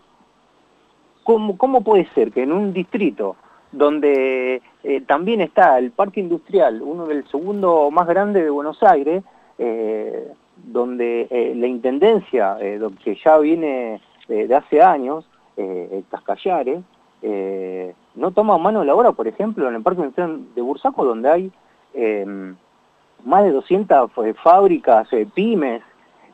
¿cómo, 1.23 1.57
¿cómo 1.57 1.81
puede 1.81 2.07
ser 2.15 2.31
que 2.31 2.43
en 2.43 2.51
un 2.51 2.73
distrito 2.73 3.35
donde 3.71 4.61
eh, 4.83 5.01
también 5.01 5.41
está 5.41 5.77
el 5.77 5.91
parque 5.91 6.19
industrial, 6.19 6.81
uno 6.81 7.05
del 7.05 7.27
segundo 7.27 7.91
más 7.91 8.07
grande 8.07 8.43
de 8.43 8.49
Buenos 8.49 8.81
Aires, 8.81 9.23
donde 10.55 11.27
la 11.55 11.65
intendencia, 11.65 12.57
que 12.59 13.17
ya 13.23 13.39
viene 13.39 13.99
de 14.27 14.53
hace 14.53 14.83
años, 14.83 15.25
eh, 15.57 16.03
Cascallares, 16.11 16.81
eh, 17.21 17.93
no 18.15 18.31
toma 18.31 18.57
mano 18.57 18.81
de 18.81 18.85
la 18.85 18.95
obra, 18.95 19.11
por 19.11 19.27
ejemplo, 19.27 19.67
en 19.67 19.75
el 19.75 19.81
Parque 19.81 20.01
Industrial 20.01 20.39
de 20.55 20.61
Bursaco, 20.61 21.05
donde 21.05 21.29
hay 21.29 21.51
eh, 21.93 22.53
más 23.23 23.43
de 23.43 23.51
200 23.51 24.11
fábricas, 24.43 25.11
eh, 25.13 25.27
pymes, 25.33 25.81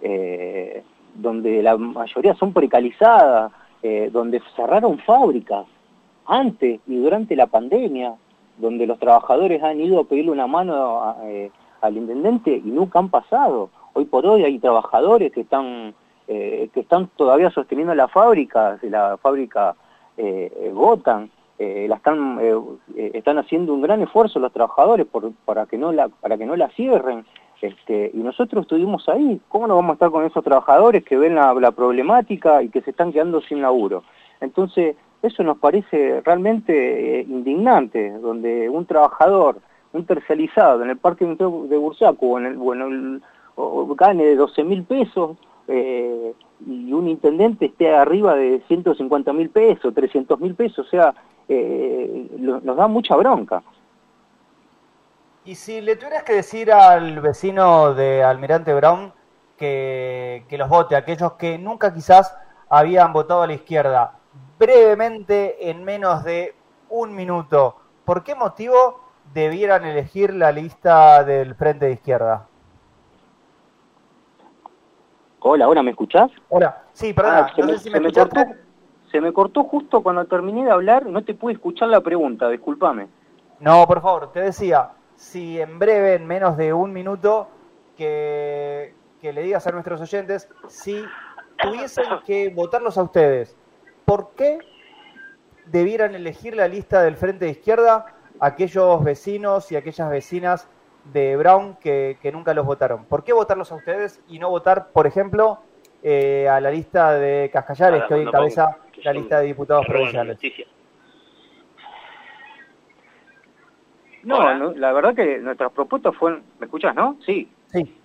eh, 0.01 0.83
donde 1.15 1.61
la 1.61 1.77
mayoría 1.77 2.33
son 2.35 2.53
precarizadas, 2.53 3.51
eh, 3.81 4.09
donde 4.11 4.41
cerraron 4.55 4.97
fábricas 4.99 5.65
antes 6.25 6.79
y 6.87 6.95
durante 6.95 7.35
la 7.35 7.47
pandemia, 7.47 8.15
donde 8.57 8.87
los 8.87 8.99
trabajadores 8.99 9.61
han 9.63 9.79
ido 9.79 9.99
a 9.99 10.03
pedirle 10.05 10.31
una 10.31 10.47
mano 10.47 11.15
eh, 11.23 11.51
al 11.81 11.97
intendente 11.97 12.61
y 12.63 12.69
nunca 12.69 12.99
han 12.99 13.09
pasado. 13.09 13.69
Hoy 13.93 14.05
por 14.05 14.25
hoy 14.25 14.43
hay 14.43 14.59
trabajadores 14.59 15.31
que 15.31 15.41
están 15.41 15.93
eh, 16.27 16.69
que 16.73 16.79
están 16.79 17.09
todavía 17.17 17.49
sosteniendo 17.49 17.93
la 17.93 18.07
fábrica, 18.07 18.79
la 18.83 19.17
fábrica 19.17 19.71
eh, 19.71 19.75
eh, 19.75 19.75
Gotham, 20.73 21.29
eh, 21.59 21.85
la 21.87 21.95
están 21.95 22.39
eh, 22.41 22.55
eh, 22.95 23.11
están 23.13 23.37
haciendo 23.37 23.73
un 23.73 23.81
gran 23.81 24.01
esfuerzo 24.01 24.39
los 24.39 24.51
trabajadores 24.51 25.05
por, 25.05 25.31
para 25.45 25.65
que 25.65 25.77
no 25.77 25.91
la 25.91 26.07
para 26.09 26.37
que 26.37 26.45
no 26.45 26.55
la 26.55 26.69
cierren. 26.69 27.25
Este, 27.61 28.11
y 28.13 28.17
nosotros 28.17 28.63
estuvimos 28.63 29.07
ahí. 29.07 29.39
¿Cómo 29.47 29.67
no 29.67 29.75
vamos 29.75 29.91
a 29.91 29.93
estar 29.93 30.11
con 30.11 30.25
esos 30.25 30.43
trabajadores 30.43 31.03
que 31.05 31.15
ven 31.15 31.35
la, 31.35 31.71
problemática 31.71 32.61
y 32.61 32.67
que 32.67 32.81
se 32.81 32.89
están 32.89 33.13
quedando 33.13 33.39
sin 33.39 33.61
laburo? 33.61 34.03
Entonces, 34.41 34.97
eso 35.21 35.43
nos 35.43 35.57
parece 35.59 36.19
realmente 36.25 37.19
eh, 37.21 37.25
indignante, 37.25 38.11
donde 38.19 38.69
un 38.69 38.85
trabajador, 38.85 39.59
un 39.93 40.05
terciarizado 40.05 40.83
en 40.83 40.89
el 40.89 40.97
parque 40.97 41.25
de 41.25 41.77
Bursaco 41.77 42.37
en 42.37 42.47
el, 42.47 42.57
bueno, 42.57 42.87
el- 42.87 43.21
o- 43.55 43.85
gane 43.95 44.25
de 44.25 44.35
12 44.35 44.63
mil 44.65 44.83
pesos 44.83 45.37
eh, 45.67 46.33
y 46.65 46.93
un 46.93 47.07
intendente 47.07 47.65
esté 47.65 47.93
arriba 47.93 48.35
de 48.35 48.61
150 48.67 49.33
mil 49.33 49.49
pesos, 49.49 49.93
300 49.93 50.39
mil 50.39 50.55
pesos, 50.55 50.85
o 50.87 50.89
sea, 50.89 51.13
eh, 51.47 52.27
nos 52.37 52.77
da 52.77 52.87
mucha 52.87 53.15
bronca. 53.15 53.63
Y 55.45 55.55
si 55.55 55.81
le 55.81 55.97
tuvieras 55.97 56.23
que 56.23 56.33
decir 56.33 56.71
al 56.71 57.19
vecino 57.19 57.93
de 57.93 58.23
Almirante 58.23 58.73
Brown 58.73 59.11
que, 59.57 60.45
que 60.47 60.57
los 60.57 60.69
vote, 60.69 60.95
aquellos 60.95 61.33
que 61.33 61.57
nunca 61.57 61.93
quizás 61.93 62.35
habían 62.69 63.11
votado 63.11 63.41
a 63.41 63.47
la 63.47 63.53
izquierda, 63.53 64.19
brevemente, 64.57 65.69
en 65.69 65.83
menos 65.83 66.23
de 66.23 66.55
un 66.89 67.13
minuto, 67.13 67.75
¿por 68.05 68.23
qué 68.23 68.35
motivo 68.35 69.01
debieran 69.33 69.83
elegir 69.83 70.33
la 70.33 70.51
lista 70.51 71.23
del 71.23 71.55
Frente 71.55 71.87
de 71.87 71.93
Izquierda? 71.93 72.47
Hola, 75.45 75.65
¿ahora 75.65 75.83
me 75.83 75.91
escuchás? 75.91 76.31
Hola, 76.47 76.83
sí, 76.93 77.13
perdona, 77.13 77.39
Ah, 77.39 77.51
se, 77.53 77.61
no 77.61 77.67
me, 77.67 77.73
sé 77.73 77.79
si 77.83 77.89
me 77.89 77.99
me 77.99 78.13
cortó, 78.13 78.45
se 79.11 79.19
me 79.21 79.33
cortó 79.33 79.63
justo 79.65 80.01
cuando 80.01 80.23
terminé 80.25 80.63
de 80.63 80.71
hablar, 80.71 81.05
no 81.05 81.21
te 81.21 81.33
pude 81.33 81.53
escuchar 81.53 81.89
la 81.89 81.99
pregunta, 81.99 82.47
discúlpame. 82.47 83.09
No, 83.59 83.85
por 83.85 84.01
favor, 84.01 84.31
te 84.31 84.39
decía, 84.39 84.91
si 85.17 85.59
en 85.59 85.79
breve, 85.79 86.15
en 86.15 86.25
menos 86.25 86.55
de 86.55 86.71
un 86.71 86.93
minuto, 86.93 87.49
que, 87.97 88.95
que 89.19 89.33
le 89.33 89.43
digas 89.43 89.67
a 89.67 89.71
nuestros 89.71 89.99
oyentes, 89.99 90.47
si 90.69 91.03
tuviesen 91.57 92.05
que 92.25 92.49
votarlos 92.49 92.97
a 92.97 93.03
ustedes, 93.03 93.57
¿por 94.05 94.31
qué 94.37 94.59
debieran 95.65 96.15
elegir 96.15 96.55
la 96.55 96.69
lista 96.69 97.01
del 97.01 97.17
Frente 97.17 97.45
de 97.45 97.51
Izquierda 97.51 98.05
aquellos 98.39 99.03
vecinos 99.03 99.71
y 99.73 99.75
aquellas 99.75 100.09
vecinas 100.09 100.69
de 101.11 101.35
Brown 101.35 101.75
que, 101.81 102.17
que 102.21 102.31
nunca 102.31 102.53
los 102.53 102.65
votaron? 102.65 103.05
¿Por 103.05 103.23
qué 103.23 103.33
votarlos 103.33 103.71
a 103.71 103.75
ustedes 103.75 104.21
y 104.27 104.39
no 104.39 104.49
votar, 104.49 104.89
por 104.91 105.07
ejemplo, 105.07 105.59
eh, 106.01 106.47
a 106.49 106.59
la 106.59 106.71
lista 106.71 107.13
de 107.13 107.49
Cascallares, 107.51 107.99
Nada, 107.99 108.07
que 108.07 108.13
hoy 108.13 108.23
no 108.23 108.29
encabeza 108.29 108.77
la 109.03 109.13
lista 109.13 109.39
de 109.39 109.47
diputados 109.47 109.85
provinciales? 109.85 110.37
No, 114.23 114.57
no, 114.57 114.71
la 114.71 114.93
verdad 114.93 115.13
que 115.13 115.39
nuestras 115.39 115.71
propuestas 115.73 116.15
fueron... 116.15 116.43
¿Me 116.59 116.65
escuchas, 116.65 116.95
no? 116.95 117.17
Sí. 117.25 117.49
Sí. 117.67 117.97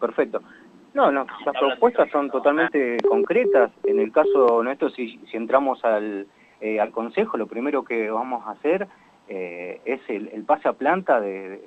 Perfecto. 0.00 0.40
No, 0.94 1.12
no, 1.12 1.26
las 1.44 1.54
propuestas 1.58 2.10
son 2.10 2.30
totalmente 2.30 2.96
concretas. 3.06 3.70
En 3.84 4.00
el 4.00 4.10
caso 4.10 4.62
nuestro, 4.62 4.88
si, 4.88 5.18
si 5.30 5.36
entramos 5.36 5.84
al, 5.84 6.26
eh, 6.62 6.80
al 6.80 6.90
Consejo, 6.90 7.36
lo 7.36 7.46
primero 7.46 7.84
que 7.84 8.10
vamos 8.10 8.46
a 8.46 8.52
hacer 8.52 8.88
eh, 9.28 9.80
es 9.84 10.00
el, 10.08 10.28
el 10.28 10.44
pase 10.44 10.68
a 10.68 10.72
planta 10.72 11.20
de, 11.20 11.62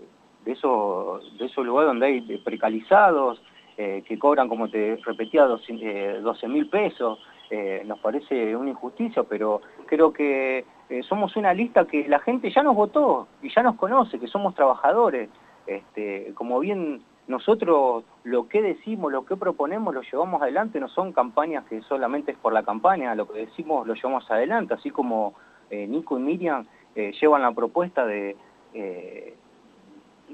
de 0.46 0.52
esos 0.54 1.38
de 1.38 1.46
esos 1.46 1.66
lugares 1.66 1.90
donde 1.90 2.06
hay 2.06 2.38
precarizados, 2.40 3.42
eh, 3.78 4.04
que 4.06 4.20
cobran, 4.20 4.50
como 4.50 4.70
te 4.70 4.98
repetía, 5.06 5.46
12 5.46 6.48
mil 6.48 6.70
pesos. 6.70 7.20
Eh, 7.52 7.82
nos 7.86 8.00
parece 8.00 8.56
una 8.56 8.70
injusticia, 8.70 9.24
pero 9.24 9.62
creo 9.88 10.14
que 10.14 10.66
eh, 10.90 11.04
somos 11.04 11.36
una 11.36 11.54
lista 11.54 11.86
que 11.86 12.08
la 12.08 12.20
gente 12.20 12.52
ya 12.52 12.62
nos 12.62 12.76
votó 12.76 13.28
y 13.42 13.50
ya 13.50 13.64
nos 13.64 13.76
conoce, 13.76 14.20
que 14.20 14.28
somos 14.28 14.54
trabajadores. 14.54 15.30
Este, 15.66 16.32
como 16.36 16.60
bien 16.60 17.02
nosotros 17.28 18.04
lo 18.24 18.48
que 18.48 18.62
decimos, 18.62 19.12
lo 19.12 19.24
que 19.24 19.38
proponemos, 19.38 19.94
lo 19.94 20.02
llevamos 20.02 20.42
adelante, 20.42 20.80
no 20.80 20.90
son 20.90 21.14
campañas 21.14 21.64
que 21.66 21.82
solamente 21.84 22.32
es 22.32 22.38
por 22.38 22.54
la 22.54 22.64
campaña, 22.64 23.14
lo 23.14 23.28
que 23.28 23.46
decimos 23.46 23.88
lo 23.88 23.94
llevamos 23.94 24.30
adelante, 24.32 24.74
así 24.74 24.90
como 24.90 25.36
eh, 25.70 25.86
Nico 25.88 26.18
y 26.18 26.22
Miriam 26.22 26.66
eh, 26.96 27.14
llevan 27.22 27.44
la 27.44 27.52
propuesta 27.52 28.06
de... 28.06 28.36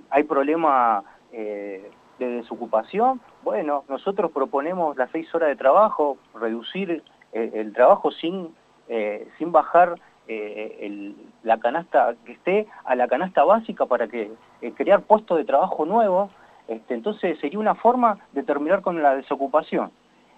hay 0.10 0.24
problema 0.24 1.04
eh, 1.32 1.90
de 2.20 2.28
desocupación, 2.28 3.20
bueno, 3.44 3.84
nosotros 3.90 4.32
proponemos 4.32 4.96
las 4.98 5.10
seis 5.12 5.34
horas 5.36 5.50
de 5.50 5.56
trabajo, 5.56 6.18
reducir 6.34 7.04
eh, 7.34 7.52
el 7.54 7.74
trabajo 7.74 8.12
sin, 8.12 8.56
eh, 8.88 9.28
sin 9.38 9.52
bajar 9.52 9.96
eh, 10.28 10.78
el- 10.82 11.16
la 11.44 11.60
canasta, 11.60 12.16
que 12.26 12.32
esté 12.32 12.68
a 12.86 12.96
la 12.96 13.08
canasta 13.08 13.44
básica 13.44 13.86
para 13.86 14.08
que 14.08 14.32
eh, 14.62 14.72
crear 14.74 15.02
puestos 15.04 15.38
de 15.38 15.46
trabajo 15.46 15.86
nuevos, 15.86 16.32
este, 16.68 16.96
entonces 16.96 17.38
sería 17.40 17.60
una 17.60 17.76
forma 17.76 18.18
de 18.32 18.42
terminar 18.42 18.82
con 18.82 19.04
la 19.04 19.16
desocupación. 19.16 19.92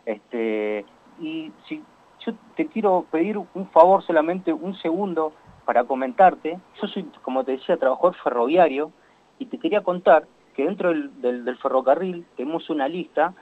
Este, 0.05 0.85
y 1.19 1.51
si 1.67 1.83
yo 2.25 2.33
te 2.55 2.67
quiero 2.67 3.05
pedir 3.11 3.37
un 3.37 3.69
favor 3.71 4.03
solamente 4.03 4.51
un 4.51 4.75
segundo 4.75 5.31
para 5.65 5.83
comentarte, 5.85 6.57
yo 6.81 6.87
soy, 6.87 7.03
como 7.21 7.43
te 7.43 7.53
decía, 7.53 7.77
trabajador 7.77 8.15
ferroviario 8.15 8.91
y 9.39 9.45
te 9.45 9.57
quería 9.57 9.81
contar 9.81 10.25
que 10.55 10.65
dentro 10.65 10.89
del, 10.91 11.57
ferrocarril 11.57 12.25
tenemos 12.35 12.69
una 12.69 12.87
lista 12.87 13.33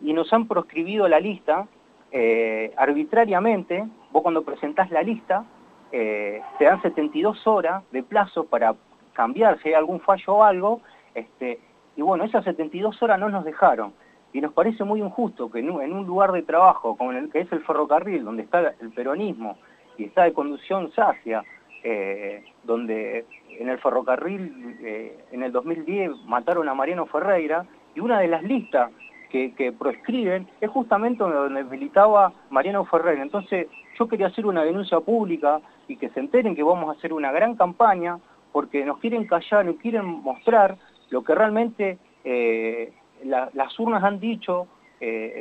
y 0.00 0.12
nos 0.12 0.32
han 0.32 0.46
proscribido 0.46 1.08
la 1.08 1.18
lista 1.18 1.66
eh, 2.12 2.72
arbitrariamente, 2.76 3.88
vos 4.10 4.22
cuando 4.22 4.42
presentás 4.42 4.90
la 4.90 5.02
lista, 5.02 5.44
eh, 5.92 6.40
te 6.58 6.64
dan 6.66 6.82
72 6.82 7.46
horas 7.46 7.82
de 7.92 8.02
plazo 8.02 8.44
para 8.44 8.74
cambiar 9.12 9.60
si 9.60 9.68
hay 9.68 9.74
algún 9.74 10.00
fallo 10.00 10.34
o 10.34 10.44
algo, 10.44 10.80
este, 11.14 11.60
y 11.96 12.02
bueno, 12.02 12.24
esas 12.24 12.44
72 12.44 13.02
horas 13.02 13.18
no 13.18 13.28
nos 13.28 13.44
dejaron. 13.44 13.92
Y 14.32 14.40
nos 14.40 14.52
parece 14.52 14.84
muy 14.84 15.00
injusto 15.00 15.50
que 15.50 15.58
en 15.58 15.70
un, 15.70 15.82
en 15.82 15.92
un 15.92 16.06
lugar 16.06 16.30
de 16.32 16.42
trabajo 16.42 16.96
como 16.96 17.10
el 17.10 17.30
que 17.30 17.40
es 17.40 17.52
el 17.52 17.64
ferrocarril, 17.64 18.24
donde 18.24 18.44
está 18.44 18.74
el 18.80 18.90
peronismo 18.90 19.58
y 19.98 20.04
está 20.04 20.24
de 20.24 20.32
conducción 20.32 20.92
sacia, 20.92 21.42
eh, 21.82 22.44
donde 22.64 23.24
en 23.58 23.68
el 23.68 23.78
ferrocarril 23.78 24.76
eh, 24.82 25.18
en 25.32 25.42
el 25.42 25.52
2010 25.52 26.10
mataron 26.26 26.68
a 26.68 26.74
Mariano 26.74 27.06
Ferreira, 27.06 27.64
y 27.94 28.00
una 28.00 28.20
de 28.20 28.28
las 28.28 28.42
listas 28.42 28.90
que, 29.30 29.52
que 29.54 29.72
proscriben 29.72 30.48
es 30.60 30.70
justamente 30.70 31.22
donde 31.22 31.64
militaba 31.64 32.32
Mariano 32.50 32.84
Ferreira. 32.84 33.22
Entonces 33.22 33.66
yo 33.98 34.08
quería 34.08 34.28
hacer 34.28 34.46
una 34.46 34.64
denuncia 34.64 35.00
pública 35.00 35.60
y 35.88 35.96
que 35.96 36.08
se 36.10 36.20
enteren 36.20 36.54
que 36.54 36.62
vamos 36.62 36.88
a 36.88 36.98
hacer 36.98 37.12
una 37.12 37.32
gran 37.32 37.56
campaña 37.56 38.18
porque 38.52 38.84
nos 38.84 38.98
quieren 38.98 39.26
callar, 39.26 39.64
nos 39.66 39.76
quieren 39.76 40.04
mostrar 40.06 40.76
lo 41.10 41.22
que 41.22 41.34
realmente 41.34 41.98
eh, 42.24 42.92
la- 43.24 43.50
las 43.54 43.78
urnas 43.78 44.02
han 44.04 44.20
dicho, 44.20 44.66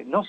no, 0.06 0.24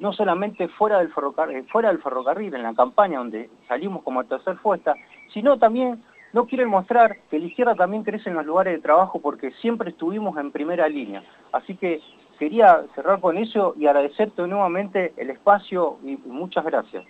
no 0.00 0.12
solamente 0.12 0.68
fuera 0.68 0.98
del, 0.98 1.12
ferrocarril, 1.12 1.64
fuera 1.68 1.88
del 1.90 2.00
ferrocarril, 2.02 2.54
en 2.54 2.62
la 2.62 2.74
campaña 2.74 3.18
donde 3.18 3.50
salimos 3.68 4.02
como 4.02 4.24
tercer 4.24 4.56
fuerza, 4.56 4.94
sino 5.32 5.58
también 5.58 6.02
no 6.32 6.46
quieren 6.46 6.68
mostrar 6.68 7.18
que 7.30 7.38
la 7.38 7.46
izquierda 7.46 7.74
también 7.74 8.02
crece 8.02 8.28
en 8.28 8.36
los 8.36 8.44
lugares 8.44 8.74
de 8.74 8.82
trabajo 8.82 9.20
porque 9.20 9.52
siempre 9.62 9.90
estuvimos 9.90 10.36
en 10.38 10.52
primera 10.52 10.88
línea. 10.88 11.22
Así 11.52 11.76
que 11.76 12.00
quería 12.38 12.84
cerrar 12.94 13.20
con 13.20 13.38
eso 13.38 13.74
y 13.78 13.86
agradecerte 13.86 14.42
nuevamente 14.46 15.14
el 15.16 15.30
espacio 15.30 15.98
y 16.04 16.16
muchas 16.16 16.64
gracias. 16.64 17.04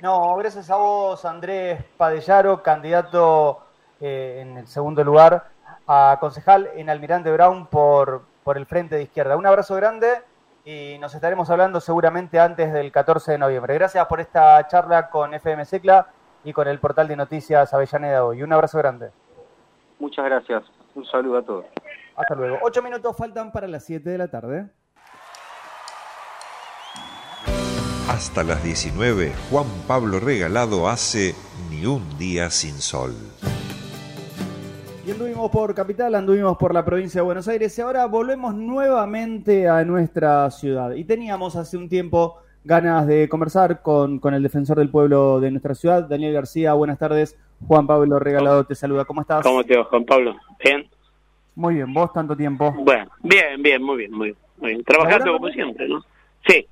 No, 0.00 0.36
gracias 0.36 0.70
a 0.70 0.76
vos, 0.76 1.24
Andrés 1.24 1.82
Padellaro, 1.96 2.62
candidato 2.62 3.58
eh, 4.00 4.38
en 4.42 4.58
el 4.58 4.66
segundo 4.68 5.02
lugar 5.02 5.48
a 5.88 6.18
concejal 6.20 6.70
en 6.76 6.90
Almirante 6.90 7.32
Brown 7.32 7.66
por, 7.66 8.22
por 8.44 8.56
el 8.56 8.66
Frente 8.66 8.94
de 8.94 9.02
Izquierda. 9.02 9.36
Un 9.36 9.46
abrazo 9.46 9.74
grande 9.74 10.06
y 10.64 10.98
nos 11.00 11.14
estaremos 11.14 11.50
hablando 11.50 11.80
seguramente 11.80 12.38
antes 12.38 12.72
del 12.72 12.92
14 12.92 13.32
de 13.32 13.38
noviembre. 13.38 13.74
Gracias 13.74 14.06
por 14.06 14.20
esta 14.20 14.64
charla 14.68 15.10
con 15.10 15.34
FM 15.34 15.64
y 16.44 16.52
con 16.52 16.68
el 16.68 16.78
portal 16.78 17.08
de 17.08 17.16
noticias 17.16 17.72
Avellaneda 17.74 18.24
hoy. 18.24 18.42
Un 18.42 18.52
abrazo 18.52 18.78
grande. 18.78 19.10
Muchas 19.98 20.24
gracias. 20.24 20.64
Un 20.94 21.04
saludo 21.06 21.38
a 21.38 21.42
todos. 21.42 21.64
Hasta 22.16 22.34
luego. 22.34 22.58
Ocho 22.62 22.82
minutos 22.82 23.16
faltan 23.16 23.52
para 23.52 23.66
las 23.68 23.84
7 23.84 24.08
de 24.08 24.18
la 24.18 24.28
tarde. 24.28 24.66
Hasta 28.08 28.42
las 28.42 28.64
19, 28.64 29.32
Juan 29.50 29.66
Pablo 29.86 30.18
Regalado 30.18 30.88
hace 30.88 31.34
Ni 31.70 31.84
un 31.84 32.18
día 32.18 32.48
sin 32.48 32.80
sol. 32.80 33.12
Y 35.06 35.10
anduvimos 35.10 35.50
por 35.50 35.74
Capital, 35.74 36.14
anduvimos 36.14 36.56
por 36.56 36.74
la 36.74 36.84
provincia 36.84 37.20
de 37.20 37.24
Buenos 37.24 37.48
Aires 37.48 37.78
y 37.78 37.80
ahora 37.82 38.06
volvemos 38.06 38.54
nuevamente 38.54 39.68
a 39.68 39.84
nuestra 39.84 40.50
ciudad. 40.50 40.92
Y 40.92 41.04
teníamos 41.04 41.54
hace 41.56 41.76
un 41.76 41.88
tiempo 41.88 42.40
ganas 42.64 43.06
de 43.06 43.28
conversar 43.28 43.82
con, 43.82 44.18
con 44.18 44.34
el 44.34 44.42
defensor 44.42 44.78
del 44.78 44.90
pueblo 44.90 45.40
de 45.40 45.50
nuestra 45.50 45.74
ciudad, 45.74 46.04
Daniel 46.08 46.32
García. 46.34 46.74
Buenas 46.74 46.98
tardes. 46.98 47.36
Juan 47.66 47.86
Pablo 47.86 48.18
Regalado 48.18 48.64
te 48.64 48.74
saluda. 48.74 49.04
¿Cómo 49.04 49.20
estás? 49.22 49.42
¿Cómo 49.42 49.64
te 49.64 49.76
va, 49.76 49.84
Juan 49.84 50.04
Pablo? 50.04 50.36
¿Bien? 50.62 50.86
Muy 51.54 51.74
bien, 51.76 51.92
vos 51.92 52.12
tanto 52.12 52.36
tiempo. 52.36 52.72
Bueno, 52.72 53.10
bien, 53.22 53.60
bien, 53.62 53.82
muy 53.82 53.96
bien, 53.96 54.12
muy 54.12 54.26
bien. 54.28 54.36
Muy 54.58 54.70
bien. 54.70 54.84
Trabajando 54.84 55.26
¿Laburando? 55.26 55.38
como 55.40 55.52
siempre, 55.52 55.88
¿no? 55.88 56.02
Sí. 56.46 56.66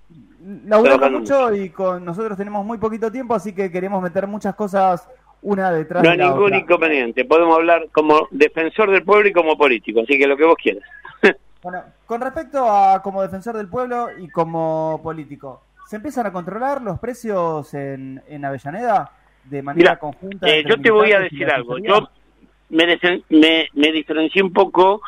Laburando 0.66 1.10
mucho 1.10 1.54
y 1.54 1.70
con 1.70 2.04
nosotros 2.04 2.36
tenemos 2.38 2.64
muy 2.64 2.78
poquito 2.78 3.10
tiempo, 3.10 3.34
así 3.34 3.52
que 3.52 3.70
queremos 3.70 4.00
meter 4.02 4.26
muchas 4.28 4.54
cosas 4.54 5.08
una 5.42 5.70
detrás 5.72 6.02
No 6.02 6.08
de 6.10 6.12
hay 6.12 6.18
la 6.18 6.28
ningún 6.30 6.44
otra. 6.46 6.58
inconveniente. 6.58 7.24
Podemos 7.24 7.56
hablar 7.56 7.88
como 7.92 8.28
defensor 8.30 8.90
del 8.90 9.04
pueblo 9.04 9.28
y 9.28 9.32
como 9.32 9.56
político, 9.56 10.00
así 10.00 10.18
que 10.18 10.26
lo 10.26 10.36
que 10.36 10.44
vos 10.44 10.56
quieras. 10.62 10.84
Bueno, 11.62 11.82
con 12.06 12.20
respecto 12.20 12.64
a 12.70 13.02
como 13.02 13.22
defensor 13.22 13.56
del 13.56 13.68
pueblo 13.68 14.08
y 14.20 14.28
como 14.28 15.00
político, 15.02 15.62
¿se 15.86 15.96
empiezan 15.96 16.26
a 16.26 16.32
controlar 16.32 16.82
los 16.82 16.98
precios 16.98 17.72
en, 17.74 18.22
en 18.28 18.44
Avellaneda 18.44 19.10
de 19.44 19.62
manera 19.62 19.92
Mira, 19.92 19.98
conjunta? 19.98 20.48
eh, 20.48 20.64
yo 20.68 20.80
te 20.80 20.90
voy 20.90 21.12
a 21.12 21.20
decir 21.20 21.48
algo. 21.50 21.78
Yo 21.78 22.08
me, 22.70 22.98
me, 23.28 23.68
me 23.72 23.92
diferencié 23.92 24.42
un 24.42 24.52
poco 24.52 25.00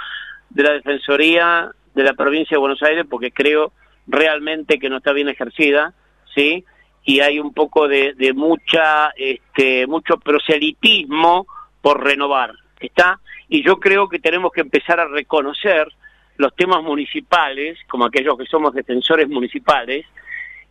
de 0.51 0.63
la 0.63 0.73
Defensoría 0.73 1.71
de 1.95 2.03
la 2.05 2.15
provincia 2.15 2.55
de 2.55 2.61
Buenos 2.61 2.83
Aires 2.83 3.05
porque 3.11 3.33
creo 3.33 3.73
realmente 4.07 4.79
que 4.79 4.89
no 4.89 4.99
está 4.99 5.13
bien 5.13 5.29
ejercida, 5.29 5.93
¿sí? 6.35 6.65
Y 7.05 7.21
hay 7.21 7.41
un 7.41 7.53
poco 7.53 7.89
de, 7.89 8.15
de 8.15 8.33
mucha, 8.33 9.11
este, 9.17 9.87
mucho 9.87 10.19
proselitismo 10.19 11.47
por 11.81 12.05
renovar, 12.05 12.53
¿está? 12.81 13.19
Y 13.49 13.65
yo 13.65 13.81
creo 13.81 14.09
que 14.09 14.19
tenemos 14.19 14.53
que 14.53 14.61
empezar 14.61 15.01
a 15.01 15.09
reconocer 15.09 15.89
los 16.37 16.55
temas 16.55 16.83
municipales, 16.83 17.79
como 17.89 18.05
aquellos 18.05 18.39
que 18.39 18.47
somos 18.47 18.73
defensores 18.75 19.29
municipales, 19.29 20.07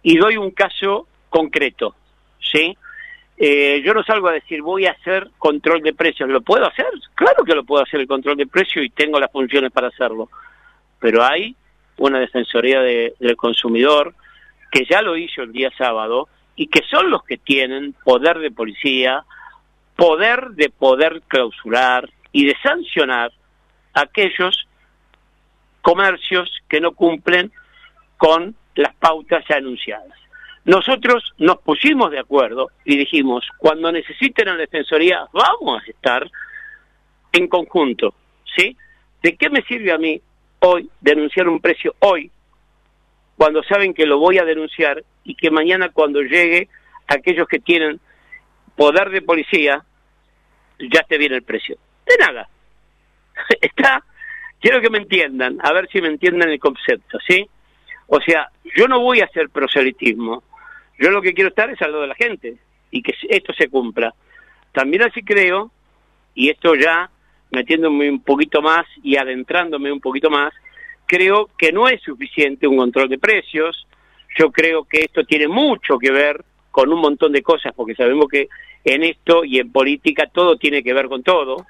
y 0.03 0.17
doy 0.17 0.37
un 0.37 0.51
caso 0.51 1.07
concreto, 1.29 1.95
¿sí? 2.39 2.77
Eh, 3.37 3.81
yo 3.85 3.93
no 3.93 4.03
salgo 4.03 4.29
a 4.29 4.33
decir 4.33 4.61
voy 4.61 4.85
a 4.87 4.91
hacer 4.91 5.29
control 5.37 5.81
de 5.83 5.93
precios. 5.93 6.27
¿Lo 6.29 6.41
puedo 6.41 6.65
hacer? 6.65 6.87
Claro 7.13 7.43
que 7.43 7.53
lo 7.53 7.63
puedo 7.63 7.83
hacer 7.83 7.99
el 7.99 8.07
control 8.07 8.35
de 8.37 8.47
precios 8.47 8.83
y 8.83 8.89
tengo 8.89 9.19
las 9.19 9.31
funciones 9.31 9.71
para 9.71 9.89
hacerlo. 9.89 10.29
Pero 10.99 11.23
hay 11.23 11.55
una 11.97 12.19
defensoría 12.19 12.81
de- 12.81 13.13
del 13.19 13.35
consumidor 13.35 14.15
que 14.71 14.85
ya 14.89 15.01
lo 15.01 15.15
hizo 15.17 15.43
el 15.43 15.51
día 15.51 15.71
sábado 15.77 16.27
y 16.55 16.67
que 16.67 16.81
son 16.89 17.11
los 17.11 17.23
que 17.23 17.37
tienen 17.37 17.93
poder 18.03 18.39
de 18.39 18.49
policía, 18.49 19.23
poder 19.95 20.49
de 20.51 20.69
poder 20.69 21.21
clausurar 21.27 22.09
y 22.31 22.45
de 22.45 22.55
sancionar 22.63 23.31
aquellos 23.93 24.67
comercios 25.81 26.51
que 26.67 26.81
no 26.81 26.91
cumplen 26.93 27.51
con 28.17 28.55
las 28.77 28.95
pautas 28.95 29.43
ya 29.49 29.57
anunciadas. 29.57 30.17
Nosotros 30.65 31.33
nos 31.37 31.59
pusimos 31.59 32.11
de 32.11 32.19
acuerdo 32.19 32.71
y 32.85 32.97
dijimos, 32.97 33.47
cuando 33.57 33.91
necesiten 33.91 34.49
a 34.49 34.51
la 34.51 34.59
Defensoría, 34.59 35.25
vamos 35.31 35.81
a 35.81 35.89
estar 35.89 36.29
en 37.31 37.47
conjunto, 37.47 38.13
¿sí? 38.55 38.75
¿De 39.21 39.35
qué 39.35 39.49
me 39.49 39.61
sirve 39.63 39.91
a 39.91 39.97
mí 39.97 40.21
hoy 40.59 40.89
denunciar 40.99 41.47
un 41.47 41.59
precio 41.59 41.95
hoy, 41.99 42.29
cuando 43.37 43.63
saben 43.63 43.93
que 43.93 44.05
lo 44.05 44.19
voy 44.19 44.39
a 44.39 44.45
denunciar 44.45 45.03
y 45.23 45.35
que 45.35 45.51
mañana 45.51 45.89
cuando 45.89 46.21
llegue 46.21 46.67
aquellos 47.07 47.47
que 47.47 47.59
tienen 47.59 47.99
poder 48.75 49.09
de 49.09 49.21
policía, 49.21 49.83
ya 50.79 50.99
esté 50.99 51.17
bien 51.17 51.33
el 51.33 51.43
precio? 51.43 51.77
De 52.05 52.17
nada. 52.17 52.49
Está, 53.61 54.03
quiero 54.59 54.81
que 54.81 54.89
me 54.89 54.97
entiendan, 54.97 55.59
a 55.61 55.71
ver 55.71 55.87
si 55.89 56.01
me 56.01 56.09
entienden 56.09 56.49
el 56.49 56.59
concepto, 56.59 57.19
¿sí? 57.25 57.47
O 58.07 58.19
sea, 58.21 58.49
yo 58.75 58.87
no 58.87 59.01
voy 59.01 59.21
a 59.21 59.25
hacer 59.25 59.49
proselitismo. 59.49 60.43
Yo 60.99 61.11
lo 61.11 61.21
que 61.21 61.33
quiero 61.33 61.49
estar 61.49 61.69
es 61.69 61.81
al 61.81 61.91
lado 61.91 62.01
de 62.01 62.09
la 62.09 62.15
gente 62.15 62.55
y 62.89 63.01
que 63.01 63.13
esto 63.29 63.53
se 63.53 63.69
cumpla. 63.69 64.13
También 64.71 65.03
así 65.03 65.21
creo, 65.23 65.71
y 66.33 66.49
esto 66.49 66.75
ya 66.75 67.09
metiéndome 67.51 68.09
un 68.09 68.21
poquito 68.21 68.61
más 68.61 68.85
y 69.03 69.17
adentrándome 69.17 69.91
un 69.91 69.99
poquito 69.99 70.29
más, 70.29 70.53
creo 71.05 71.49
que 71.57 71.71
no 71.71 71.87
es 71.87 72.01
suficiente 72.01 72.67
un 72.67 72.77
control 72.77 73.09
de 73.09 73.17
precios. 73.17 73.87
Yo 74.37 74.51
creo 74.51 74.83
que 74.83 75.01
esto 75.01 75.23
tiene 75.23 75.47
mucho 75.47 75.97
que 75.97 76.11
ver 76.11 76.43
con 76.71 76.91
un 76.91 76.99
montón 76.99 77.31
de 77.31 77.41
cosas, 77.41 77.73
porque 77.75 77.95
sabemos 77.95 78.27
que 78.27 78.47
en 78.83 79.03
esto 79.03 79.43
y 79.43 79.59
en 79.59 79.71
política 79.71 80.27
todo 80.31 80.57
tiene 80.57 80.83
que 80.83 80.93
ver 80.93 81.07
con 81.07 81.23
todo. 81.23 81.65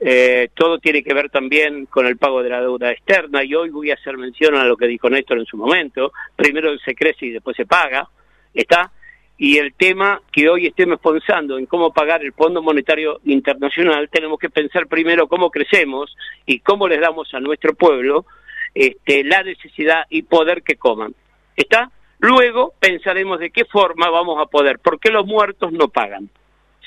Eh, 0.00 0.50
todo 0.54 0.78
tiene 0.78 1.02
que 1.02 1.14
ver 1.14 1.30
también 1.30 1.86
con 1.86 2.06
el 2.06 2.16
pago 2.16 2.42
de 2.42 2.50
la 2.50 2.60
deuda 2.60 2.90
externa 2.90 3.44
y 3.44 3.54
hoy 3.54 3.70
voy 3.70 3.90
a 3.90 3.94
hacer 3.94 4.18
mención 4.18 4.54
a 4.56 4.64
lo 4.64 4.76
que 4.76 4.86
dijo 4.86 5.08
Néstor 5.08 5.38
en 5.38 5.46
su 5.46 5.56
momento. 5.56 6.12
Primero 6.36 6.76
se 6.78 6.94
crece 6.94 7.26
y 7.26 7.30
después 7.30 7.56
se 7.56 7.66
paga, 7.66 8.08
¿está? 8.52 8.90
Y 9.36 9.58
el 9.58 9.74
tema 9.74 10.20
que 10.30 10.48
hoy 10.48 10.66
estemos 10.66 11.00
pensando 11.00 11.58
en 11.58 11.66
cómo 11.66 11.92
pagar 11.92 12.22
el 12.22 12.32
Fondo 12.32 12.62
Monetario 12.62 13.20
Internacional, 13.24 14.08
tenemos 14.10 14.38
que 14.38 14.50
pensar 14.50 14.86
primero 14.86 15.26
cómo 15.26 15.50
crecemos 15.50 16.16
y 16.46 16.60
cómo 16.60 16.86
les 16.86 17.00
damos 17.00 17.32
a 17.34 17.40
nuestro 17.40 17.74
pueblo 17.74 18.26
este, 18.74 19.24
la 19.24 19.42
necesidad 19.42 20.04
y 20.10 20.22
poder 20.22 20.62
que 20.62 20.76
coman. 20.76 21.14
¿Está? 21.56 21.90
Luego 22.18 22.74
pensaremos 22.78 23.38
de 23.40 23.50
qué 23.50 23.64
forma 23.64 24.08
vamos 24.10 24.40
a 24.40 24.46
poder, 24.46 24.78
porque 24.78 25.10
los 25.10 25.26
muertos 25.26 25.72
no 25.72 25.88
pagan. 25.88 26.28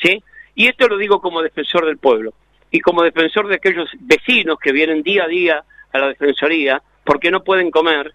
¿Sí? 0.02 0.24
Y 0.56 0.68
esto 0.68 0.88
lo 0.88 0.98
digo 0.98 1.22
como 1.22 1.42
defensor 1.42 1.86
del 1.86 1.98
pueblo 1.98 2.34
y 2.72 2.80
como 2.80 3.04
defensor 3.04 3.48
de 3.48 3.56
aquellos 3.56 3.90
vecinos 4.00 4.58
que 4.60 4.72
vienen 4.72 5.04
día 5.04 5.24
a 5.24 5.28
día 5.28 5.64
a 5.92 6.00
la 6.00 6.08
defensoría 6.10 6.82
porque 7.04 7.32
no 7.32 7.44
pueden 7.44 7.72
comer 7.72 8.14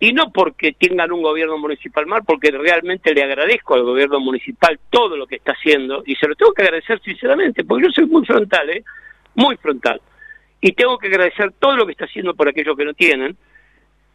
y 0.00 0.12
no 0.12 0.30
porque 0.32 0.72
tengan 0.72 1.10
un 1.12 1.22
gobierno 1.22 1.58
municipal 1.58 2.06
mal, 2.06 2.22
porque 2.24 2.50
realmente 2.50 3.12
le 3.12 3.24
agradezco 3.24 3.74
al 3.74 3.82
gobierno 3.82 4.20
municipal 4.20 4.78
todo 4.90 5.16
lo 5.16 5.26
que 5.26 5.36
está 5.36 5.52
haciendo 5.52 6.02
y 6.06 6.14
se 6.14 6.28
lo 6.28 6.36
tengo 6.36 6.52
que 6.52 6.62
agradecer 6.62 7.00
sinceramente, 7.02 7.64
porque 7.64 7.86
yo 7.86 7.92
soy 7.92 8.06
muy 8.06 8.24
frontal, 8.24 8.70
¿eh? 8.70 8.84
muy 9.34 9.56
frontal. 9.56 10.00
Y 10.60 10.72
tengo 10.72 10.98
que 10.98 11.08
agradecer 11.08 11.52
todo 11.58 11.76
lo 11.76 11.86
que 11.86 11.92
está 11.92 12.04
haciendo 12.04 12.34
por 12.34 12.48
aquellos 12.48 12.76
que 12.76 12.84
no 12.84 12.94
tienen, 12.94 13.36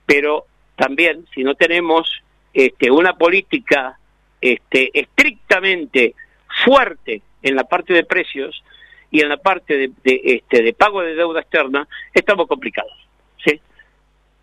pero 0.06 0.45
también 0.76 1.26
si 1.34 1.43
no 1.43 1.56
tenemos 1.56 2.22
este, 2.54 2.89
una 2.89 3.14
política 3.14 3.97
este, 4.39 4.89
estrictamente 4.93 6.16
fuerte 6.66 7.22
en 7.41 7.56
la 7.56 7.64
parte 7.66 7.93
de 7.93 8.06
precios 8.06 8.64
y 9.14 9.22
en 9.22 9.30
la 9.30 9.38
parte 9.38 9.78
de, 9.78 9.91
de, 10.03 10.22
este, 10.26 10.64
de 10.64 10.74
pago 10.74 11.01
de 11.01 11.14
deuda 11.14 11.39
externa, 11.41 11.88
estamos 12.16 12.47
complicados. 12.47 12.91
¿sí? 13.45 13.61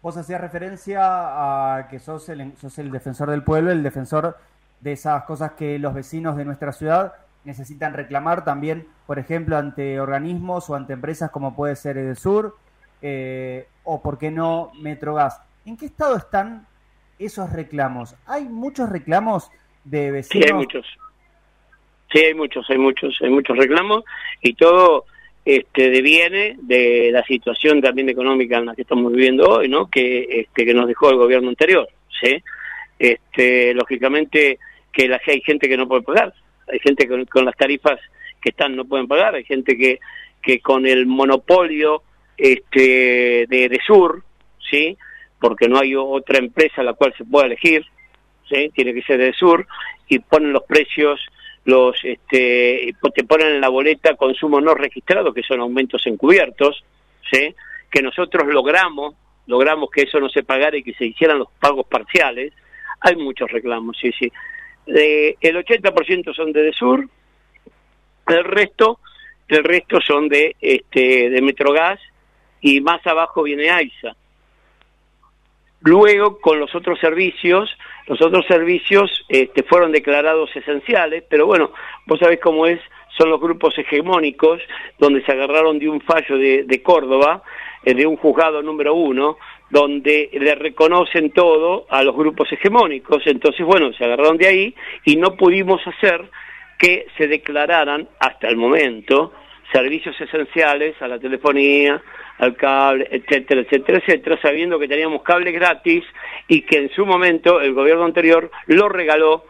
Vos 0.01 0.17
hacías 0.17 0.41
referencia 0.41 1.01
a 1.03 1.89
que 1.89 1.99
sos 1.99 2.29
el, 2.29 2.57
sos 2.57 2.79
el 2.79 2.93
defensor 2.93 3.31
del 3.31 3.43
pueblo, 3.43 3.73
el 3.73 3.83
defensor 3.83 4.39
de 4.81 4.93
esas 4.93 5.25
cosas 5.25 5.53
que 5.59 5.81
los 5.81 5.93
vecinos 5.93 6.37
de 6.37 6.45
nuestra 6.45 6.71
ciudad 6.71 7.15
necesitan 7.43 7.95
reclamar 7.95 8.45
también, 8.45 8.87
por 9.09 9.19
ejemplo, 9.19 9.57
ante 9.57 9.99
organismos 9.99 10.71
o 10.71 10.77
ante 10.77 10.93
empresas 10.93 11.33
como 11.33 11.57
puede 11.57 11.75
ser 11.75 11.99
Edesur 11.99 12.57
eh, 13.03 13.67
o, 13.83 14.01
por 14.01 14.19
qué 14.19 14.31
no, 14.31 14.71
Metrogas. 14.81 15.43
¿En 15.67 15.77
qué 15.77 15.87
estado 15.87 16.17
están 16.17 16.65
esos 17.19 17.53
reclamos? 17.53 18.15
¿Hay 18.25 18.45
muchos 18.45 18.89
reclamos 18.89 19.51
de 19.83 20.07
Sí, 20.07 20.11
vecinos? 20.13 20.47
hay 20.47 20.53
muchos. 20.53 20.87
Sí, 22.13 22.19
hay 22.19 22.35
muchos, 22.35 22.69
hay 22.69 22.79
muchos, 22.79 23.17
hay 23.21 23.31
muchos 23.31 23.57
reclamos 23.57 24.05
y 24.43 24.55
todo 24.55 25.05
este 25.45 25.91
deviene 25.91 26.57
de 26.61 27.11
la 27.13 27.25
situación 27.25 27.81
también 27.81 28.09
económica 28.09 28.59
en 28.59 28.67
la 28.67 28.75
que 28.75 28.83
estamos 28.83 29.13
viviendo 29.13 29.49
hoy, 29.49 29.69
¿no? 29.69 29.89
Que 29.89 30.27
este 30.41 30.67
que 30.67 30.75
nos 30.75 30.89
dejó 30.89 31.11
el 31.11 31.17
gobierno 31.17 31.49
anterior, 31.49 31.89
¿sí? 32.21 32.43
Este, 32.99 33.73
lógicamente 33.75 34.59
que 34.93 35.09
la, 35.09 35.21
hay 35.27 35.41
gente 35.41 35.69
que 35.69 35.77
no 35.77 35.89
puede 35.89 36.03
pagar, 36.03 36.35
hay 36.71 36.79
gente 36.81 37.05
que 37.05 37.11
con, 37.11 37.25
con 37.27 37.45
las 37.45 37.57
tarifas 37.57 37.99
que 38.41 38.51
están 38.51 38.77
no 38.77 38.85
pueden 38.85 39.07
pagar, 39.07 39.35
hay 39.35 39.45
gente 39.45 39.77
que 39.77 40.01
que 40.43 40.61
con 40.61 40.87
el 40.87 41.07
monopolio 41.07 42.03
este 42.37 43.47
de, 43.49 43.69
de 43.69 43.79
Sur, 43.87 44.23
¿sí? 44.71 44.97
Porque 45.39 45.69
no 45.69 45.79
hay 45.79 45.95
otra 45.95 46.39
empresa 46.39 46.81
a 46.81 46.85
la 46.85 46.95
cual 46.95 47.15
se 47.17 47.25
pueda 47.25 47.47
elegir, 47.47 47.85
¿sí? 48.49 48.71
Tiene 48.75 48.95
que 48.95 49.03
ser 49.03 49.19
de 49.19 49.33
Sur 49.33 49.67
y 50.09 50.19
ponen 50.19 50.53
los 50.53 50.65
precios 50.65 51.21
los 51.65 51.97
este 52.03 52.95
te 53.15 53.25
ponen 53.25 53.49
en 53.49 53.61
la 53.61 53.69
boleta 53.69 54.17
consumo 54.17 54.61
no 54.61 54.75
registrado 54.75 55.35
que 55.35 55.43
son 55.43 55.61
aumentos 55.61 56.07
encubiertos 56.07 56.85
que 57.31 58.03
nosotros 58.03 58.47
logramos 58.49 59.15
logramos 59.47 59.91
que 59.91 60.03
eso 60.03 60.21
no 60.21 60.29
se 60.29 60.43
pagara 60.43 60.77
y 60.77 60.83
que 60.83 60.95
se 60.95 61.07
hicieran 61.07 61.39
los 61.41 61.49
pagos 61.59 61.87
parciales. 61.87 62.53
Hay 63.01 63.17
muchos 63.17 63.51
reclamos 63.51 63.97
sí 64.01 64.11
sí. 64.19 64.31
Eh, 64.87 65.37
el 65.41 65.57
80% 65.57 66.35
son 66.35 66.53
de 66.53 66.63
Desur 66.63 67.09
el 68.27 68.45
resto 68.45 69.01
el 69.49 69.65
resto 69.65 70.01
son 70.01 70.29
de 70.29 70.57
este 70.61 71.31
de 71.31 71.43
Metrogas 71.43 72.01
y 72.61 72.81
más 72.81 73.05
abajo 73.07 73.43
viene 73.43 73.71
AISA 73.71 74.17
Luego, 75.83 76.39
con 76.41 76.61
los 76.61 76.75
otros 76.75 76.99
servicios, 76.99 77.77
los 78.07 78.21
otros 78.21 78.45
servicios 78.47 79.25
este, 79.29 79.63
fueron 79.63 79.93
declarados 79.93 80.55
esenciales, 80.55 81.25
pero 81.29 81.47
bueno, 81.47 81.73
vos 82.07 82.19
sabés 82.19 82.41
cómo 82.41 82.67
es, 82.67 82.81
son 83.17 83.31
los 83.31 83.41
grupos 83.41 83.77
hegemónicos, 83.79 84.61
donde 84.99 85.25
se 85.25 85.33
agarraron 85.33 85.79
de 85.79 85.89
un 85.89 86.01
fallo 86.01 86.37
de, 86.37 86.65
de 86.65 86.83
Córdoba, 86.83 87.43
eh, 87.85 87.95
de 87.95 88.07
un 88.07 88.17
juzgado 88.17 88.63
número 88.63 88.95
uno, 88.95 89.39
donde 89.71 90.29
le 90.33 90.55
reconocen 90.55 91.31
todo 91.31 91.87
a 91.89 92.03
los 92.03 92.15
grupos 92.15 92.53
hegemónicos. 92.53 93.23
Entonces, 93.27 93.65
bueno, 93.65 93.93
se 93.93 94.05
agarraron 94.05 94.37
de 94.37 94.49
ahí 94.49 94.75
y 95.05 95.17
no 95.17 95.37
pudimos 95.37 95.81
hacer 95.87 96.29
que 96.79 97.07
se 97.17 97.27
declararan 97.29 98.09
hasta 98.19 98.49
el 98.49 98.57
momento 98.57 99.33
servicios 99.73 100.19
esenciales 100.21 101.01
a 101.01 101.09
la 101.09 101.19
telefonía, 101.19 102.03
al 102.39 102.57
cable, 102.57 103.07
etcétera, 103.11 103.61
etcétera, 103.63 103.99
etcétera, 103.99 104.39
sabiendo 104.41 104.79
que 104.79 104.89
teníamos 104.89 105.23
cable 105.23 105.53
gratis 105.53 106.05
y 106.49 106.63
que 106.63 106.79
en 106.79 106.91
su 106.91 107.05
momento 107.07 107.61
el 107.61 107.75
gobierno 107.75 108.05
anterior 108.05 108.51
lo 108.67 108.89
regaló, 108.89 109.45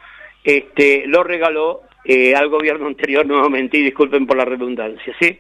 este, 0.45 1.05
lo 1.07 1.23
regaló 1.23 1.83
eh, 2.05 2.35
al 2.35 2.49
gobierno 2.49 2.87
anterior 2.89 3.27
nuevamente 3.27 3.79
y 3.79 3.83
disculpen 3.83 4.27
por 4.27 4.37
la 4.37 4.45
redundancia, 4.45 5.15
¿sí? 5.21 5.39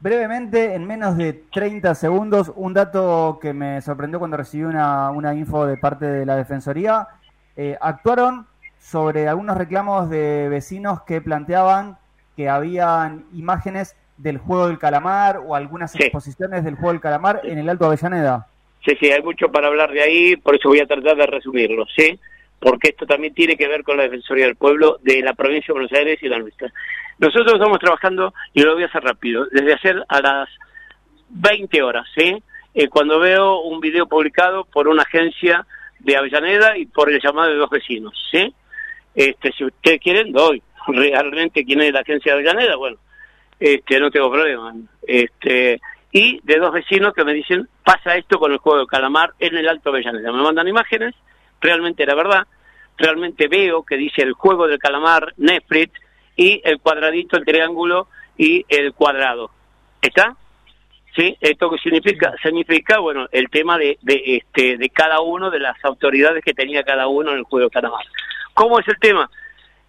Brevemente, 0.00 0.74
en 0.74 0.86
menos 0.86 1.16
de 1.16 1.32
30 1.32 1.92
segundos, 1.96 2.52
un 2.54 2.72
dato 2.72 3.40
que 3.42 3.52
me 3.52 3.80
sorprendió 3.80 4.20
cuando 4.20 4.36
recibí 4.36 4.62
una, 4.62 5.10
una 5.10 5.34
info 5.34 5.66
de 5.66 5.76
parte 5.76 6.06
de 6.06 6.24
la 6.24 6.36
Defensoría. 6.36 7.08
Eh, 7.56 7.76
actuaron 7.80 8.46
sobre 8.78 9.26
algunos 9.26 9.58
reclamos 9.58 10.08
de 10.08 10.48
vecinos 10.48 11.02
que 11.02 11.20
planteaban 11.20 11.98
que 12.38 12.48
habían 12.48 13.24
imágenes 13.34 13.96
del 14.16 14.38
juego 14.38 14.68
del 14.68 14.78
calamar 14.78 15.40
o 15.44 15.56
algunas 15.56 15.92
exposiciones 15.96 16.62
del 16.62 16.76
juego 16.76 16.92
del 16.92 17.00
calamar 17.00 17.40
en 17.42 17.58
el 17.58 17.68
Alto 17.68 17.86
Avellaneda. 17.86 18.46
Sí, 18.86 18.96
sí, 19.00 19.10
hay 19.10 19.20
mucho 19.22 19.48
para 19.50 19.66
hablar 19.66 19.90
de 19.90 20.02
ahí, 20.02 20.36
por 20.36 20.54
eso 20.54 20.68
voy 20.68 20.78
a 20.78 20.86
tratar 20.86 21.16
de 21.16 21.26
resumirlo, 21.26 21.84
¿sí? 21.96 22.16
Porque 22.60 22.90
esto 22.90 23.06
también 23.06 23.34
tiene 23.34 23.56
que 23.56 23.66
ver 23.66 23.82
con 23.82 23.96
la 23.96 24.04
Defensoría 24.04 24.44
del 24.44 24.54
Pueblo 24.54 25.00
de 25.02 25.20
la 25.20 25.34
provincia 25.34 25.66
de 25.66 25.80
Buenos 25.80 25.92
Aires 25.92 26.16
y 26.22 26.28
la 26.28 26.38
nuestra. 26.38 26.72
Nosotros 27.18 27.54
estamos 27.54 27.80
trabajando, 27.80 28.32
y 28.54 28.62
lo 28.62 28.74
voy 28.74 28.84
a 28.84 28.86
hacer 28.86 29.02
rápido, 29.02 29.46
desde 29.50 29.74
ayer 29.74 30.04
a 30.08 30.20
las 30.20 30.48
20 31.30 31.82
horas, 31.82 32.06
¿sí? 32.16 32.40
Eh, 32.72 32.88
cuando 32.88 33.18
veo 33.18 33.62
un 33.62 33.80
video 33.80 34.06
publicado 34.06 34.64
por 34.64 34.86
una 34.86 35.02
agencia 35.02 35.66
de 35.98 36.16
Avellaneda 36.16 36.78
y 36.78 36.86
por 36.86 37.12
el 37.12 37.20
llamado 37.20 37.48
de 37.48 37.56
dos 37.56 37.68
vecinos, 37.68 38.14
¿sí? 38.30 38.54
Este, 39.16 39.50
si 39.50 39.64
ustedes 39.64 40.00
quieren, 40.00 40.30
doy 40.30 40.62
realmente 40.88 41.64
quién 41.64 41.80
es 41.80 41.92
la 41.92 42.00
agencia 42.00 42.32
de 42.32 42.40
Avellaneda, 42.40 42.76
bueno, 42.76 42.96
este, 43.60 44.00
no 44.00 44.10
tengo 44.10 44.30
problema. 44.30 44.74
Este, 45.06 45.80
y 46.12 46.40
de 46.42 46.56
dos 46.58 46.72
vecinos 46.72 47.12
que 47.14 47.24
me 47.24 47.34
dicen, 47.34 47.68
pasa 47.84 48.16
esto 48.16 48.38
con 48.38 48.52
el 48.52 48.58
juego 48.58 48.80
de 48.80 48.86
calamar 48.86 49.32
en 49.38 49.56
el 49.56 49.68
Alto 49.68 49.90
Avellaneda. 49.90 50.32
Me 50.32 50.42
mandan 50.42 50.68
imágenes, 50.68 51.14
realmente 51.60 52.02
era 52.02 52.14
verdad, 52.14 52.46
realmente 52.96 53.48
veo 53.48 53.84
que 53.84 53.96
dice 53.96 54.22
el 54.22 54.32
juego 54.32 54.66
del 54.66 54.78
calamar, 54.78 55.34
Netflix, 55.36 55.92
y 56.36 56.60
el 56.64 56.80
cuadradito, 56.80 57.36
el 57.36 57.44
triángulo 57.44 58.08
y 58.36 58.64
el 58.68 58.92
cuadrado. 58.94 59.50
¿Está? 60.00 60.36
¿Sí? 61.16 61.36
¿Esto 61.40 61.68
qué 61.70 61.78
significa? 61.78 62.32
Significa, 62.40 63.00
bueno, 63.00 63.26
el 63.32 63.50
tema 63.50 63.76
de, 63.76 63.98
de, 64.02 64.22
este, 64.36 64.76
de 64.78 64.88
cada 64.90 65.20
uno, 65.20 65.50
de 65.50 65.58
las 65.58 65.76
autoridades 65.84 66.44
que 66.44 66.54
tenía 66.54 66.84
cada 66.84 67.08
uno 67.08 67.32
en 67.32 67.38
el 67.38 67.42
juego 67.42 67.66
de 67.66 67.72
calamar. 67.72 68.04
¿Cómo 68.54 68.78
es 68.78 68.86
el 68.86 68.98
tema? 69.00 69.28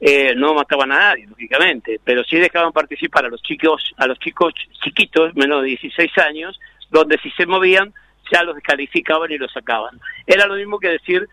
Eh, 0.01 0.33
no 0.33 0.53
mataban 0.53 0.91
a 0.93 0.99
nadie, 0.99 1.27
lógicamente, 1.27 1.99
pero 2.03 2.23
sí 2.23 2.37
dejaban 2.37 2.71
participar 2.71 3.25
a 3.25 3.29
los 3.29 3.41
chicos, 3.41 3.93
a 3.97 4.07
los 4.07 4.17
chicos 4.19 4.53
chiquitos, 4.81 5.35
menos 5.35 5.61
de 5.61 5.69
16 5.69 6.17
años, 6.19 6.57
donde 6.89 7.17
si 7.17 7.29
se 7.31 7.45
movían 7.45 7.93
ya 8.31 8.43
los 8.43 8.55
descalificaban 8.55 9.31
y 9.31 9.37
los 9.37 9.51
sacaban. 9.51 9.99
Era 10.25 10.45
lo 10.45 10.55
mismo 10.55 10.79
que 10.79 10.89
decir 10.89 11.27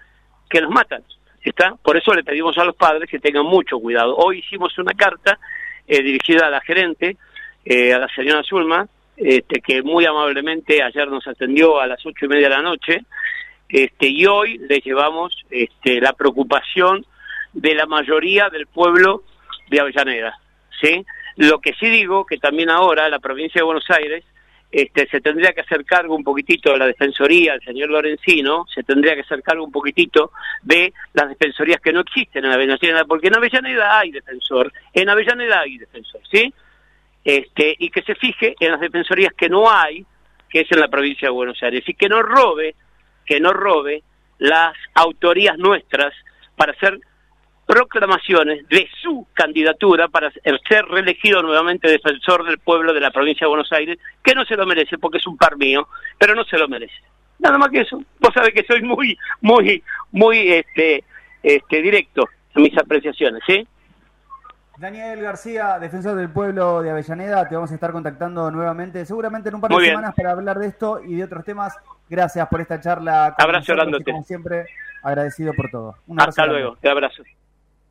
que 0.48 0.60
los 0.60 0.70
matan, 0.70 1.02
¿está? 1.42 1.74
Por 1.82 1.96
eso 1.96 2.12
le 2.12 2.24
pedimos 2.24 2.56
a 2.58 2.64
los 2.64 2.74
padres 2.74 3.08
que 3.08 3.18
tengan 3.18 3.44
mucho 3.44 3.78
cuidado. 3.78 4.16
Hoy 4.16 4.38
hicimos 4.38 4.76
una 4.78 4.94
carta 4.94 5.38
eh, 5.86 6.02
dirigida 6.02 6.46
a 6.46 6.50
la 6.50 6.60
gerente, 6.60 7.16
eh, 7.64 7.92
a 7.92 7.98
la 7.98 8.08
señora 8.08 8.42
Zulma, 8.42 8.88
este, 9.16 9.60
que 9.60 9.82
muy 9.82 10.04
amablemente 10.04 10.82
ayer 10.82 11.08
nos 11.08 11.26
atendió 11.26 11.80
a 11.80 11.86
las 11.86 12.04
ocho 12.04 12.26
y 12.26 12.28
media 12.28 12.48
de 12.48 12.56
la 12.56 12.62
noche, 12.62 13.04
este, 13.68 14.08
y 14.08 14.26
hoy 14.26 14.58
le 14.58 14.80
llevamos 14.80 15.44
este, 15.50 16.00
la 16.00 16.12
preocupación 16.12 17.04
de 17.52 17.74
la 17.74 17.86
mayoría 17.86 18.48
del 18.50 18.66
pueblo 18.66 19.24
de 19.68 19.80
Avellaneda, 19.80 20.38
¿sí? 20.80 21.04
Lo 21.36 21.60
que 21.60 21.74
sí 21.74 21.88
digo 21.88 22.24
que 22.24 22.38
también 22.38 22.70
ahora 22.70 23.08
la 23.08 23.18
provincia 23.18 23.60
de 23.60 23.64
Buenos 23.64 23.88
Aires 23.90 24.24
este, 24.70 25.06
se 25.08 25.20
tendría 25.20 25.52
que 25.52 25.60
hacer 25.60 25.84
cargo 25.84 26.14
un 26.14 26.24
poquitito 26.24 26.72
de 26.72 26.78
la 26.78 26.86
defensoría, 26.86 27.54
el 27.54 27.62
señor 27.62 27.90
Lorenzino, 27.90 28.66
se 28.74 28.82
tendría 28.82 29.14
que 29.14 29.20
hacer 29.20 29.42
cargo 29.42 29.64
un 29.64 29.72
poquitito 29.72 30.32
de 30.62 30.92
las 31.14 31.28
defensorías 31.28 31.80
que 31.80 31.92
no 31.92 32.00
existen 32.00 32.44
en 32.44 32.52
Avellaneda, 32.52 33.04
porque 33.04 33.28
en 33.28 33.36
Avellaneda 33.36 33.98
hay 33.98 34.10
defensor, 34.10 34.72
en 34.92 35.08
Avellaneda 35.08 35.60
hay 35.60 35.78
defensor, 35.78 36.20
¿sí? 36.30 36.52
Este, 37.24 37.74
y 37.78 37.90
que 37.90 38.02
se 38.02 38.14
fije 38.16 38.54
en 38.60 38.72
las 38.72 38.80
defensorías 38.80 39.32
que 39.34 39.48
no 39.48 39.70
hay, 39.70 40.04
que 40.48 40.60
es 40.60 40.72
en 40.72 40.80
la 40.80 40.88
provincia 40.88 41.28
de 41.28 41.32
Buenos 41.32 41.62
Aires, 41.62 41.84
y 41.86 41.94
que 41.94 42.08
no 42.08 42.22
robe, 42.22 42.74
que 43.24 43.40
no 43.40 43.52
robe 43.52 44.02
las 44.38 44.74
autorías 44.94 45.58
nuestras 45.58 46.12
para 46.56 46.72
hacer 46.72 46.98
proclamaciones 47.66 48.66
de 48.68 48.88
su 49.02 49.26
candidatura 49.34 50.08
para 50.08 50.30
ser 50.30 50.84
reelegido 50.86 51.42
nuevamente 51.42 51.90
defensor 51.90 52.44
del 52.46 52.58
pueblo 52.58 52.92
de 52.92 53.00
la 53.00 53.10
provincia 53.10 53.44
de 53.44 53.48
Buenos 53.48 53.72
Aires, 53.72 53.98
que 54.22 54.34
no 54.34 54.44
se 54.44 54.56
lo 54.56 54.66
merece 54.66 54.98
porque 54.98 55.18
es 55.18 55.26
un 55.26 55.36
par 55.36 55.56
mío, 55.56 55.88
pero 56.16 56.34
no 56.34 56.44
se 56.44 56.56
lo 56.56 56.68
merece. 56.68 56.94
Nada 57.38 57.58
más 57.58 57.68
que 57.70 57.80
eso. 57.80 58.00
Vos 58.20 58.32
sabés 58.32 58.54
que 58.54 58.64
soy 58.64 58.82
muy, 58.82 59.18
muy, 59.40 59.82
muy 60.12 60.52
este, 60.52 61.04
este, 61.42 61.82
directo 61.82 62.28
en 62.54 62.62
mis 62.62 62.78
apreciaciones, 62.78 63.42
¿sí? 63.46 63.66
Daniel 64.78 65.22
García, 65.22 65.78
defensor 65.78 66.16
del 66.16 66.30
pueblo 66.30 66.82
de 66.82 66.90
Avellaneda, 66.90 67.48
te 67.48 67.54
vamos 67.54 67.70
a 67.70 67.74
estar 67.74 67.92
contactando 67.92 68.50
nuevamente, 68.50 69.04
seguramente 69.06 69.48
en 69.48 69.54
un 69.54 69.60
par 69.60 69.70
de 69.70 69.86
semanas 69.86 70.14
para 70.14 70.32
hablar 70.32 70.58
de 70.58 70.66
esto 70.66 71.00
y 71.02 71.16
de 71.16 71.24
otros 71.24 71.44
temas. 71.44 71.74
Gracias 72.08 72.46
por 72.48 72.60
esta 72.60 72.78
charla. 72.80 73.34
Abrazo 73.38 73.74
nosotros. 73.74 74.02
Como 74.04 74.22
siempre, 74.22 74.66
agradecido 75.02 75.52
por 75.54 75.70
todo. 75.70 75.96
Un 76.06 76.20
abrazo 76.20 76.30
Hasta 76.30 76.42
grande. 76.42 76.60
luego, 76.60 76.76
te 76.76 76.90
abrazo. 76.90 77.22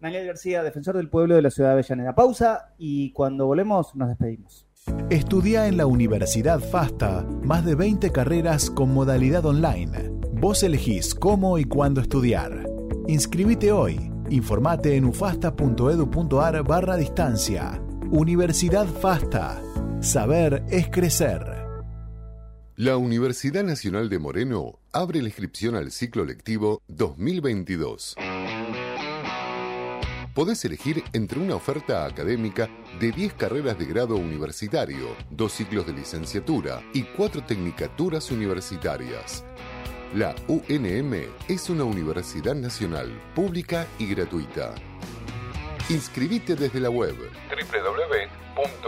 Daniel 0.05 0.27
García, 0.27 0.61
defensor 0.61 0.95
del 0.97 1.09
pueblo 1.09 1.33
de 1.33 1.41
la 1.41 1.49
ciudad 1.49 1.69
de 1.69 1.73
Avellaneda. 1.73 2.13
Pausa 2.13 2.75
y 2.77 3.11
cuando 3.11 3.47
volvemos 3.47 3.95
nos 3.95 4.09
despedimos. 4.09 4.67
Estudia 5.09 5.65
en 5.65 5.77
la 5.77 5.87
Universidad 5.87 6.59
FASTA 6.59 7.25
más 7.41 7.65
de 7.65 7.73
20 7.73 8.11
carreras 8.11 8.69
con 8.69 8.93
modalidad 8.93 9.43
online. 9.47 10.11
Vos 10.33 10.61
elegís 10.61 11.15
cómo 11.15 11.57
y 11.57 11.63
cuándo 11.63 12.01
estudiar. 12.01 12.69
Inscribite 13.07 13.71
hoy. 13.71 14.11
Informate 14.29 14.95
en 14.95 15.05
ufasta.edu.ar 15.05 16.63
barra 16.63 16.97
distancia. 16.97 17.81
Universidad 18.11 18.85
FASTA. 18.85 19.59
Saber 20.01 20.63
es 20.69 20.87
crecer. 20.89 21.41
La 22.75 22.97
Universidad 22.97 23.63
Nacional 23.63 24.09
de 24.09 24.19
Moreno 24.19 24.81
abre 24.91 25.21
la 25.21 25.29
inscripción 25.29 25.75
al 25.75 25.91
ciclo 25.91 26.25
lectivo 26.25 26.83
2022. 26.89 28.17
Podés 30.35 30.63
elegir 30.65 31.01
entre 31.13 31.39
una 31.39 31.55
oferta 31.55 32.05
académica 32.05 32.69
de 32.99 33.13
10 33.13 33.35
carreras 33.35 33.79
de 33.79 33.85
grado 33.85 34.17
universitario, 34.17 35.15
dos 35.29 35.53
ciclos 35.53 35.87
de 35.87 35.93
licenciatura 35.93 36.83
y 36.93 37.03
cuatro 37.03 37.41
tecnicaturas 37.41 38.29
universitarias. 38.31 39.45
La 40.13 40.35
UNM 40.49 41.13
es 41.47 41.69
una 41.69 41.85
universidad 41.85 42.53
nacional, 42.53 43.17
pública 43.33 43.87
y 43.97 44.07
gratuita. 44.07 44.75
Inscribite 45.87 46.55
desde 46.55 46.81
la 46.81 46.89
web 46.89 47.15
www.unm.edu.ar 47.49 48.81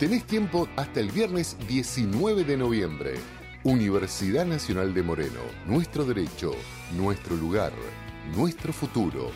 Tenés 0.00 0.24
tiempo 0.24 0.66
hasta 0.74 0.98
el 0.98 1.12
viernes 1.12 1.56
19 1.68 2.42
de 2.42 2.56
noviembre. 2.56 3.14
Universidad 3.62 4.44
Nacional 4.44 4.92
de 4.92 5.04
Moreno. 5.04 5.40
Nuestro 5.66 6.04
derecho, 6.04 6.52
nuestro 6.96 7.36
lugar, 7.36 7.72
nuestro 8.34 8.72
futuro. 8.72 9.30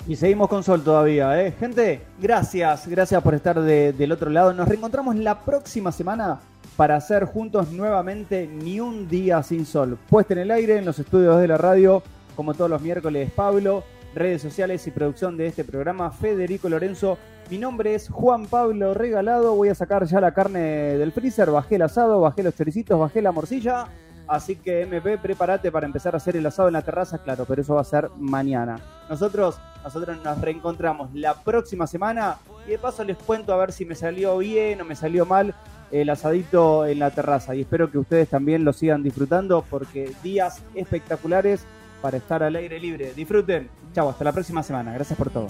Y 0.09 0.17
seguimos 0.17 0.49
con 0.49 0.65
Sol 0.65 0.83
todavía, 0.83 1.41
¿eh? 1.43 1.53
Gente, 1.53 2.01
gracias, 2.21 2.89
gracias 2.89 3.23
por 3.23 3.35
estar 3.35 3.61
de- 3.61 3.93
del 3.93 4.11
otro 4.11 4.31
lado. 4.31 4.55
Nos 4.55 4.67
reencontramos 4.67 5.15
la 5.17 5.39
próxima 5.41 5.93
semana 5.93 6.41
para 6.79 6.97
hacer 6.97 7.27
juntos 7.27 7.71
nuevamente 7.73 8.47
Ni 8.47 8.81
un 8.81 9.07
día 9.07 9.43
sin 9.43 9.67
Sol. 9.67 9.99
Puesta 10.09 10.33
en 10.33 10.41
el 10.41 10.51
aire 10.51 10.79
en 10.79 10.87
los 10.87 10.99
estudios 10.99 11.39
de 11.39 11.47
la 11.49 11.59
radio, 11.59 12.03
como 12.35 12.55
todos 12.55 12.71
los 12.71 12.81
miércoles, 12.81 13.31
Pablo, 13.37 13.85
redes 14.15 14.41
sociales 14.41 14.87
y 14.87 14.91
producción 14.93 15.37
de 15.37 15.49
este 15.49 15.63
programa, 15.63 16.11
Federico 16.11 16.71
Lorenzo. 16.71 17.19
Mi 17.51 17.59
nombre 17.59 17.95
es 17.95 18.09
Juan 18.09 18.47
Pablo 18.47 18.95
Regalado. 18.95 19.55
Voy 19.57 19.69
a 19.69 19.75
sacar 19.75 20.07
ya 20.07 20.23
la 20.23 20.33
carne 20.33 20.61
del 20.97 21.13
freezer, 21.13 21.51
bajé 21.51 21.75
el 21.77 21.83
asado, 21.83 22.21
bajé 22.23 22.43
los 22.43 22.55
choricitos, 22.57 22.99
bajé 22.99 23.21
la 23.21 23.33
morcilla. 23.33 23.87
Así 24.29 24.57
que 24.57 24.83
MP, 24.83 25.16
prepárate 25.18 25.72
para 25.72 25.87
empezar 25.87 26.14
a 26.14 26.18
hacer 26.18 26.37
el 26.37 26.47
asado 26.47 26.68
en 26.68 26.74
la 26.74 26.83
terraza, 26.83 27.18
claro, 27.18 27.47
pero 27.47 27.62
eso 27.62 27.74
va 27.74 27.81
a 27.81 27.85
ser 27.85 28.11
mañana. 28.18 28.79
Nosotros, 29.09 29.59
nosotros 29.83 30.18
nos 30.22 30.41
reencontramos 30.41 31.11
la 31.14 31.35
próxima 31.35 31.87
semana 31.87 32.37
y 32.66 32.72
de 32.72 32.79
paso 32.79 33.03
les 33.05 33.16
cuento 33.16 33.55
a 33.55 33.57
ver 33.57 33.72
si 33.72 33.87
me 33.87 33.95
salió 33.95 34.37
bien 34.39 34.81
o 34.83 34.85
me 34.85 34.95
salió 34.95 35.24
mal 35.24 35.55
el 35.91 36.11
asadito 36.11 36.87
en 36.87 36.99
la 36.99 37.11
terraza. 37.11 37.55
Y 37.55 37.62
espero 37.62 37.91
que 37.91 37.99
ustedes 37.99 38.29
también 38.29 38.64
lo 38.64 38.74
sigan 38.74 39.03
disfrutando 39.03 39.64
porque 39.68 40.12
días 40.22 40.62
espectaculares 40.74 41.64
para 42.03 42.18
estar 42.18 42.43
al 42.43 42.57
aire 42.57 42.79
libre. 42.79 43.12
Disfruten. 43.14 43.70
Chau, 43.95 44.09
hasta 44.11 44.24
la 44.24 44.33
próxima 44.33 44.62
semana. 44.62 44.93
Gracias 44.93 45.18
por 45.18 45.31
todo. 45.31 45.47